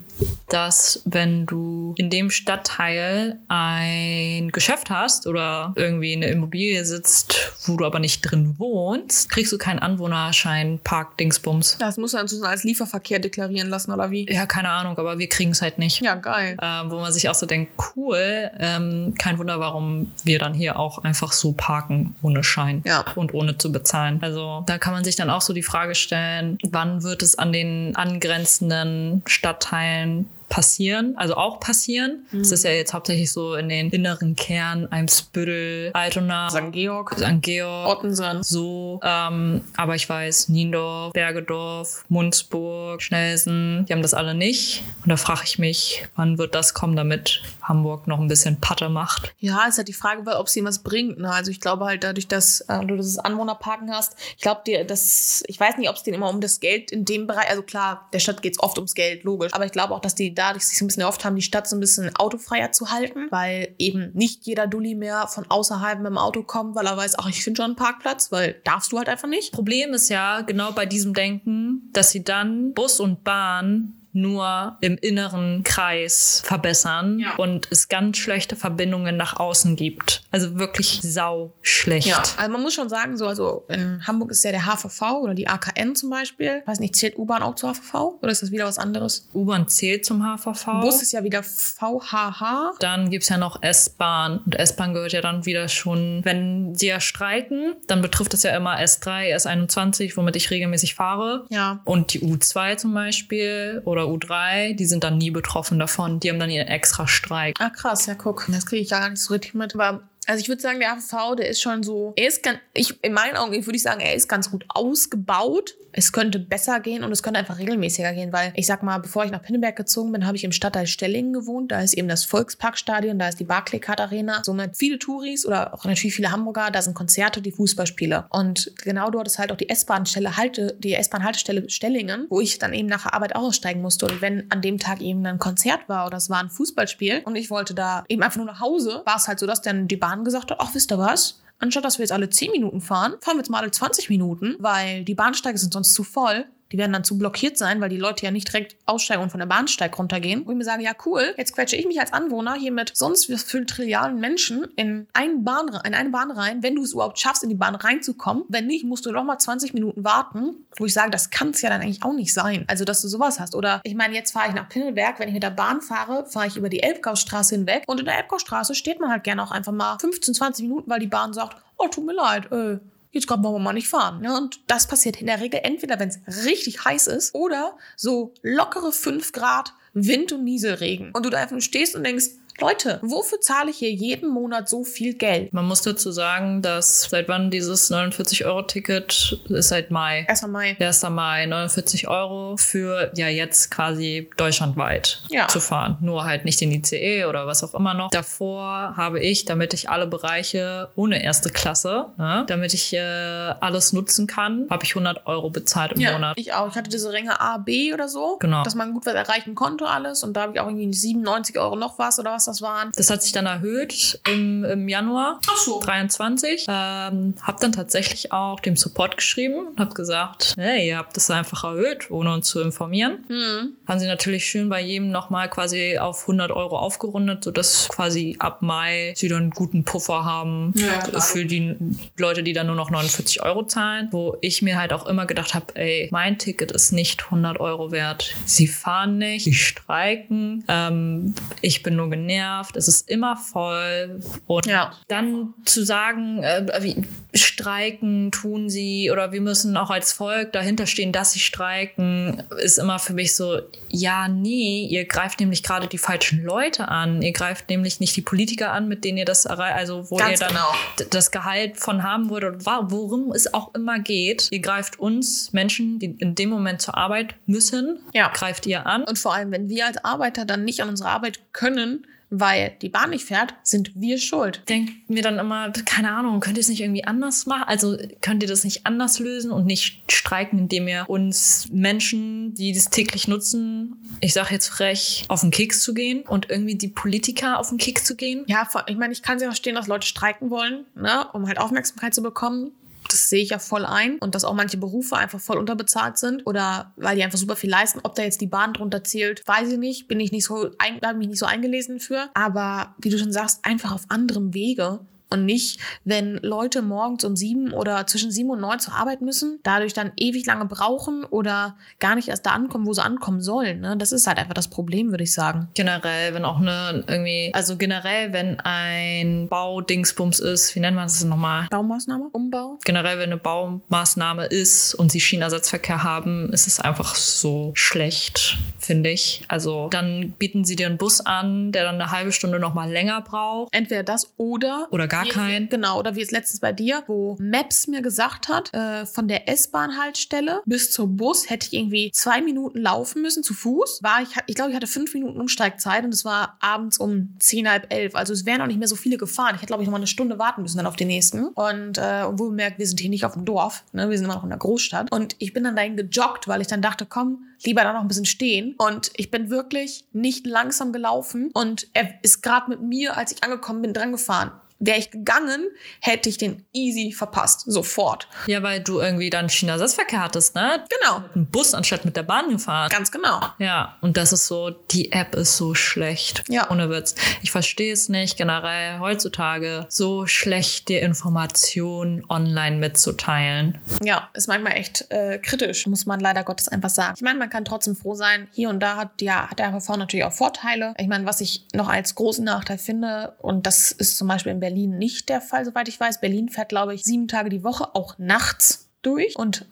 dass 0.50 1.02
wenn 1.06 1.46
du 1.46 1.94
in 1.98 2.10
dem 2.10 2.32
Stadtteil 2.32 3.40
ein 3.48 4.52
Geschäft 4.52 4.90
hast 4.90 5.28
oder 5.28 5.74
irgendwie 5.76 6.14
in 6.14 6.22
der 6.22 6.32
Immobilie 6.32 6.84
sitzt, 6.86 7.54
wo 7.66 7.78
du 7.78 7.86
aber 7.86 8.00
nicht 8.00 8.22
drin 8.22 8.56
wohnst, 8.58 9.30
kriegst 9.30 9.52
du 9.52 9.58
keinen 9.58 9.80
Anwohnerschein, 9.80 10.80
Park, 10.84 11.18
Dingsbums. 11.18 11.78
Das 11.80 11.98
musst 11.98 12.14
du 12.14 12.18
dann 12.18 12.44
als 12.44 12.64
Lieferverkehr 12.64 13.20
deklarieren 13.20 13.70
lassen, 13.70 13.92
oder 13.92 14.10
wie? 14.10 14.31
Ja, 14.32 14.46
keine 14.46 14.70
Ahnung, 14.70 14.98
aber 14.98 15.20
wir 15.20 15.28
kriegen 15.30 15.52
es 15.52 15.62
halt 15.62 15.78
nicht. 15.80 16.02
Ja, 16.02 16.16
geil. 16.16 16.58
Ähm, 16.62 16.92
wo 16.92 17.00
man 17.00 17.12
sich 17.12 17.30
auch 17.30 17.36
so 17.36 17.46
denkt, 17.46 17.72
cool, 17.96 18.50
ähm, 18.60 19.14
kein 19.18 19.38
Wunder, 19.38 19.60
warum 19.60 20.12
wir 20.24 20.40
dann 20.40 20.54
hier 20.54 20.80
auch 20.80 21.04
einfach 21.04 21.32
so 21.32 21.52
parken 21.54 22.16
ohne 22.22 22.44
Schein 22.44 22.82
Ja. 22.86 23.06
und 23.16 23.34
ohne 23.34 23.58
zu 23.58 23.72
bezahlen. 23.72 24.20
Also 24.22 24.64
da 24.68 24.78
kann 24.78 24.94
man 24.94 25.04
sich 25.04 25.16
dann 25.16 25.30
auch 25.30 25.42
so 25.42 25.54
die 25.54 25.64
Frage 25.64 25.96
stellen, 25.96 26.58
wann 26.64 27.04
wird 27.04 27.22
es 27.22 27.38
an 27.38 27.52
den 27.52 27.96
angrenzenden 27.96 29.24
Stadtteilen 29.26 30.28
passieren, 30.52 31.16
also 31.18 31.36
auch 31.36 31.60
passieren. 31.62 32.28
Es 32.34 32.52
ist 32.52 32.66
ja 32.66 32.72
jetzt 32.72 32.94
hauptsächlich 32.94 33.32
so 33.32 33.56
in 33.56 33.70
den 33.70 33.90
inneren 33.90 34.36
Kern, 34.36 34.92
Eimsbüttel, 34.92 35.92
Altona, 35.94 36.50
St. 36.50 36.74
Georg, 36.74 37.16
St. 37.18 37.42
Georg, 37.42 37.88
Ottensen. 37.88 38.44
so, 38.44 39.00
ähm, 39.02 39.62
aber 39.78 39.96
ich 39.96 40.08
weiß, 40.08 40.50
Niendorf, 40.50 41.14
Bergedorf, 41.14 42.04
Munzburg, 42.10 43.02
Schnelsen, 43.02 43.86
die 43.88 43.94
haben 43.94 44.02
das 44.02 44.14
alle 44.14 44.36
nicht. 44.36 44.84
Und 45.04 45.10
da 45.10 45.16
frage 45.16 45.42
ich 45.46 45.58
mich, 45.58 46.06
wann 46.18 46.38
wird 46.38 46.54
das 46.54 46.74
kommen, 46.74 46.98
damit 46.98 47.42
Hamburg 47.62 48.08
noch 48.08 48.20
ein 48.20 48.28
bisschen 48.28 48.60
Patte 48.60 48.90
macht? 48.90 49.34
Ja, 49.40 49.66
ist 49.70 49.78
halt 49.78 49.88
die 49.88 49.94
Frage, 49.94 50.38
ob 50.38 50.48
es 50.48 50.56
ihm 50.58 50.66
was 50.66 50.80
bringt. 50.80 51.18
Ne? 51.18 51.32
Also 51.32 51.50
ich 51.50 51.62
glaube 51.62 51.86
halt 51.86 52.04
dadurch, 52.04 52.28
dass 52.28 52.60
äh, 52.62 52.86
du 52.86 52.98
dieses 52.98 53.20
Anwohnerparken 53.20 53.90
hast, 53.90 54.18
ich 54.36 54.42
glaube 54.42 54.62
dir, 54.68 54.84
das, 54.84 55.44
ich 55.48 55.58
weiß 55.58 55.78
nicht, 55.78 55.90
ob 55.90 55.96
es 55.96 56.04
denen 56.04 56.16
immer 56.16 56.30
um 56.30 56.42
das 56.42 56.60
Geld 56.60 56.92
in 56.92 57.06
dem 57.06 57.26
Bereich, 57.26 57.50
also 57.50 57.62
klar, 57.62 58.10
der 58.12 58.20
Stadt 58.20 58.42
geht 58.42 58.54
es 58.54 58.60
oft 58.60 58.78
ums 58.78 58.96
Geld, 58.96 59.24
logisch, 59.24 59.54
aber 59.54 59.66
ich 59.66 59.72
glaube 59.72 59.94
auch, 59.94 60.02
dass 60.02 60.14
die 60.14 60.41
dadurch 60.42 60.66
sich 60.66 60.78
so 60.78 60.86
ein 60.86 60.88
bisschen 60.88 61.02
erhofft 61.02 61.24
haben, 61.24 61.36
die 61.36 61.42
Stadt 61.42 61.68
so 61.68 61.76
ein 61.76 61.80
bisschen 61.80 62.16
autofreier 62.16 62.72
zu 62.72 62.92
halten, 62.92 63.28
weil 63.30 63.76
eben 63.78 64.12
nicht 64.14 64.46
jeder 64.46 64.68
Dulli 64.68 64.96
mehr 64.96 65.28
von 65.28 65.46
außerhalb 65.50 66.00
mit 66.00 66.08
dem 66.08 66.18
Auto 66.18 66.44
kommt, 66.44 66.76
weil 66.76 66.88
er 66.88 66.98
weiß, 66.98 67.20
ach, 67.20 67.30
ich 67.30 67.44
finde 67.44 67.58
schon 67.58 67.72
einen 67.72 67.76
Parkplatz, 67.76 68.32
weil 68.32 68.60
darfst 68.64 68.92
du 68.92 68.98
halt 68.98 69.10
einfach 69.10 69.28
nicht. 69.28 69.54
Problem 69.54 69.94
ist 69.94 70.10
ja 70.10 70.42
genau 70.42 70.72
bei 70.72 70.86
diesem 70.86 71.14
Denken, 71.14 71.90
dass 71.94 72.12
sie 72.12 72.24
dann 72.24 72.74
Bus 72.74 73.00
und 73.00 73.24
Bahn 73.24 74.01
nur 74.14 74.78
im 74.82 74.98
inneren 74.98 75.64
Kreis 75.64 76.42
verbessern 76.46 77.20
Ja. 77.20 77.36
und 77.36 77.68
es 77.72 77.88
ganz 77.88 78.18
schlechte 78.18 78.56
Verbindungen 78.56 79.18
nach 79.18 79.40
außen 79.40 79.76
gibt. 79.76 80.24
Also 80.32 80.58
wirklich 80.60 81.00
sau 81.02 81.54
schlecht. 81.62 82.08
Ja, 82.08 82.24
also 82.38 82.52
man 82.52 82.62
muss 82.62 82.74
schon 82.74 82.90
sagen, 82.90 83.18
so, 83.18 83.28
also 83.28 83.66
in 83.70 84.06
Hamburg 84.06 84.32
ist 84.32 84.44
ja 84.44 84.52
der 84.52 84.66
HVV 84.66 85.02
oder 85.22 85.34
die 85.34 85.48
AKN 85.48 85.96
zum 85.96 86.10
Beispiel. 86.10 86.62
Weiß 86.66 86.80
nicht, 86.80 86.96
zählt 86.96 87.18
U-Bahn 87.18 87.42
auch 87.44 87.56
zur 87.56 87.74
HVV 87.74 88.20
oder 88.22 88.32
ist 88.32 88.42
das 88.44 88.52
wieder 88.52 88.66
was 88.66 88.78
anderes? 88.78 89.28
U-Bahn 89.34 89.68
zählt 89.68 90.06
zum 90.06 90.22
HVV. 90.24 90.82
Bus 90.82 91.02
ist 91.02 91.12
ja 91.12 91.24
wieder 91.24 91.44
VHH. 91.44 92.74
Dann 92.80 93.10
gibt's 93.10 93.30
ja 93.30 93.38
noch 93.38 93.62
S-Bahn. 93.62 94.40
Und 94.46 94.56
S-Bahn 94.60 94.94
gehört 94.94 95.14
ja 95.14 95.22
dann 95.22 95.46
wieder 95.46 95.68
schon, 95.68 96.22
wenn 96.24 96.76
sie 96.76 96.88
ja 96.88 97.00
streiken, 97.00 97.76
dann 97.88 98.02
betrifft 98.02 98.34
es 98.34 98.44
ja 98.44 98.56
immer 98.56 98.78
S3, 98.80 99.36
S21, 99.36 100.16
womit 100.18 100.36
ich 100.36 100.50
regelmäßig 100.52 100.96
fahre. 100.96 101.46
Ja. 101.50 101.82
Und 101.86 102.14
die 102.14 102.22
U2 102.22 102.78
zum 102.78 102.94
Beispiel 102.94 103.82
oder 103.86 104.01
U3, 104.06 104.76
die 104.76 104.86
sind 104.86 105.04
dann 105.04 105.18
nie 105.18 105.32
betroffen 105.32 105.80
davon. 105.80 106.20
Die 106.20 106.30
haben 106.30 106.40
dann 106.40 106.50
ihren 106.50 106.68
extra 106.68 107.08
Streik. 107.08 107.56
Ah, 107.60 107.70
krass, 107.70 108.06
ja, 108.06 108.16
guck. 108.16 108.46
Das 108.50 108.66
kriege 108.66 108.82
ich 108.82 108.90
ja 108.90 109.00
gar 109.00 109.10
nicht 109.10 109.22
so 109.22 109.34
richtig 109.34 109.54
mit. 109.54 109.74
Aber 109.76 110.04
also 110.28 110.40
ich 110.40 110.50
würde 110.50 110.62
sagen, 110.62 110.80
der 110.80 110.96
HVV, 110.96 111.36
der 111.36 111.50
ist 111.50 111.62
schon 111.62 111.84
so, 111.84 112.14
er 112.16 112.28
ist 112.28 112.44
ganz, 112.44 112.60
ich, 112.74 113.04
in 113.04 113.14
meinen 113.14 113.38
Augen 113.38 113.54
würde 113.66 113.76
ich 113.76 113.84
sagen, 113.84 114.00
er 114.02 114.14
ist 114.14 114.30
ganz 114.30 114.52
gut 114.52 114.66
ausgebaut. 114.70 115.76
Es 115.94 116.12
könnte 116.12 116.40
besser 116.40 116.80
gehen 116.80 117.04
und 117.04 117.12
es 117.12 117.24
könnte 117.24 117.40
einfach 117.40 117.60
regelmäßiger 117.60 118.14
gehen, 118.14 118.32
weil 118.32 118.54
ich 118.56 118.66
sag 118.66 118.84
mal, 118.84 119.00
bevor 119.00 119.26
ich 119.26 119.32
nach 119.32 119.42
Pinneberg 119.42 119.76
gezogen 119.76 120.12
bin, 120.12 120.26
habe 120.26 120.38
ich 120.38 120.44
im 120.44 120.52
Stadtteil 120.52 120.88
Stellingen 120.88 121.34
gewohnt. 121.34 121.72
Da 121.72 121.82
ist 121.82 121.94
eben 121.94 122.08
das 122.08 122.26
Volksparkstadion, 122.26 123.20
da 123.20 123.28
ist 123.28 123.40
die 123.40 123.44
Barclaycard 123.44 124.00
Arena. 124.00 124.42
Somit 124.44 124.78
viele 124.78 125.00
Touris 125.00 125.46
oder 125.46 125.74
auch 125.74 125.86
natürlich 125.86 126.16
viele 126.16 126.32
Hamburger, 126.32 126.72
da 126.72 126.82
sind 126.82 126.94
Konzerte, 126.94 127.42
die 127.42 127.52
Fußballspiele. 127.52 128.26
Und 128.30 128.72
genau 128.84 129.10
dort 129.10 129.28
ist 129.28 129.40
halt 129.40 129.52
auch 129.52 129.58
die 129.58 129.70
S-Bahn-Stelle, 129.70 130.38
Halte, 130.38 130.76
die 130.80 130.94
S-Bahn-Haltestelle 130.94 131.70
Stellingen, 131.70 132.28
wo 132.30 132.42
ich 132.42 132.60
dann 132.60 132.74
eben 132.74 132.88
nach 132.88 133.04
der 133.04 133.14
Arbeit 133.14 133.36
aussteigen 133.36 133.82
musste. 133.82 134.06
Und 134.06 134.22
wenn 134.22 134.50
an 134.52 134.62
dem 134.62 134.78
Tag 134.78 135.02
eben 135.02 135.26
ein 135.26 135.40
Konzert 135.40 135.88
war 135.88 136.08
oder 136.08 136.18
es 136.18 136.30
war 136.30 136.42
ein 136.42 136.50
Fußballspiel 136.50 137.22
und 137.26 137.36
ich 137.36 137.50
wollte 137.50 137.74
da 137.74 138.04
eben 138.08 138.24
einfach 138.24 138.38
nur 138.38 138.46
nach 138.46 138.60
Hause, 138.60 139.02
war 139.06 139.18
es 139.18 139.28
halt 139.28 139.40
so, 139.40 139.48
dass 139.48 139.62
dann 139.62 139.88
die 139.88 139.98
Bahn 139.98 140.24
gesagt 140.24 140.52
hat, 140.52 140.60
ach, 140.60 140.74
wisst 140.74 140.92
ihr 140.92 140.98
was? 140.98 141.42
Anstatt 141.62 141.86
dass 141.86 142.00
wir 142.00 142.04
jetzt 142.04 142.12
alle 142.12 142.30
10 142.30 142.52
Minuten 142.52 142.82
fahren, 142.82 143.14
fahren 143.22 143.36
wir 143.36 143.42
jetzt 143.42 143.50
mal 143.50 143.60
alle 143.60 143.72
20 143.72 144.10
Minuten, 144.10 144.56
weil 144.60 145.06
die 145.06 145.14
Bahnsteige 145.14 145.58
sind 145.60 145.72
sonst 145.72 145.94
zu 145.94 146.04
voll. 146.04 146.46
Die 146.72 146.78
werden 146.78 146.94
dann 146.94 147.04
zu 147.04 147.18
blockiert 147.18 147.58
sein, 147.58 147.82
weil 147.82 147.90
die 147.90 147.98
Leute 147.98 148.26
ja 148.26 148.32
nicht 148.32 148.48
direkt 148.48 148.76
aussteigen 148.86 149.22
und 149.22 149.30
von 149.30 149.40
der 149.40 149.48
Bahnsteig 149.48 149.98
runtergehen. 149.98 150.46
Wo 150.46 150.52
ich 150.52 150.58
mir 150.58 150.64
sage, 150.64 150.84
ja 150.84 150.92
cool, 151.06 151.34
jetzt 151.38 151.54
quetsche 151.54 151.76
ich 151.76 151.86
mich 151.86 152.00
als 152.00 152.14
Anwohner 152.14 152.56
hier 152.56 152.72
mit 152.72 152.92
sonst 152.96 153.30
wie 153.30 153.38
vielen 153.38 153.68
Trilliarden 153.68 154.20
Menschen 154.20 154.66
in, 154.76 155.08
einen 155.14 155.44
Bahn, 155.44 155.68
in 155.86 155.94
eine 155.94 156.10
Bahn 156.10 156.32
rein, 156.32 156.64
wenn 156.64 156.76
du 156.76 156.84
es 156.84 156.94
überhaupt 156.94 157.20
schaffst, 157.20 157.44
in 157.44 157.50
die 157.50 157.56
Bahn 157.56 157.76
reinzukommen. 157.76 158.44
Wenn 158.48 158.68
nicht, 158.68 158.86
musst 158.86 159.06
du 159.06 159.12
noch 159.12 159.24
mal 159.24 159.38
20 159.38 159.74
Minuten 159.74 160.04
warten. 160.04 160.66
Wo 160.78 160.86
ich 160.86 160.94
sage, 160.94 161.12
das 161.12 161.30
kann 161.30 161.50
es 161.50 161.62
ja 161.62 161.70
dann 161.70 161.82
eigentlich 161.82 162.04
auch 162.04 162.14
nicht 162.14 162.34
sein. 162.34 162.66
Also, 162.68 162.86
dass 162.86 163.02
du 163.02 163.08
sowas 163.08 163.40
hast. 163.40 163.56
Oder 163.56 163.82
ich 163.84 163.96
meine, 163.96 164.16
jetzt 164.16 164.32
fahre 164.32 164.50
ich 164.50 164.56
nach 164.56 164.70
Pinneberg. 164.70 165.20
Wenn 165.20 165.28
ich 165.28 165.34
mit 165.34 165.44
der 165.44 165.50
Bahn 165.50 165.82
fahre, 165.82 166.26
fahre 166.26 166.48
ich 166.48 166.58
über 166.58 166.70
die 166.70 166.84
Elbgaustraße 166.84 167.56
hinweg. 167.56 167.84
Und 167.88 168.00
in 168.00 168.06
der 168.06 168.18
Elbgaustraße 168.18 168.76
steht 168.76 169.00
man 169.00 169.10
halt 169.10 169.24
gerne 169.24 169.44
auch 169.44 169.52
einfach 169.52 169.74
mal 169.74 169.98
15, 170.00 170.34
20 170.34 170.64
Minuten, 170.68 170.90
weil 170.90 171.00
die 171.00 171.08
Bahn 171.08 171.34
sagt, 171.34 171.58
oh, 171.78 171.88
tut 171.88 172.06
mir 172.06 172.14
leid, 172.14 172.52
äh, 172.52 172.80
jetzt 173.12 173.30
wollen 173.30 173.42
wir 173.44 173.60
mal 173.60 173.74
nicht 173.74 173.88
fahren. 173.88 174.24
Ja, 174.24 174.38
und 174.38 174.60
das 174.68 174.88
passiert 174.88 175.20
in 175.22 175.28
der 175.28 175.42
Regel 175.42 175.60
entweder, 175.64 176.00
wenn 176.00 176.10
es 176.10 176.46
richtig 176.46 176.84
heiß 176.84 177.08
ist 177.08 177.36
oder 177.36 177.78
so 177.96 178.34
lockere 178.42 178.92
5 178.92 179.32
Grad 179.32 179.74
Wind- 179.94 180.32
und 180.32 180.44
Nieselregen. 180.44 181.12
Und 181.12 181.26
du 181.26 181.30
da 181.30 181.40
einfach 181.40 181.60
stehst 181.62 181.96
und 181.96 182.04
denkst, 182.06 182.26
Leute, 182.62 183.00
wofür 183.02 183.42
zahle 183.42 183.72
ich 183.72 183.78
hier 183.78 183.92
jeden 183.92 184.30
Monat 184.30 184.70
so 184.70 184.84
viel 184.84 185.16
Geld? 185.16 185.52
Man 185.52 185.66
muss 185.68 185.82
dazu 185.82 186.12
sagen, 186.12 186.62
dass 186.62 187.04
seit 187.10 187.28
wann 187.28 187.50
dieses 187.52 187.92
49-Euro-Ticket 187.92 189.40
ist 189.50 189.70
seit 189.70 189.92
Mai. 189.92 190.26
1. 190.28 190.44
Mai. 190.48 190.76
1. 190.80 191.04
Mai 191.10 191.46
49 191.48 192.08
Euro 192.08 192.56
für 192.58 193.12
ja 193.16 193.28
jetzt 193.28 193.72
quasi 193.72 194.30
deutschlandweit 194.38 195.24
Ja. 195.30 195.48
zu 195.48 195.60
fahren. 195.60 195.98
Nur 196.02 196.26
halt 196.26 196.46
nicht 196.46 196.62
den 196.62 196.72
ICE 196.72 197.26
oder 197.26 197.48
was 197.48 197.64
auch 197.64 197.74
immer 197.74 197.94
noch. 197.94 198.10
Davor 198.12 198.94
habe 198.96 199.20
ich, 199.20 199.46
damit 199.46 199.74
ich 199.74 199.90
alle 199.90 200.08
Bereiche 200.08 200.90
ohne 200.96 201.24
erste 201.24 201.50
Klasse, 201.50 202.08
ne, 202.18 202.44
damit 202.48 202.74
ich 202.74 202.94
äh, 202.94 203.00
alles 203.00 203.94
nutzen 203.94 204.28
kann, 204.28 204.68
habe 204.70 204.84
ich 204.84 204.92
100 204.92 205.26
Euro 205.28 205.50
bezahlt 205.50 205.94
im 205.94 206.04
Monat. 206.04 206.38
ich 206.38 206.54
auch. 206.54 206.68
Ich 206.70 206.76
hatte 206.76 206.90
diese 206.90 207.12
Ränge 207.12 207.40
A, 207.40 207.58
B 207.58 207.94
oder 207.94 208.08
so, 208.08 208.38
Genau. 208.40 208.64
dass 208.64 208.76
man 208.76 208.94
gut 208.94 209.06
was 209.06 209.14
erreichen 209.14 209.56
konnte 209.56 209.88
alles. 209.88 210.24
Und 210.24 210.34
da 210.34 210.42
habe 210.44 210.54
ich 210.54 210.60
auch 210.60 210.68
irgendwie 210.68 210.92
97 210.94 211.58
Euro 211.60 211.76
noch 211.76 211.98
was 212.00 212.20
oder 212.20 212.32
was 212.32 212.51
das 212.52 212.62
waren. 212.62 212.92
Das 212.96 213.10
hat 213.10 213.24
sich 213.24 213.32
dann 213.32 213.46
erhöht 213.46 214.20
im, 214.28 214.64
im 214.66 214.88
Januar 214.88 215.40
Ach 215.48 215.58
so. 215.58 215.80
23. 215.80 216.66
Ähm, 216.68 217.36
hab 217.42 217.60
dann 217.60 217.72
tatsächlich 217.72 218.32
auch 218.32 218.60
dem 218.60 218.76
Support 218.76 219.18
geschrieben 219.18 219.68
und 219.68 219.80
hab 219.80 219.96
gesagt, 219.96 220.54
hey, 220.58 220.88
ihr 220.88 220.98
habt 220.98 221.16
das 221.16 221.32
einfach 221.32 221.64
erhöht, 221.64 222.12
ohne 222.12 222.34
uns 222.34 222.48
zu 222.48 222.62
informieren. 222.62 223.24
Hm. 223.28 223.76
Haben 223.88 224.00
sie 224.00 224.08
natürlich 224.08 224.46
schön 224.46 224.70
bei 224.70 224.82
jedem 224.82 225.12
nochmal 225.12 225.50
quasi 225.50 225.98
auf 225.98 226.22
100 226.22 226.52
Euro 226.52 226.78
aufgerundet, 226.78 227.44
sodass 227.44 227.88
quasi 227.90 228.36
ab 228.40 228.62
Mai 228.62 229.14
sie 229.16 229.28
dann 229.28 229.42
einen 229.42 229.52
guten 229.52 229.84
Puffer 229.84 230.24
haben 230.26 230.74
Ja, 230.76 231.20
für 231.22 231.46
die 231.46 231.76
Leute, 232.18 232.44
die 232.44 232.54
dann 232.54 232.68
nur 232.68 232.76
noch 232.76 232.92
49 232.92 233.44
Euro 233.44 233.64
zahlen. 233.64 234.10
Wo 234.12 234.38
ich 234.42 234.62
mir 234.62 234.78
halt 234.78 234.94
auch 234.94 235.08
immer 235.08 235.26
gedacht 235.26 235.54
habe, 235.54 235.76
ey, 235.76 236.10
mein 236.12 236.38
Ticket 236.38 236.72
ist 236.72 236.92
nicht 236.92 237.26
100 237.26 237.60
Euro 237.60 237.92
wert. 237.92 238.36
Sie 238.46 238.68
fahren 238.68 239.18
nicht, 239.18 239.46
sie 239.46 239.54
streiken, 239.54 240.64
ähm, 240.68 241.34
ich 241.62 241.84
bin 241.84 241.96
nur 241.96 242.10
genervt, 242.10 242.31
es 242.76 242.88
ist 242.88 243.10
immer 243.10 243.36
voll. 243.38 244.22
Und 244.48 244.66
Ja. 244.66 244.94
dann 245.08 245.54
zu 245.66 245.84
sagen, 245.84 246.44
äh, 246.44 246.66
wie, 246.82 247.06
streiken 247.34 248.32
tun 248.32 248.70
sie 248.70 249.10
oder 249.12 249.32
wir 249.32 249.42
müssen 249.42 249.78
auch 249.78 249.90
als 249.90 250.12
Volk 250.14 250.52
dahinter 250.52 250.86
stehen, 250.86 251.12
dass 251.12 251.32
sie 251.32 251.40
streiken, 251.40 252.44
ist 252.62 252.78
immer 252.78 253.00
für 253.00 253.14
mich 253.14 253.36
so, 253.36 253.60
ja, 253.90 254.28
nee, 254.28 254.86
ihr 254.90 255.06
greift 255.06 255.40
nämlich 255.40 255.64
gerade 255.64 255.88
die 255.88 255.98
falschen 255.98 256.44
Leute 256.44 256.88
an. 256.90 257.22
Ihr 257.22 257.32
greift 257.32 257.70
nämlich 257.70 258.00
nicht 258.00 258.16
die 258.16 258.22
Politiker 258.22 258.72
an, 258.74 258.88
mit 258.88 259.04
denen 259.04 259.18
ihr 259.18 259.26
das 259.26 259.46
erreicht, 259.46 259.76
also 259.78 260.10
wo 260.12 260.18
Ganz 260.18 260.40
ihr 260.42 260.48
dann 260.48 260.56
genau. 260.56 261.08
das 261.12 261.32
Gehalt 261.32 261.78
von 261.78 262.04
haben 262.04 262.30
würdet, 262.30 262.66
worum 262.66 263.32
es 263.32 263.54
auch 263.54 263.74
immer 263.76 264.00
geht. 264.00 264.48
Ihr 264.52 264.60
greift 264.62 265.00
uns 265.00 265.54
Menschen, 265.54 266.00
die 266.00 266.08
in 266.20 266.36
dem 266.36 266.50
Moment 266.50 266.82
zur 266.82 266.98
Arbeit 266.98 267.36
müssen, 267.46 268.00
Ja. 268.14 268.30
greift 268.34 268.66
ihr 268.66 268.86
an. 268.86 269.04
Und 269.04 269.18
vor 269.20 269.34
allem, 269.34 269.52
wenn 269.52 269.70
wir 269.70 269.86
als 269.86 270.04
Arbeiter 270.04 270.46
dann 270.46 270.66
nicht 270.66 270.82
an 270.82 270.90
unsere 270.90 271.10
Arbeit 271.10 271.40
können, 271.54 272.06
weil 272.32 272.76
die 272.82 272.90
Bahn 272.90 273.12
nicht 273.12 273.26
fährt, 273.26 273.54
sind 273.62 273.92
wir 273.94 274.18
schuld. 274.18 274.64
denkt 274.70 275.10
mir 275.10 275.22
dann 275.22 275.38
immer, 275.38 275.70
keine 275.72 276.12
Ahnung, 276.12 276.40
könnt 276.40 276.58
ihr 276.58 276.62
es 276.62 276.70
nicht 276.70 276.82
irgendwie 276.82 277.04
anders 277.04 277.46
machen? 277.46 277.66
Also 277.68 277.98
könnt 278.22 278.42
ihr 278.42 278.50
das 278.50 278.64
nicht 278.64 278.86
anders 278.86 279.20
lösen 279.20 279.52
und 279.52 279.66
nicht 279.66 280.10
streiken, 280.12 280.58
indem 280.58 280.88
ihr 280.88 281.06
uns 281.08 281.68
Menschen, 281.72 282.54
die 282.56 282.72
das 282.72 282.90
täglich 282.90 283.28
nutzen, 283.28 283.98
ich 284.22 284.34
sage 284.34 284.54
jetzt 284.54 284.70
frech, 284.70 285.26
auf 285.28 285.42
den 285.42 285.52
Keks 285.52 285.84
zu 285.84 285.94
gehen 285.94 286.22
und 286.22 286.50
irgendwie 286.50 286.76
die 286.76 286.88
Politiker 286.88 287.60
auf 287.60 287.70
den 287.70 287.78
Keks 287.78 288.06
zu 288.06 288.16
gehen? 288.16 288.46
Ja, 288.48 288.68
ich 288.88 288.98
meine, 288.98 289.12
ich 289.12 289.22
kann 289.22 289.40
ja 289.40 289.48
verstehen, 289.48 289.76
dass 289.76 289.88
Leute 289.88 290.08
streiken 290.08 290.50
wollen, 290.50 290.86
ne, 290.96 291.28
um 291.34 291.48
halt 291.48 291.60
Aufmerksamkeit 291.60 292.14
zu 292.14 292.22
bekommen. 292.22 292.72
Das 293.12 293.30
sehe 293.30 293.44
ich 293.44 293.50
ja 293.50 293.60
voll 293.60 293.86
ein. 293.86 294.18
Und 294.20 294.36
dass 294.36 294.44
auch 294.44 294.54
manche 294.54 294.78
Berufe 294.78 295.16
einfach 295.16 295.40
voll 295.40 295.58
unterbezahlt 295.58 296.18
sind 296.18 296.46
oder 296.46 296.94
weil 296.96 297.16
die 297.16 297.24
einfach 297.24 297.38
super 297.38 297.56
viel 297.56 297.70
leisten. 297.70 298.00
Ob 298.04 298.16
da 298.16 298.24
jetzt 298.24 298.42
die 298.42 298.48
Bahn 298.48 298.74
drunter 298.74 299.04
zählt, 299.04 299.42
weiß 299.46 299.72
ich 299.72 299.78
nicht. 299.78 300.08
Bin 300.08 300.20
ich 300.20 300.32
nicht 300.32 300.46
so, 300.46 300.70
ein, 300.78 301.00
da 301.02 301.10
hab 301.10 301.16
ich 301.16 301.20
mich 301.20 301.28
nicht 301.30 301.40
so 301.40 301.46
eingelesen 301.46 302.00
für. 302.00 302.30
Aber 302.34 302.96
wie 303.00 303.10
du 303.10 303.18
schon 303.18 303.32
sagst, 303.32 303.60
einfach 303.64 303.92
auf 303.92 304.06
anderem 304.10 304.54
Wege. 304.54 305.00
Und 305.32 305.46
nicht, 305.46 305.80
wenn 306.04 306.38
Leute 306.38 306.82
morgens 306.82 307.24
um 307.24 307.36
sieben 307.36 307.74
oder 307.74 308.06
zwischen 308.08 308.32
sieben 308.32 308.50
und 308.50 308.62
neun 308.62 308.80
zur 308.80 308.94
Arbeit 308.94 309.22
müssen, 309.22 309.60
dadurch 309.64 309.94
dann 309.94 310.12
ewig 310.18 310.46
lange 310.46 310.66
brauchen 310.66 311.24
oder 311.24 311.76
gar 312.00 312.16
nicht 312.16 312.28
erst 312.28 312.46
da 312.46 312.52
ankommen, 312.52 312.86
wo 312.86 312.94
sie 312.94 313.04
ankommen 313.04 313.42
sollen. 313.42 313.80
Ne? 313.80 313.98
Das 313.98 314.12
ist 314.12 314.28
halt 314.28 314.38
einfach 314.38 314.54
das 314.54 314.68
Problem, 314.70 315.12
würde 315.12 315.24
ich 315.24 315.34
sagen. 315.34 315.70
Generell, 315.74 316.34
wenn 316.34 316.46
auch 316.46 316.60
eine 316.60 317.04
irgendwie, 317.08 317.52
also 317.54 317.78
generell, 317.78 318.34
wenn 318.34 318.60
ein 318.60 319.48
Baudingsbums 319.50 320.40
ist, 320.40 320.76
wie 320.76 320.80
nennt 320.80 320.96
man 320.96 321.06
das 321.06 321.24
nochmal? 321.24 321.68
Baumaßnahme? 321.70 322.30
Umbau? 322.32 322.78
generell, 322.92 323.18
wenn 323.20 323.32
eine 323.32 323.38
Baumaßnahme 323.38 324.46
ist 324.46 324.94
und 324.96 325.12
sie 325.12 325.22
Schienenersatzverkehr 325.22 326.04
haben, 326.04 326.52
ist 326.52 326.68
es 326.68 326.80
einfach 326.82 327.16
so 327.16 327.72
schlecht, 327.74 328.58
finde 328.80 329.10
ich. 329.10 329.44
Also 329.48 329.88
dann 329.90 330.32
bieten 330.32 330.66
sie 330.66 330.76
dir 330.76 330.88
einen 330.88 330.98
Bus 330.98 331.22
an, 331.22 331.72
der 331.72 331.84
dann 331.84 331.96
eine 331.96 332.12
halbe 332.12 332.32
Stunde 332.34 332.60
noch 332.60 332.74
mal 332.74 332.92
länger 332.92 333.22
braucht 333.22 333.74
Entweder 333.74 334.04
das 334.04 334.34
oder 334.38 334.88
oder 334.92 335.08
gar 335.08 335.21
Wie- 335.26 335.30
keinen. 335.30 335.70
Genau, 335.70 336.00
oder 336.00 336.16
wie 336.16 336.22
es 336.22 336.32
letztens 336.32 336.60
bei 336.60 336.72
dir, 336.72 337.04
wo 337.08 337.36
Maps 337.40 337.88
mir 337.88 338.02
gesagt 338.02 338.48
hat, 338.48 338.74
äh, 338.74 339.06
von 339.06 339.28
der 339.28 339.48
S-Bahn-Haltestelle 339.50 340.62
bis 340.66 340.92
zum 340.92 341.18
Bus 341.18 341.50
hätte 341.50 341.68
ich 341.68 341.74
irgendwie 341.74 342.12
zwei 342.12 342.42
Minuten 342.42 342.80
laufen 342.80 343.22
müssen 343.22 343.44
zu 343.44 343.54
Fuß. 343.54 344.02
War 344.04 344.22
ich, 344.22 344.30
ich 344.48 344.56
glaube, 344.56 344.72
ich 344.72 344.76
hatte 344.76 344.88
fünf 344.88 345.14
Minuten 345.14 345.40
Umsteigzeit 345.40 346.04
und 346.04 346.14
es 346.14 346.26
war 346.26 346.58
abends 346.60 346.98
um 346.98 347.36
zehn, 347.40 347.70
halb 347.70 347.92
elf. 347.92 348.16
Also 348.16 348.34
es 348.34 348.46
wären 348.46 348.62
auch 348.62 348.68
nicht 348.68 348.80
mehr 348.80 348.88
so 348.88 348.96
viele 348.96 349.18
gefahren. 349.18 349.56
Ich 349.56 349.62
hätte, 349.62 349.68
glaube 349.68 349.84
ich, 349.84 349.88
noch 349.88 349.92
mal 349.92 349.98
eine 349.98 350.08
Stunde 350.08 350.40
warten 350.40 350.62
müssen 350.62 350.78
dann 350.78 350.88
auf 350.88 350.96
den 350.96 351.08
nächsten. 351.08 351.48
Und 351.48 351.98
äh, 351.98 352.26
wo 352.32 352.50
merkt, 352.50 352.80
wir 352.80 352.88
sind 352.88 353.00
hier 353.00 353.10
nicht 353.10 353.26
auf 353.26 353.34
dem 353.34 353.46
Dorf, 353.46 353.84
ne? 353.94 354.10
wir 354.10 354.18
sind 354.18 354.26
immer 354.26 354.36
noch 354.36 354.44
in 354.44 354.50
der 354.50 354.60
Großstadt. 354.60 355.12
Und 355.12 355.36
ich 355.40 355.54
bin 355.54 355.64
dann 355.64 355.76
dahin 355.76 355.98
gejoggt, 355.98 356.48
weil 356.48 356.62
ich 356.62 356.68
dann 356.68 356.82
dachte, 356.82 357.06
komm, 357.06 357.46
lieber 357.64 357.84
da 357.84 357.94
noch 357.94 358.02
ein 358.02 358.08
bisschen 358.08 358.26
stehen. 358.26 358.76
Und 358.78 359.12
ich 359.16 359.32
bin 359.32 359.50
wirklich 359.50 360.06
nicht 360.14 360.46
langsam 360.46 360.94
gelaufen. 360.94 361.52
Und 361.54 361.88
er 361.94 362.14
ist 362.22 362.42
gerade 362.42 362.70
mit 362.70 362.82
mir, 362.82 363.18
als 363.18 363.32
ich 363.32 363.44
angekommen 363.44 363.82
bin, 363.82 363.94
dran 363.94 364.12
gefahren 364.12 364.52
wäre 364.82 364.98
ich 364.98 365.12
gegangen, 365.12 365.70
hätte 366.02 366.28
ich 366.28 366.38
den 366.38 366.66
easy 366.74 367.14
verpasst. 367.14 367.64
Sofort. 367.66 368.28
Ja, 368.48 368.62
weil 368.64 368.82
du 368.82 369.00
irgendwie 369.00 369.30
dann 369.30 369.48
China-Ersatzverkehr 369.48 370.24
hattest, 370.24 370.56
ne? 370.56 370.84
Genau. 370.90 371.24
Ein 371.36 371.46
Bus 371.46 371.74
anstatt 371.74 372.04
mit 372.04 372.18
der 372.18 372.24
Bahn 372.24 372.50
gefahren. 372.50 372.90
Ganz 372.90 373.12
genau. 373.12 373.40
Ja, 373.60 373.98
und 374.02 374.18
das 374.18 374.34
ist 374.34 374.48
so, 374.48 374.72
die 374.72 375.12
App 375.12 375.36
ist 375.36 375.56
so 375.56 375.76
schlecht. 375.76 376.44
Ja. 376.50 376.70
Ohne 376.70 376.90
Witz. 376.90 377.16
Ich 377.42 377.52
verstehe 377.52 377.94
es 377.94 378.10
nicht, 378.10 378.38
generell 378.38 379.00
heutzutage 379.00 379.86
so 379.90 380.26
schlecht 380.26 380.90
dir 380.90 381.02
Informationen 381.02 382.24
online 382.28 382.78
mitzuteilen. 382.78 383.80
Ja, 384.04 384.30
ist 384.34 384.48
manchmal 384.48 384.74
echt 384.74 385.06
äh, 385.12 385.38
kritisch, 385.38 385.86
muss 385.86 386.06
man 386.06 386.20
leider 386.20 386.44
Gottes 386.44 386.68
einfach 386.68 386.90
sagen. 386.90 387.14
Ich 387.16 387.22
meine, 387.22 387.38
man 387.38 387.50
kann 387.50 387.66
trotzdem 387.66 387.96
froh 387.96 388.16
sein. 388.16 388.48
Hier 388.52 388.70
und 388.70 388.80
da 388.80 388.96
hat, 388.96 389.22
ja, 389.22 389.50
hat 389.50 389.60
der 389.60 389.72
HVV 389.72 389.98
natürlich 389.98 390.26
auch 390.26 390.34
Vorteile. 390.34 390.96
Ich 390.98 391.08
meine, 391.08 391.26
was 391.26 391.40
ich 391.40 391.66
noch 391.74 391.88
als 391.88 392.16
großen 392.16 392.44
Nachteil 392.44 392.80
finde, 392.80 393.36
und 393.40 393.68
das 393.68 393.92
ist 393.92 394.18
zum 394.18 394.28
Beispiel 394.28 394.52
in 394.52 394.60
Berlin 394.60 394.71
nicht 394.72 395.30
der 395.30 395.42
Fall, 395.42 395.66
soweit 395.66 395.88
ich 395.88 396.00
weiß. 396.00 396.22
Berlin 396.22 396.50
fährt, 396.50 396.70
glaube 396.70 396.94
ich, 396.94 397.04
sieben 397.04 397.28
Tage 397.28 397.50
die 397.50 397.64
Woche, 397.64 397.96
auch 397.96 398.18
nachts 398.18 398.90
durch. 399.02 399.36
Und 399.36 399.66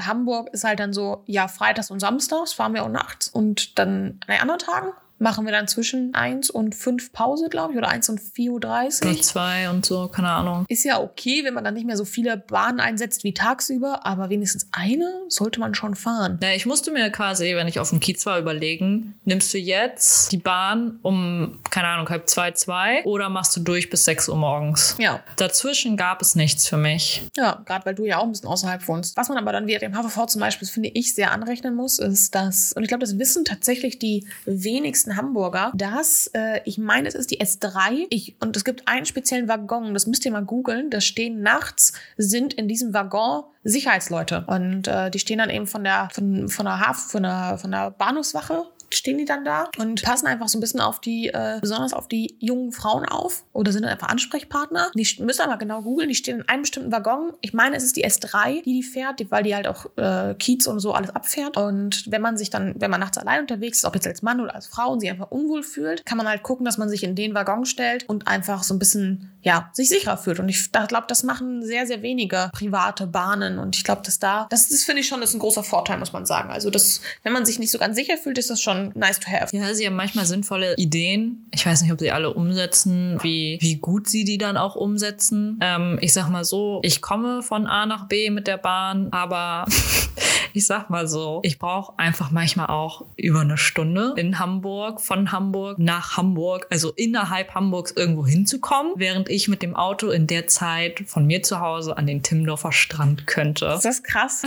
Hamburg 0.00 0.50
ist 0.52 0.64
halt 0.64 0.80
dann 0.80 0.92
so, 0.92 1.22
ja, 1.26 1.48
freitags 1.48 1.90
und 1.90 2.00
samstags 2.00 2.52
fahren 2.52 2.74
wir 2.74 2.84
auch 2.84 2.88
nachts. 2.88 3.28
Und 3.28 3.78
dann 3.78 4.18
an 4.26 4.28
den 4.28 4.40
anderen 4.40 4.60
Tagen 4.60 4.92
machen 5.22 5.44
wir 5.46 5.52
dann 5.52 5.68
zwischen 5.68 6.14
1 6.14 6.50
und 6.50 6.74
5 6.74 7.12
Pause, 7.12 7.48
glaube 7.48 7.72
ich, 7.72 7.78
oder 7.78 7.88
1 7.88 8.08
und 8.08 8.20
4.30 8.20 8.50
Uhr. 8.50 9.10
Oder 9.10 9.22
zwei 9.22 9.70
und 9.70 9.86
so, 9.86 10.08
keine 10.08 10.30
Ahnung. 10.30 10.64
Ist 10.68 10.84
ja 10.84 11.00
okay, 11.00 11.44
wenn 11.44 11.54
man 11.54 11.64
dann 11.64 11.74
nicht 11.74 11.86
mehr 11.86 11.96
so 11.96 12.04
viele 12.04 12.36
Bahnen 12.36 12.80
einsetzt 12.80 13.24
wie 13.24 13.34
tagsüber, 13.34 14.04
aber 14.04 14.28
wenigstens 14.30 14.68
eine 14.72 15.10
sollte 15.28 15.60
man 15.60 15.74
schon 15.74 15.94
fahren. 15.94 16.38
Ja, 16.42 16.50
ich 16.50 16.66
musste 16.66 16.90
mir 16.90 17.10
quasi, 17.10 17.54
wenn 17.54 17.68
ich 17.68 17.78
auf 17.78 17.90
dem 17.90 18.00
Kiez 18.00 18.24
war, 18.26 18.38
überlegen, 18.38 19.14
nimmst 19.24 19.52
du 19.54 19.58
jetzt 19.58 20.32
die 20.32 20.38
Bahn 20.38 20.98
um, 21.02 21.60
keine 21.70 21.88
Ahnung, 21.88 22.08
halb 22.08 22.28
zwei, 22.28 22.50
zwei 22.52 23.04
oder 23.04 23.28
machst 23.28 23.56
du 23.56 23.60
durch 23.60 23.90
bis 23.90 24.04
6 24.04 24.28
Uhr 24.28 24.36
morgens? 24.36 24.96
Ja, 24.98 25.20
Dazwischen 25.36 25.96
gab 25.96 26.20
es 26.22 26.34
nichts 26.34 26.68
für 26.68 26.76
mich. 26.76 27.22
ja, 27.36 27.62
gerade 27.64 27.86
weil 27.86 27.94
du 27.94 28.04
ja 28.04 28.18
auch 28.18 28.24
ein 28.24 28.32
bisschen 28.32 28.48
außerhalb 28.48 28.86
wohnst. 28.88 29.16
Was 29.16 29.28
man 29.28 29.38
aber 29.38 29.52
dann 29.52 29.66
wieder 29.66 29.78
dem 29.78 29.94
HVV 29.96 30.26
zum 30.26 30.40
Beispiel, 30.40 30.66
finde 30.68 30.90
ich, 30.90 31.14
sehr 31.14 31.32
anrechnen 31.32 31.74
muss, 31.74 31.98
ist, 31.98 32.34
dass, 32.34 32.72
und 32.72 32.82
ich 32.82 32.88
glaube, 32.88 33.00
das 33.00 33.18
wissen 33.18 33.44
tatsächlich 33.44 33.98
die 33.98 34.26
wenigsten 34.44 35.11
Hamburger, 35.16 35.72
dass, 35.74 36.28
äh, 36.34 36.60
ich 36.64 36.78
meine, 36.78 37.08
es 37.08 37.14
ist 37.14 37.30
die 37.30 37.40
S3, 37.40 38.06
ich, 38.10 38.36
und 38.40 38.56
es 38.56 38.64
gibt 38.64 38.88
einen 38.88 39.06
speziellen 39.06 39.48
Waggon, 39.48 39.94
das 39.94 40.06
müsst 40.06 40.24
ihr 40.24 40.32
mal 40.32 40.44
googeln, 40.44 40.90
da 40.90 41.00
stehen 41.00 41.42
nachts, 41.42 41.92
sind 42.16 42.54
in 42.54 42.68
diesem 42.68 42.94
Waggon 42.94 43.44
Sicherheitsleute. 43.64 44.44
Und 44.46 44.88
äh, 44.88 45.10
die 45.10 45.18
stehen 45.18 45.38
dann 45.38 45.50
eben 45.50 45.66
von 45.66 45.84
der, 45.84 46.08
von, 46.12 46.48
von 46.48 46.64
der 46.64 46.80
Hafen, 46.80 47.10
von 47.10 47.22
der, 47.22 47.58
von 47.58 47.70
der 47.70 47.90
Bahnhofswache 47.90 48.64
stehen 48.94 49.18
die 49.18 49.24
dann 49.24 49.44
da 49.44 49.68
und 49.78 50.02
passen 50.02 50.26
einfach 50.26 50.48
so 50.48 50.58
ein 50.58 50.60
bisschen 50.60 50.80
auf 50.80 51.00
die, 51.00 51.28
äh, 51.28 51.58
besonders 51.60 51.92
auf 51.92 52.08
die 52.08 52.36
jungen 52.40 52.72
Frauen 52.72 53.06
auf 53.06 53.44
oder 53.52 53.72
sind 53.72 53.82
dann 53.82 53.92
einfach 53.92 54.08
Ansprechpartner. 54.08 54.90
Die 54.94 55.06
müssen 55.20 55.42
aber 55.42 55.56
genau 55.56 55.82
googeln, 55.82 56.08
die 56.08 56.14
stehen 56.14 56.40
in 56.40 56.48
einem 56.48 56.62
bestimmten 56.62 56.92
Waggon. 56.92 57.32
Ich 57.40 57.52
meine, 57.52 57.76
es 57.76 57.84
ist 57.84 57.96
die 57.96 58.04
S3, 58.04 58.62
die 58.62 58.72
die 58.72 58.82
fährt, 58.82 59.30
weil 59.30 59.42
die 59.42 59.54
halt 59.54 59.66
auch 59.66 59.86
äh, 59.96 60.34
Kiez 60.34 60.66
und 60.66 60.80
so 60.80 60.92
alles 60.92 61.10
abfährt. 61.10 61.56
Und 61.56 62.10
wenn 62.10 62.22
man 62.22 62.36
sich 62.36 62.50
dann, 62.50 62.74
wenn 62.78 62.90
man 62.90 63.00
nachts 63.00 63.18
allein 63.18 63.40
unterwegs 63.40 63.78
ist, 63.78 63.84
ob 63.84 63.94
jetzt 63.94 64.06
als 64.06 64.22
Mann 64.22 64.40
oder 64.40 64.54
als 64.54 64.66
Frau 64.66 64.90
und 64.92 65.00
sich 65.00 65.10
einfach 65.10 65.30
unwohl 65.30 65.62
fühlt, 65.62 66.04
kann 66.06 66.18
man 66.18 66.28
halt 66.28 66.42
gucken, 66.42 66.64
dass 66.64 66.78
man 66.78 66.88
sich 66.88 67.04
in 67.04 67.14
den 67.14 67.34
Waggon 67.34 67.64
stellt 67.64 68.08
und 68.08 68.26
einfach 68.26 68.62
so 68.62 68.74
ein 68.74 68.78
bisschen, 68.78 69.32
ja, 69.42 69.70
sich 69.72 69.88
sicherer 69.88 70.16
fühlt. 70.16 70.40
Und 70.40 70.48
ich 70.48 70.72
glaube, 70.72 71.04
das 71.08 71.22
machen 71.22 71.62
sehr, 71.62 71.86
sehr 71.86 72.02
wenige 72.02 72.50
private 72.52 73.06
Bahnen. 73.06 73.58
Und 73.58 73.76
ich 73.76 73.84
glaube, 73.84 74.02
dass 74.04 74.18
da, 74.18 74.46
das, 74.50 74.68
das 74.68 74.84
finde 74.84 75.00
ich 75.00 75.08
schon, 75.08 75.22
ist 75.22 75.34
ein 75.34 75.40
großer 75.40 75.62
Vorteil, 75.62 75.98
muss 75.98 76.12
man 76.12 76.26
sagen. 76.26 76.50
Also, 76.50 76.70
das, 76.70 77.00
wenn 77.22 77.32
man 77.32 77.44
sich 77.44 77.58
nicht 77.58 77.70
so 77.70 77.78
ganz 77.78 77.96
sicher 77.96 78.16
fühlt, 78.16 78.38
ist 78.38 78.50
das 78.50 78.60
schon 78.60 78.81
nice 78.94 79.20
to 79.20 79.30
have. 79.30 79.56
Ja, 79.56 79.74
sie 79.74 79.86
haben 79.86 79.96
manchmal 79.96 80.26
sinnvolle 80.26 80.74
Ideen. 80.76 81.48
Ich 81.52 81.64
weiß 81.64 81.82
nicht, 81.82 81.92
ob 81.92 82.00
sie 82.00 82.10
alle 82.10 82.32
umsetzen, 82.34 83.18
wie, 83.22 83.58
wie 83.60 83.76
gut 83.76 84.08
sie 84.08 84.24
die 84.24 84.38
dann 84.38 84.56
auch 84.56 84.74
umsetzen. 84.74 85.58
Ähm, 85.60 85.98
ich 86.00 86.12
sag 86.12 86.28
mal 86.28 86.44
so, 86.44 86.80
ich 86.82 87.00
komme 87.02 87.42
von 87.42 87.66
A 87.66 87.86
nach 87.86 88.08
B 88.08 88.30
mit 88.30 88.46
der 88.46 88.58
Bahn, 88.58 89.08
aber 89.12 89.66
ich 90.52 90.66
sag 90.66 90.90
mal 90.90 91.08
so, 91.08 91.40
ich 91.42 91.58
brauche 91.58 91.98
einfach 91.98 92.30
manchmal 92.30 92.66
auch 92.66 93.04
über 93.16 93.40
eine 93.40 93.56
Stunde 93.56 94.14
in 94.16 94.38
Hamburg, 94.38 95.00
von 95.00 95.32
Hamburg 95.32 95.78
nach 95.78 96.16
Hamburg, 96.16 96.66
also 96.70 96.92
innerhalb 96.92 97.54
Hamburgs 97.54 97.92
irgendwo 97.92 98.26
hinzukommen, 98.26 98.92
während 98.96 99.28
ich 99.28 99.48
mit 99.48 99.62
dem 99.62 99.74
Auto 99.74 100.10
in 100.10 100.26
der 100.26 100.46
Zeit 100.46 101.04
von 101.06 101.26
mir 101.26 101.42
zu 101.42 101.60
Hause 101.60 101.96
an 101.96 102.06
den 102.06 102.22
Timmendorfer 102.22 102.72
Strand 102.72 103.26
könnte. 103.26 103.66
Das 103.66 103.84
ist 103.84 104.04
krass. 104.04 104.42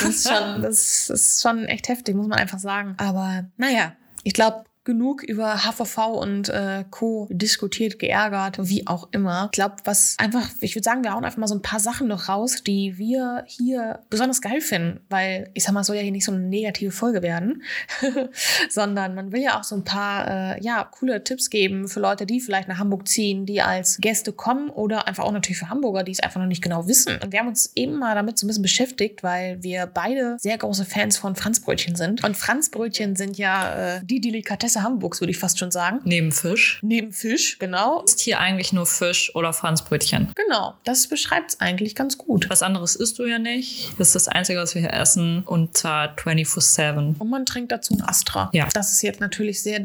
Das 0.00 0.08
ist 0.08 0.28
schon, 0.28 0.62
das 0.62 1.10
ist 1.10 1.42
schon 1.42 1.64
echt 1.64 1.88
heftig, 1.88 2.14
muss 2.14 2.28
man 2.28 2.38
einfach 2.38 2.58
sagen. 2.58 2.94
Aber 2.98 3.44
naja, 3.56 3.77
ich 4.24 4.32
glaube, 4.32 4.64
genug 4.88 5.22
über 5.22 5.64
HVV 5.64 5.98
und 6.18 6.48
äh, 6.48 6.82
Co. 6.90 7.28
diskutiert, 7.30 7.98
geärgert, 7.98 8.56
wie 8.58 8.86
auch 8.86 9.06
immer. 9.12 9.50
Ich 9.52 9.56
glaube, 9.56 9.74
was 9.84 10.16
einfach, 10.18 10.48
ich 10.60 10.74
würde 10.74 10.84
sagen, 10.84 11.04
wir 11.04 11.12
hauen 11.12 11.26
einfach 11.26 11.36
mal 11.36 11.46
so 11.46 11.54
ein 11.54 11.60
paar 11.60 11.78
Sachen 11.78 12.08
noch 12.08 12.30
raus, 12.30 12.62
die 12.66 12.96
wir 12.96 13.44
hier 13.46 14.00
besonders 14.08 14.40
geil 14.40 14.62
finden, 14.62 15.00
weil 15.10 15.50
ich 15.52 15.64
sag 15.64 15.74
mal, 15.74 15.82
es 15.82 15.88
soll 15.88 15.96
ja 15.96 16.02
hier 16.02 16.10
nicht 16.10 16.24
so 16.24 16.32
eine 16.32 16.40
negative 16.40 16.90
Folge 16.90 17.20
werden, 17.20 17.62
sondern 18.70 19.14
man 19.14 19.30
will 19.30 19.42
ja 19.42 19.60
auch 19.60 19.62
so 19.62 19.76
ein 19.76 19.84
paar, 19.84 20.56
äh, 20.56 20.64
ja, 20.64 20.84
coole 20.84 21.22
Tipps 21.22 21.50
geben 21.50 21.86
für 21.86 22.00
Leute, 22.00 22.24
die 22.24 22.40
vielleicht 22.40 22.68
nach 22.68 22.78
Hamburg 22.78 23.06
ziehen, 23.08 23.44
die 23.44 23.60
als 23.60 23.98
Gäste 23.98 24.32
kommen 24.32 24.70
oder 24.70 25.06
einfach 25.06 25.24
auch 25.24 25.32
natürlich 25.32 25.58
für 25.58 25.68
Hamburger, 25.68 26.02
die 26.02 26.12
es 26.12 26.20
einfach 26.20 26.40
noch 26.40 26.48
nicht 26.48 26.62
genau 26.62 26.86
wissen. 26.86 27.18
Und 27.22 27.30
wir 27.30 27.40
haben 27.40 27.48
uns 27.48 27.72
eben 27.74 27.98
mal 27.98 28.14
damit 28.14 28.38
so 28.38 28.46
ein 28.46 28.48
bisschen 28.48 28.62
beschäftigt, 28.62 29.22
weil 29.22 29.62
wir 29.62 29.84
beide 29.84 30.38
sehr 30.38 30.56
große 30.56 30.86
Fans 30.86 31.18
von 31.18 31.36
Franzbrötchen 31.36 31.94
sind. 31.94 32.24
Und 32.24 32.38
Franzbrötchen 32.38 33.16
sind 33.16 33.36
ja 33.36 33.96
äh, 33.96 34.00
die 34.02 34.22
Delikatesse 34.22 34.77
Hamburgs, 34.82 35.20
würde 35.20 35.30
ich 35.30 35.38
fast 35.38 35.58
schon 35.58 35.70
sagen. 35.70 36.00
Neben 36.04 36.32
Fisch. 36.32 36.78
Neben 36.82 37.12
Fisch, 37.12 37.58
genau. 37.58 38.02
Ist 38.02 38.20
hier 38.20 38.38
eigentlich 38.40 38.72
nur 38.72 38.86
Fisch 38.86 39.34
oder 39.34 39.52
Franzbrötchen? 39.52 40.32
Genau, 40.34 40.74
das 40.84 41.08
beschreibt 41.08 41.50
es 41.50 41.60
eigentlich 41.60 41.94
ganz 41.94 42.18
gut. 42.18 42.48
Was 42.50 42.62
anderes 42.62 42.96
isst 42.96 43.18
du 43.18 43.24
ja 43.24 43.38
nicht. 43.38 43.92
Das 43.98 44.08
ist 44.08 44.14
das 44.14 44.28
Einzige, 44.28 44.60
was 44.60 44.74
wir 44.74 44.82
hier 44.82 44.92
essen. 44.92 45.42
Und 45.44 45.76
zwar 45.76 46.14
24-7. 46.14 47.18
Und 47.18 47.30
man 47.30 47.46
trinkt 47.46 47.72
dazu 47.72 47.94
ein 47.94 48.02
Astra. 48.02 48.50
Ja. 48.52 48.68
Das 48.72 48.92
ist 48.92 49.02
jetzt 49.02 49.20
natürlich 49.20 49.62
sehr 49.62 49.80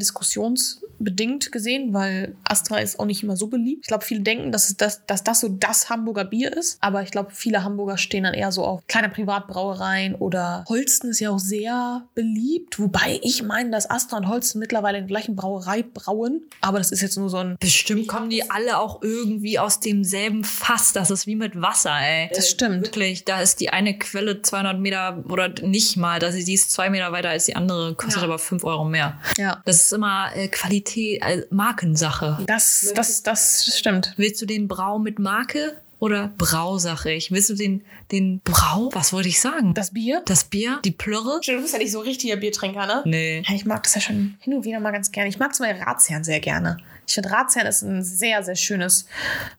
diskussionsbedingt 0.98 1.52
gesehen, 1.52 1.92
weil 1.92 2.34
Astra 2.44 2.78
ist 2.78 2.98
auch 2.98 3.06
nicht 3.06 3.22
immer 3.22 3.36
so 3.36 3.46
beliebt. 3.48 3.80
Ich 3.84 3.88
glaube, 3.88 4.04
viele 4.04 4.20
denken, 4.20 4.52
dass, 4.52 4.74
das, 4.76 5.04
dass 5.06 5.24
das 5.24 5.40
so 5.40 5.48
das 5.48 5.90
Hamburger 5.90 6.24
Bier 6.24 6.52
ist. 6.56 6.78
Aber 6.80 7.02
ich 7.02 7.10
glaube, 7.10 7.30
viele 7.32 7.64
Hamburger 7.64 7.98
stehen 7.98 8.24
dann 8.24 8.34
eher 8.34 8.52
so 8.52 8.64
auf 8.64 8.82
kleine 8.86 9.08
Privatbrauereien 9.08 10.14
oder 10.14 10.64
Holsten 10.68 11.10
ist 11.10 11.20
ja 11.20 11.30
auch 11.30 11.38
sehr 11.38 12.04
beliebt. 12.14 12.78
Wobei 12.78 13.20
ich 13.22 13.42
meine, 13.42 13.70
dass 13.70 13.88
Astra 13.90 14.16
und 14.16 14.28
Holsten 14.28 14.58
mittlerweile 14.58 14.98
in 14.98 15.04
der 15.04 15.08
gleichen 15.08 15.36
Brauerei 15.36 15.82
brauen. 15.82 16.42
Aber 16.60 16.78
das 16.78 16.90
ist 16.92 17.00
jetzt 17.02 17.16
nur 17.16 17.30
so 17.30 17.38
ein. 17.38 17.56
Bestimmt 17.60 18.08
kommen 18.08 18.30
die 18.30 18.50
alle 18.50 18.78
auch 18.78 19.02
irgendwie 19.02 19.58
aus 19.58 19.80
demselben 19.80 20.44
Fass. 20.44 20.92
Das 20.92 21.10
ist 21.10 21.26
wie 21.26 21.36
mit 21.36 21.60
Wasser, 21.60 21.94
ey. 22.00 22.30
Das 22.34 22.50
stimmt. 22.50 22.84
Wirklich, 22.84 23.24
da 23.24 23.40
ist 23.40 23.60
die 23.60 23.70
eine 23.70 23.98
Quelle 23.98 24.42
200 24.42 24.78
Meter 24.78 25.22
oder 25.28 25.48
nicht 25.62 25.96
mal. 25.96 26.18
Das 26.18 26.34
ist, 26.34 26.48
die 26.48 26.54
ist 26.54 26.70
zwei 26.72 26.90
Meter 26.90 27.12
weiter 27.12 27.30
als 27.30 27.46
die 27.46 27.56
andere, 27.56 27.94
kostet 27.94 28.22
Ja. 28.22 28.28
aber 28.28 28.38
fünf 28.38 28.64
Euro 28.64 28.84
mehr. 28.84 29.18
Ja. 29.36 29.60
Das 29.64 29.76
ist 29.82 29.92
immer 29.92 30.30
äh, 30.34 30.48
Qualität, 30.48 30.83
äh, 31.20 31.42
Markensache. 31.50 32.38
Das, 32.46 32.92
das, 32.94 33.22
das 33.22 33.76
stimmt. 33.76 34.14
Willst 34.16 34.40
du 34.40 34.46
den 34.46 34.68
Brau 34.68 34.98
mit 34.98 35.18
Marke 35.18 35.76
oder 36.04 36.28
Brau, 36.36 36.76
sag 36.76 37.06
ich? 37.06 37.30
Willst 37.32 37.48
du 37.48 37.54
den, 37.54 37.82
den 38.12 38.40
Brau? 38.44 38.90
Was 38.92 39.14
wollte 39.14 39.28
ich 39.30 39.40
sagen? 39.40 39.72
Das 39.72 39.92
Bier? 39.94 40.20
Das 40.26 40.44
Bier? 40.44 40.78
Die 40.84 40.90
Plörre? 40.90 41.40
Du 41.42 41.60
bist 41.62 41.72
ja 41.72 41.78
nicht 41.78 41.92
so 41.92 42.00
richtiger 42.00 42.36
Biertrinker, 42.36 42.86
ne? 42.86 43.02
Nee. 43.06 43.42
Ja, 43.46 43.54
ich 43.54 43.64
mag 43.64 43.82
das 43.84 43.94
ja 43.94 44.02
schon 44.02 44.36
hin 44.40 44.52
und 44.52 44.64
wieder 44.66 44.80
mal 44.80 44.90
ganz 44.90 45.10
gerne. 45.12 45.30
Ich 45.30 45.38
mag 45.38 45.54
zum 45.54 45.64
Beispiel 45.64 45.82
Ratsherrn 45.82 46.22
sehr 46.22 46.40
gerne. 46.40 46.76
Ich 47.06 47.14
finde, 47.14 47.30
Ratsherrn 47.30 47.66
ist 47.66 47.82
ein 47.82 48.02
sehr, 48.02 48.42
sehr 48.42 48.54
schönes 48.54 49.06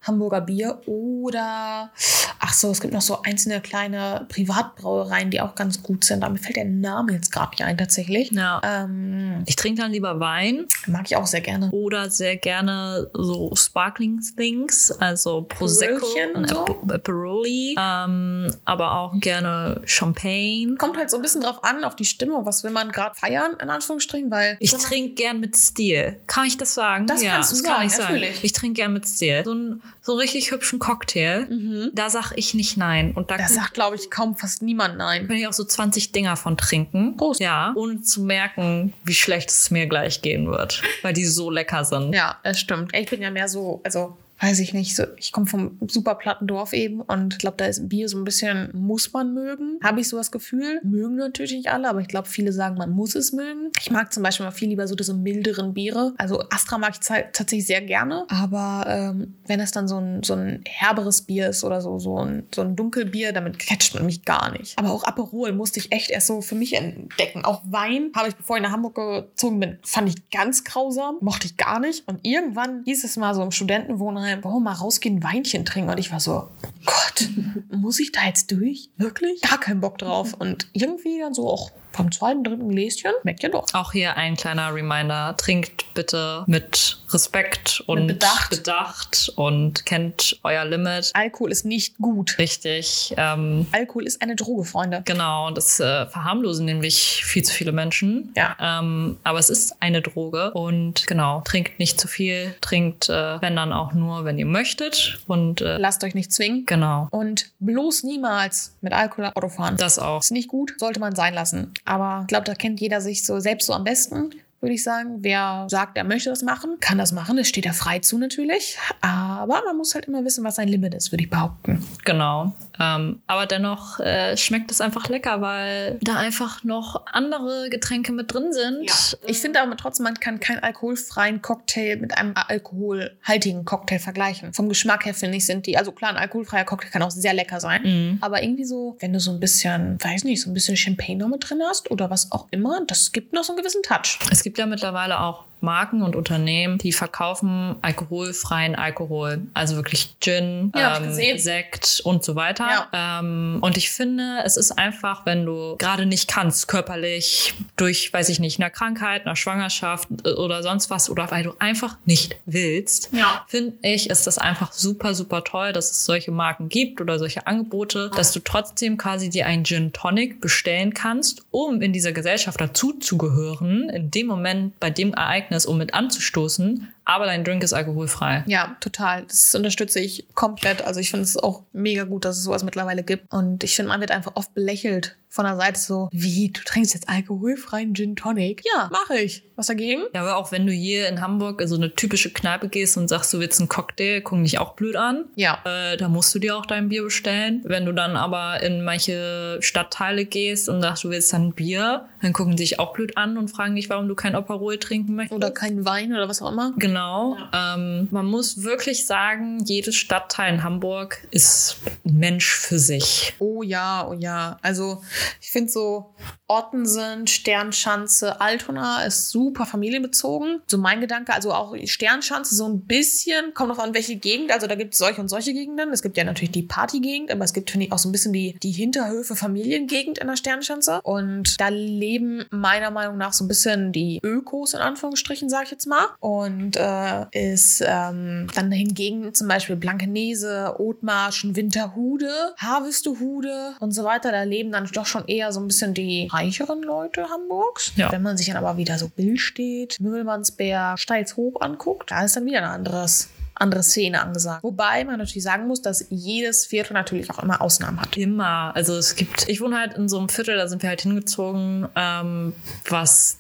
Hamburger 0.04 0.42
Bier. 0.42 0.82
Oder, 0.86 1.92
ach 2.40 2.54
so, 2.54 2.70
es 2.72 2.80
gibt 2.80 2.94
noch 2.94 3.02
so 3.02 3.22
einzelne 3.24 3.62
kleine 3.62 4.26
Privatbrauereien, 4.30 5.32
die 5.32 5.42
auch 5.42 5.56
ganz 5.56 5.82
gut 5.82 6.04
sind. 6.04 6.24
Aber 6.24 6.34
mir 6.34 6.40
fällt 6.40 6.58
der 6.58 6.66
Name 6.66 7.14
jetzt 7.14 7.32
gerade 7.32 7.52
nicht 7.52 7.64
ein, 7.64 7.78
tatsächlich. 7.78 8.32
Ja. 8.32 8.62
Ähm, 8.64 9.44
Ich 9.48 9.56
trinke 9.56 9.82
dann 9.82 9.92
lieber 9.92 10.20
Wein 10.20 10.66
mag 10.88 11.06
ich 11.06 11.16
auch 11.16 11.26
sehr 11.28 11.42
gerne. 11.42 11.70
oder 11.72 12.10
sehr 12.12 12.36
gerne 12.38 13.10
so 13.14 13.52
Sparkling 13.56 14.22
Things, 14.38 14.92
also 14.92 15.44
Prosecco, 15.44 15.96
Aperolchen 15.98 16.35
und 16.38 16.50
so? 16.50 16.66
Ap- 16.66 16.92
Aperoli, 16.92 17.76
ähm, 17.80 18.52
aber 18.66 18.94
auch 18.98 19.14
gerne 19.20 19.82
Champagne. 19.86 20.76
Kommt 20.78 20.98
halt 20.98 21.10
so 21.10 21.18
ein 21.18 21.22
bisschen 21.22 21.42
drauf 21.42 21.64
an, 21.64 21.84
auf 21.84 21.96
die 21.96 22.06
Stimmung. 22.06 22.46
Was 22.46 22.64
will 22.64 22.72
man 22.72 22.92
gerade 22.92 23.16
feiern, 23.16 23.56
in 23.62 23.70
Anführungsstrichen? 23.70 24.30
Weil 24.32 24.58
Ich 24.60 24.72
trinke 24.74 25.14
gern 25.16 25.40
mit 25.40 25.56
Stil. 25.56 26.20
Kann 26.28 26.46
ich 26.46 26.58
das 26.58 26.74
sagen? 26.74 27.08
Das 27.08 27.22
kannst 27.24 27.52
du 27.52 27.56
das 27.56 27.64
kann 27.64 27.90
sagen, 27.90 28.18
ich 28.20 28.24
sagen. 28.24 28.40
Ich 28.44 28.54
trinke 28.54 28.82
gern 28.82 28.94
mit 28.94 29.08
Stil. 29.08 29.44
So 29.46 29.52
einen 29.52 29.82
so 30.02 30.12
einen 30.14 30.22
richtig 30.22 30.52
hübschen 30.52 30.80
Cocktail. 30.80 31.48
Da 31.94 32.10
sag 32.10 32.34
ich 32.36 32.54
nicht 32.54 32.78
nein. 32.78 33.14
Und 33.16 33.32
da 33.32 33.38
da 33.38 33.48
sagt, 33.48 33.74
glaube 33.74 33.96
ich, 33.96 34.12
kaum 34.12 34.36
fast 34.36 34.62
niemand 34.62 34.98
nein. 34.98 35.28
kann 35.28 35.36
ich 35.38 35.48
auch 35.48 35.54
so 35.54 35.64
20 35.64 36.12
Dinger 36.12 36.36
von 36.38 36.58
trinken. 36.58 37.18
Prost. 37.18 37.40
Ja, 37.40 37.74
ohne 37.76 38.02
zu 38.02 38.22
merken, 38.22 38.94
wie 39.04 39.14
schlecht 39.14 39.50
es 39.50 39.72
mir 39.72 39.88
gleich 39.88 40.22
gehen 40.22 40.48
wird. 40.50 40.82
Weil 41.02 41.14
die 41.14 41.26
so 41.26 41.50
lecker 41.50 41.84
sind. 41.86 42.14
Ja, 42.14 42.38
das 42.44 42.60
stimmt. 42.60 42.96
Ich 42.96 43.10
bin 43.10 43.22
ja 43.22 43.32
mehr 43.32 43.48
so, 43.48 43.82
also 43.84 44.18
weiß 44.40 44.60
ich 44.60 44.74
nicht, 44.74 44.96
so, 44.96 45.04
ich 45.18 45.32
komme 45.32 45.46
vom 45.46 45.78
super 45.88 46.16
platten 46.16 46.48
Dorf 46.48 46.74
eben 46.74 47.02
und 47.02 47.34
ich 47.34 47.40
glaube, 47.40 47.58
da 47.58 47.66
ist 47.66 47.88
Bier 47.88 48.10
so 48.10 48.18
ein 48.18 48.26
bisschen, 48.26 48.70
muss 48.74 49.14
man 49.14 49.34
mögen, 49.34 49.80
habe 49.84 50.02
ich 50.02 50.10
so 50.10 50.18
das 50.18 50.32
Gefühl. 50.32 50.82
Mögen 50.84 51.16
natürlich 51.16 51.54
nicht 51.54 51.72
alle, 51.72 51.90
aber 51.90 52.02
ich 52.02 52.08
glaube, 52.08 52.28
viele 52.28 52.52
sagen, 52.52 52.78
man 52.78 52.90
muss 52.90 53.16
es 53.16 53.32
mögen. 53.32 53.72
Ich 53.80 53.92
mag 53.92 54.12
zum 54.14 54.24
Beispiel 54.24 54.46
mal 54.46 54.52
viel 54.52 54.70
lieber 54.70 54.88
so 54.88 54.96
diese 54.96 55.14
milderen 55.14 55.74
Biere. 55.74 56.14
Also 56.18 56.42
Astra 56.50 56.78
mag 56.78 56.94
ich 56.94 57.00
tatsächlich 57.00 57.68
sehr 57.68 57.82
gerne, 57.82 58.26
aber 58.28 58.86
ähm, 58.88 59.36
wenn 59.48 59.60
es 59.60 59.72
dann 59.72 59.88
so 59.88 59.98
ein, 59.98 60.24
so 60.24 60.34
ein 60.34 60.64
herberes 60.66 61.22
Bier 61.22 61.50
ist 61.50 61.64
oder 61.64 61.82
so, 61.82 62.00
so 62.00 62.18
ein, 62.20 62.48
so 62.54 62.62
ein 62.62 62.76
Dunkelbier, 62.76 63.32
damit 63.32 63.60
catcht 63.60 63.96
man 63.96 64.06
mich 64.06 64.26
gar 64.26 64.52
nicht. 64.52 64.78
Aber 64.78 64.92
auch 64.92 65.04
Aperol 65.04 65.54
musste 65.54 65.80
ich 65.80 65.92
echt 65.92 66.10
erst 66.10 66.28
so 66.28 66.42
für 66.42 66.56
mich 66.56 66.74
entdecken. 66.74 67.46
Auch 67.46 67.62
Wein 67.66 68.12
habe 68.16 68.28
ich, 68.30 68.36
bevor 68.36 68.58
ich 68.58 68.64
nach 68.64 68.72
Hamburg 68.72 68.96
gezogen 68.96 69.60
bin, 69.60 69.78
fand 69.84 70.10
ich 70.10 70.30
ganz 70.30 70.64
grausam, 70.64 71.18
mochte 71.22 71.48
ich 71.48 71.58
gar 71.58 71.80
nicht. 71.80 72.08
Und 72.08 72.26
irgendwann 72.26 72.84
hieß 72.84 73.04
es 73.04 73.18
mal 73.18 73.34
so 73.34 73.42
im 73.42 73.52
Studentenwohnheim, 73.52 74.25
warum 74.42 74.64
mal 74.64 74.74
rausgehen, 74.74 75.24
Weinchen 75.24 75.66
trinken. 75.66 75.90
Und 75.90 76.00
ich 76.00 76.12
war 76.12 76.20
so, 76.20 76.50
Gott, 76.86 77.30
muss 77.72 78.00
ich 78.00 78.12
da 78.12 78.26
jetzt 78.26 78.52
durch? 78.52 78.90
Wirklich? 78.98 79.42
Gar 79.42 79.60
keinen 79.60 79.82
Bock 79.82 79.98
drauf. 79.98 80.34
Und 80.34 80.68
irgendwie 80.74 81.20
dann 81.20 81.34
so 81.34 81.50
auch 81.50 81.72
vom 81.96 82.12
zweiten, 82.12 82.44
dritten 82.44 82.70
Gläschen 82.70 83.12
schmeckt 83.22 83.44
ja 83.44 83.50
doch. 83.50 83.66
Auch 83.74 83.92
hier 83.92 84.18
ein 84.18 84.36
kleiner 84.36 84.74
Reminder. 84.74 85.36
Trinkt 85.38 85.94
bitte 85.94 86.44
mit 86.48 86.98
Respekt 87.10 87.84
und 87.88 88.08
mit 88.08 88.20
Bedacht. 88.20 88.50
Bedacht. 88.50 89.32
und 89.36 89.86
kennt 89.86 90.40
euer 90.44 90.66
Limit. 90.66 91.12
Alkohol 91.14 91.52
ist 91.52 91.66
nicht 91.66 91.98
gut. 91.98 92.38
Richtig. 92.38 93.14
Ähm, 93.18 93.68
Alkohol 93.72 94.06
ist 94.06 94.22
eine 94.22 94.36
Droge, 94.36 94.66
Freunde. 94.66 95.02
Genau, 95.06 95.52
das 95.52 95.80
äh, 95.80 96.06
verharmlosen 96.08 96.66
nämlich 96.66 97.24
viel 97.24 97.44
zu 97.44 97.54
viele 97.54 97.72
Menschen. 97.72 98.34
Ja. 98.36 98.56
Ähm, 98.60 99.18
aber 99.24 99.40
es 99.40 99.50
ist 99.50 99.82
eine 99.82 100.02
Droge 100.02 100.52
und 100.52 101.08
genau, 101.08 101.42
trinkt 101.42 101.80
nicht 101.80 102.00
zu 102.00 102.08
viel, 102.08 102.56
trinkt, 102.62 103.10
äh, 103.10 103.42
wenn 103.42 103.56
dann 103.56 103.72
auch 103.72 103.94
nur, 103.94 104.26
wenn 104.26 104.38
ihr 104.38 104.46
möchtet. 104.46 105.20
Und 105.28 105.62
äh, 105.62 105.78
lasst 105.78 106.04
euch 106.04 106.16
nicht 106.16 106.34
zwingen. 106.34 106.66
Genau. 106.66 107.08
Und 107.12 107.52
bloß 107.60 108.04
niemals 108.04 108.76
mit 108.82 108.94
Alkohol 108.94 109.32
Auto 109.34 109.50
fahren. 109.50 109.78
Das 109.78 110.00
auch. 110.00 110.22
Ist 110.22 110.32
nicht 110.32 110.50
gut, 110.50 110.74
sollte 110.78 111.00
man 111.00 111.16
sein 111.16 111.34
lassen. 111.34 111.74
Aber 111.86 112.22
ich 112.22 112.28
glaube, 112.28 112.46
da 112.46 112.56
kennt 112.56 112.82
jeder 112.82 113.00
sich 113.00 113.26
so 113.26 113.40
selbst 113.40 113.68
so 113.68 113.74
am 113.74 113.84
besten 113.84 114.32
würde 114.66 114.74
ich 114.74 114.84
sagen. 114.84 115.18
Wer 115.20 115.68
sagt, 115.70 115.98
er 115.98 116.04
möchte 116.04 116.30
das 116.30 116.42
machen, 116.42 116.78
kann 116.80 116.98
das 116.98 117.12
machen. 117.12 117.38
Es 117.38 117.48
steht 117.48 117.66
er 117.66 117.74
frei 117.74 118.00
zu 118.00 118.18
natürlich. 118.18 118.78
Aber 119.02 119.62
man 119.66 119.78
muss 119.78 119.94
halt 119.94 120.06
immer 120.06 120.26
wissen, 120.26 120.44
was 120.44 120.56
sein 120.56 120.68
Limit 120.68 120.94
ist, 120.96 121.12
würde 121.12 121.24
ich 121.24 121.30
behaupten. 121.30 121.86
Genau. 122.04 122.54
Ähm, 122.80 123.22
aber 123.28 123.46
dennoch 123.46 124.00
äh, 124.00 124.36
schmeckt 124.38 124.72
es 124.72 124.82
einfach 124.82 125.08
lecker, 125.08 125.42
weil 125.42 125.98
da 126.02 126.18
einfach 126.18 126.64
noch 126.64 127.06
andere 127.06 127.70
Getränke 127.70 128.12
mit 128.12 128.34
drin 128.34 128.52
sind. 128.52 128.90
Ja. 128.90 129.18
Ich 129.28 129.40
finde 129.40 129.62
aber 129.62 129.78
trotzdem, 129.78 130.04
man 130.04 130.16
kann 130.16 130.40
keinen 130.40 130.60
alkoholfreien 130.60 131.42
Cocktail 131.42 131.98
mit 131.98 132.18
einem 132.18 132.34
alkoholhaltigen 132.36 133.66
Cocktail 133.66 134.00
vergleichen. 134.00 134.54
Vom 134.54 134.68
Geschmack 134.70 135.06
her 135.06 135.14
finde 135.14 135.38
ich, 135.38 135.46
sind 135.46 135.68
die, 135.68 135.78
also 135.78 135.92
klar, 135.92 136.12
ein 136.12 136.18
alkoholfreier 136.18 136.66
Cocktail 136.66 136.90
kann 136.90 137.04
auch 137.04 137.12
sehr 137.12 137.34
lecker 137.34 137.60
sein. 137.60 137.84
Mhm. 137.84 138.18
Aber 138.22 138.42
irgendwie 138.44 138.66
so, 138.66 138.98
wenn 139.00 139.14
du 139.14 139.20
so 139.20 139.32
ein 139.32 139.40
bisschen, 139.40 139.98
weiß 140.04 140.24
nicht, 140.24 140.42
so 140.42 140.50
ein 140.50 140.54
bisschen 140.54 140.76
Champagne 140.76 141.18
noch 141.18 141.30
mit 141.30 141.48
drin 141.50 141.62
hast 141.68 141.92
oder 141.92 142.10
was 142.10 142.32
auch 142.32 142.48
immer, 142.52 142.82
das 142.88 143.12
gibt 143.12 143.34
noch 143.34 143.44
so 143.44 143.54
einen 143.54 143.62
gewissen 143.62 143.84
Touch. 143.84 144.20
Es 144.32 144.44
gibt 144.44 144.55
ja 144.58 144.66
mittlerweile 144.66 145.20
auch 145.20 145.44
Marken 145.62 146.02
und 146.02 146.16
Unternehmen, 146.16 146.78
die 146.78 146.92
verkaufen 146.92 147.76
alkoholfreien 147.82 148.76
Alkohol. 148.76 149.42
Also 149.54 149.76
wirklich 149.76 150.16
Gin, 150.20 150.72
ja, 150.76 150.98
ähm, 150.98 151.40
Sekt 151.40 152.02
und 152.04 152.24
so 152.24 152.36
weiter. 152.36 152.68
Ja. 152.94 153.20
Ähm, 153.20 153.60
und 153.62 153.78
ich 153.78 153.90
finde, 153.90 154.42
es 154.46 154.58
ist 154.58 154.78
einfach, 154.78 155.26
wenn 155.26 155.46
du 155.46 155.76
gerade 155.78 156.06
nicht 156.06 156.28
kannst, 156.28 156.68
körperlich, 156.68 157.54
durch, 157.76 158.14
weiß 158.14 158.30
ich 158.30 158.40
nicht, 158.40 158.60
einer 158.60 158.70
Krankheit, 158.70 159.26
einer 159.26 159.36
Schwangerschaft 159.36 160.08
äh, 160.24 160.30
oder 160.34 160.64
sonst 160.64 160.90
was, 160.90 161.10
oder 161.10 161.30
weil 161.32 161.44
du 161.44 161.54
einfach 161.60 161.98
nicht 162.06 162.36
willst, 162.46 163.10
ja. 163.12 163.44
finde 163.48 163.76
ich, 163.82 164.10
ist 164.10 164.28
das 164.28 164.38
einfach 164.38 164.72
super, 164.72 165.16
super 165.16 165.44
toll, 165.44 165.74
dass 165.74 165.92
es 165.92 166.06
solche 166.06 166.32
Marken 166.32 166.70
gibt 166.70 167.02
oder 167.02 167.20
solche 167.20 167.48
Angebote, 167.48 168.12
dass 168.16 168.32
du 168.32 168.40
trotzdem 168.40 168.98
quasi 168.98 169.30
dir 169.30 169.46
einen 169.46 169.64
Gin 169.64 169.94
Tonic 169.94 170.42
bestellen 170.42 170.94
kannst, 170.94 171.44
um 171.52 171.82
in 171.82 171.94
dieser 171.94 172.12
Gesellschaft 172.12 172.60
dazuzugehören, 172.60 173.90
in 173.90 174.12
dem 174.12 174.28
Moment, 174.28 174.80
bei 174.80 174.90
dem 174.90 175.14
Ereignis, 175.14 175.45
um 175.66 175.78
mit 175.78 175.94
anzustoßen, 175.94 176.94
aber 177.06 177.26
dein 177.26 177.44
Drink 177.44 177.64
ist 177.64 177.74
alkoholfrei. 177.74 178.44
Ja, 178.48 178.76
total. 178.80 179.24
Das 179.28 179.54
unterstütze 179.56 180.00
ich 180.00 180.28
komplett. 180.34 180.82
Also 180.82 181.00
ich 181.00 181.12
finde 181.12 181.24
es 181.24 181.38
auch 181.38 181.64
mega 181.72 182.04
gut, 182.04 182.26
dass 182.26 182.38
es 182.38 182.44
sowas 182.44 182.64
mittlerweile 182.64 183.04
gibt. 183.04 183.32
Und 183.32 183.64
ich 183.64 183.76
finde, 183.76 183.90
man 183.90 184.02
wird 184.02 184.12
einfach 184.12 184.36
oft 184.36 184.54
belächelt 184.54 185.16
von 185.36 185.44
der 185.44 185.58
Seite 185.58 185.80
so, 185.80 186.08
wie, 186.14 186.50
du 186.50 186.62
trinkst 186.64 186.94
jetzt 186.94 187.10
alkoholfreien 187.10 187.94
Gin 187.94 188.16
Tonic? 188.16 188.64
Ja, 188.74 188.90
mache 188.90 189.20
ich. 189.20 189.44
Was 189.58 189.68
dagegen? 189.68 190.04
Ja, 190.14 190.22
aber 190.22 190.38
auch 190.38 190.54
wenn 190.54 190.66
du 190.66 190.72
hier 190.72 191.10
in 191.10 191.20
Hamburg 191.20 191.60
in 191.60 191.68
so 191.68 191.76
eine 191.76 191.94
typische 191.94 192.32
Kneipe 192.32 192.70
gehst 192.70 192.98
und 192.98 193.10
sagst, 193.10 193.34
du 193.34 193.40
willst 193.40 193.60
einen 193.60 193.68
Cocktail, 193.68 194.22
gucken 194.22 194.46
dich 194.46 194.60
auch 194.60 194.76
blöd 194.76 194.96
an. 194.96 195.26
Ja. 195.36 195.60
Äh, 195.66 195.98
da 195.98 196.08
musst 196.08 196.34
du 196.34 196.40
dir 196.40 196.58
auch 196.58 196.66
dein 196.66 196.88
Bier 196.88 197.04
bestellen. 197.04 197.62
Wenn 197.66 197.86
du 197.86 197.92
dann 197.92 198.16
aber 198.16 198.64
in 198.64 198.86
manche 198.86 199.58
Stadtteile 199.60 200.24
gehst 200.24 200.70
und 200.70 200.82
sagst, 200.82 201.04
du 201.04 201.10
willst 201.10 201.34
dann 201.34 201.52
Bier, 201.52 202.06
dann 202.22 202.32
gucken 202.32 202.56
dich 202.56 202.80
auch 202.80 202.94
blöd 202.94 203.18
an 203.18 203.38
und 203.38 203.50
fragen 203.50 203.76
dich, 203.76 203.90
warum 203.90 204.08
du 204.08 204.16
kein 204.16 204.38
Operol 204.38 204.78
trinken 204.78 205.16
möchtest. 205.16 205.36
Oder 205.36 205.52
keinen 205.52 205.84
Wein 205.86 206.14
oder 206.14 206.30
was 206.30 206.42
auch 206.42 206.52
immer. 206.52 206.74
Genau. 206.78 206.95
Ja. 206.96 207.76
Ähm, 207.76 208.08
man 208.12 208.26
muss 208.26 208.64
wirklich 208.64 209.06
sagen, 209.06 209.60
jedes 209.66 209.96
Stadtteil 209.96 210.54
in 210.54 210.64
Hamburg 210.64 211.28
ist 211.32 211.78
ein 212.06 212.18
Mensch 212.18 212.54
für 212.54 212.80
sich. 212.80 213.34
Oh 213.40 213.64
ja, 213.64 214.08
oh 214.08 214.14
ja. 214.14 214.58
Also 214.62 215.02
ich 215.42 215.52
finde 215.52 215.72
so 215.72 216.14
Ottensen, 216.48 217.26
Sternschanze, 217.28 218.40
Altona 218.40 219.04
ist 219.04 219.30
super 219.30 219.66
familienbezogen. 219.66 220.62
So 220.68 220.78
mein 220.78 221.02
Gedanke, 221.02 221.34
also 221.34 221.54
auch 221.54 221.76
Sternschanze 221.86 222.56
so 222.56 222.68
ein 222.68 222.82
bisschen, 222.82 223.54
kommt 223.54 223.70
noch 223.70 223.80
an 223.80 223.94
welche 223.94 224.16
Gegend. 224.16 224.52
Also 224.52 224.68
da 224.68 224.76
gibt 224.76 224.94
es 224.94 225.00
solche 225.00 225.22
und 225.22 225.28
solche 225.28 225.54
Gegenden. 225.54 225.92
Es 225.92 226.04
gibt 226.04 226.18
ja 226.18 226.24
natürlich 226.24 226.52
die 226.52 226.64
Partygegend, 226.64 227.32
aber 227.32 227.44
es 227.44 227.54
gibt, 227.54 227.72
finde 227.72 227.88
ich, 227.88 227.92
auch 227.92 227.98
so 227.98 228.10
ein 228.10 228.12
bisschen 228.12 228.34
die, 228.34 228.58
die 228.62 228.72
Hinterhöfe 228.72 229.36
Familiengegend 229.36 230.20
in 230.20 230.28
der 230.28 230.38
Sternschanze. 230.38 231.02
Und 231.02 231.60
da 231.60 231.70
leben 231.70 232.46
meiner 232.52 232.92
Meinung 232.92 233.18
nach 233.18 233.34
so 233.34 233.44
ein 233.44 233.48
bisschen 233.48 233.92
die 233.92 234.20
Ökos 234.24 234.74
in 234.74 234.82
Anführungsstrichen, 234.82 235.50
sage 235.50 235.66
ich 235.66 235.72
jetzt 235.72 235.88
mal. 235.88 236.06
Und 236.20 236.78
äh, 236.86 237.52
ist 237.52 237.84
ähm, 237.86 238.48
dann 238.54 238.72
hingegen 238.72 239.34
zum 239.34 239.48
Beispiel 239.48 239.76
Blankenese, 239.76 240.76
Othmarschen, 240.78 241.56
Winterhude, 241.56 242.54
Harvestuhude 242.58 243.74
und 243.80 243.92
so 243.92 244.04
weiter. 244.04 244.32
Da 244.32 244.44
leben 244.44 244.72
dann 244.72 244.86
doch 244.94 245.06
schon 245.06 245.26
eher 245.28 245.52
so 245.52 245.60
ein 245.60 245.68
bisschen 245.68 245.94
die 245.94 246.30
reicheren 246.32 246.84
Leute 246.84 247.28
Hamburgs. 247.30 247.92
Ja. 247.96 248.12
Wenn 248.12 248.22
man 248.22 248.38
sich 248.38 248.48
dann 248.48 248.58
aber 248.58 248.78
wieder 248.78 248.98
so 248.98 249.10
Billstedt, 249.10 250.00
Müllmannsberg, 250.00 251.00
Steilshoop 251.00 251.64
anguckt, 251.64 252.12
da 252.12 252.24
ist 252.24 252.36
dann 252.36 252.46
wieder 252.46 252.60
ein 252.60 252.66
anderes 252.70 253.30
andere 253.58 253.84
Szene 253.84 254.22
angesagt. 254.22 254.64
Wobei 254.64 255.06
man 255.06 255.18
natürlich 255.18 255.44
sagen 255.44 255.68
muss, 255.68 255.82
dass 255.82 256.06
jedes 256.10 256.66
Viertel 256.66 256.94
natürlich 256.94 257.30
auch 257.32 257.42
immer 257.42 257.62
Ausnahmen 257.62 258.02
hat. 258.02 258.18
Immer. 258.18 258.76
Also 258.76 258.98
es 258.98 259.16
gibt, 259.16 259.48
ich 259.48 259.62
wohne 259.62 259.80
halt 259.80 259.94
in 259.94 260.10
so 260.10 260.18
einem 260.18 260.28
Viertel, 260.28 260.58
da 260.58 260.68
sind 260.68 260.82
wir 260.82 260.90
halt 260.90 261.02
hingezogen, 261.02 261.88
ähm, 261.96 262.54
was 262.90 263.38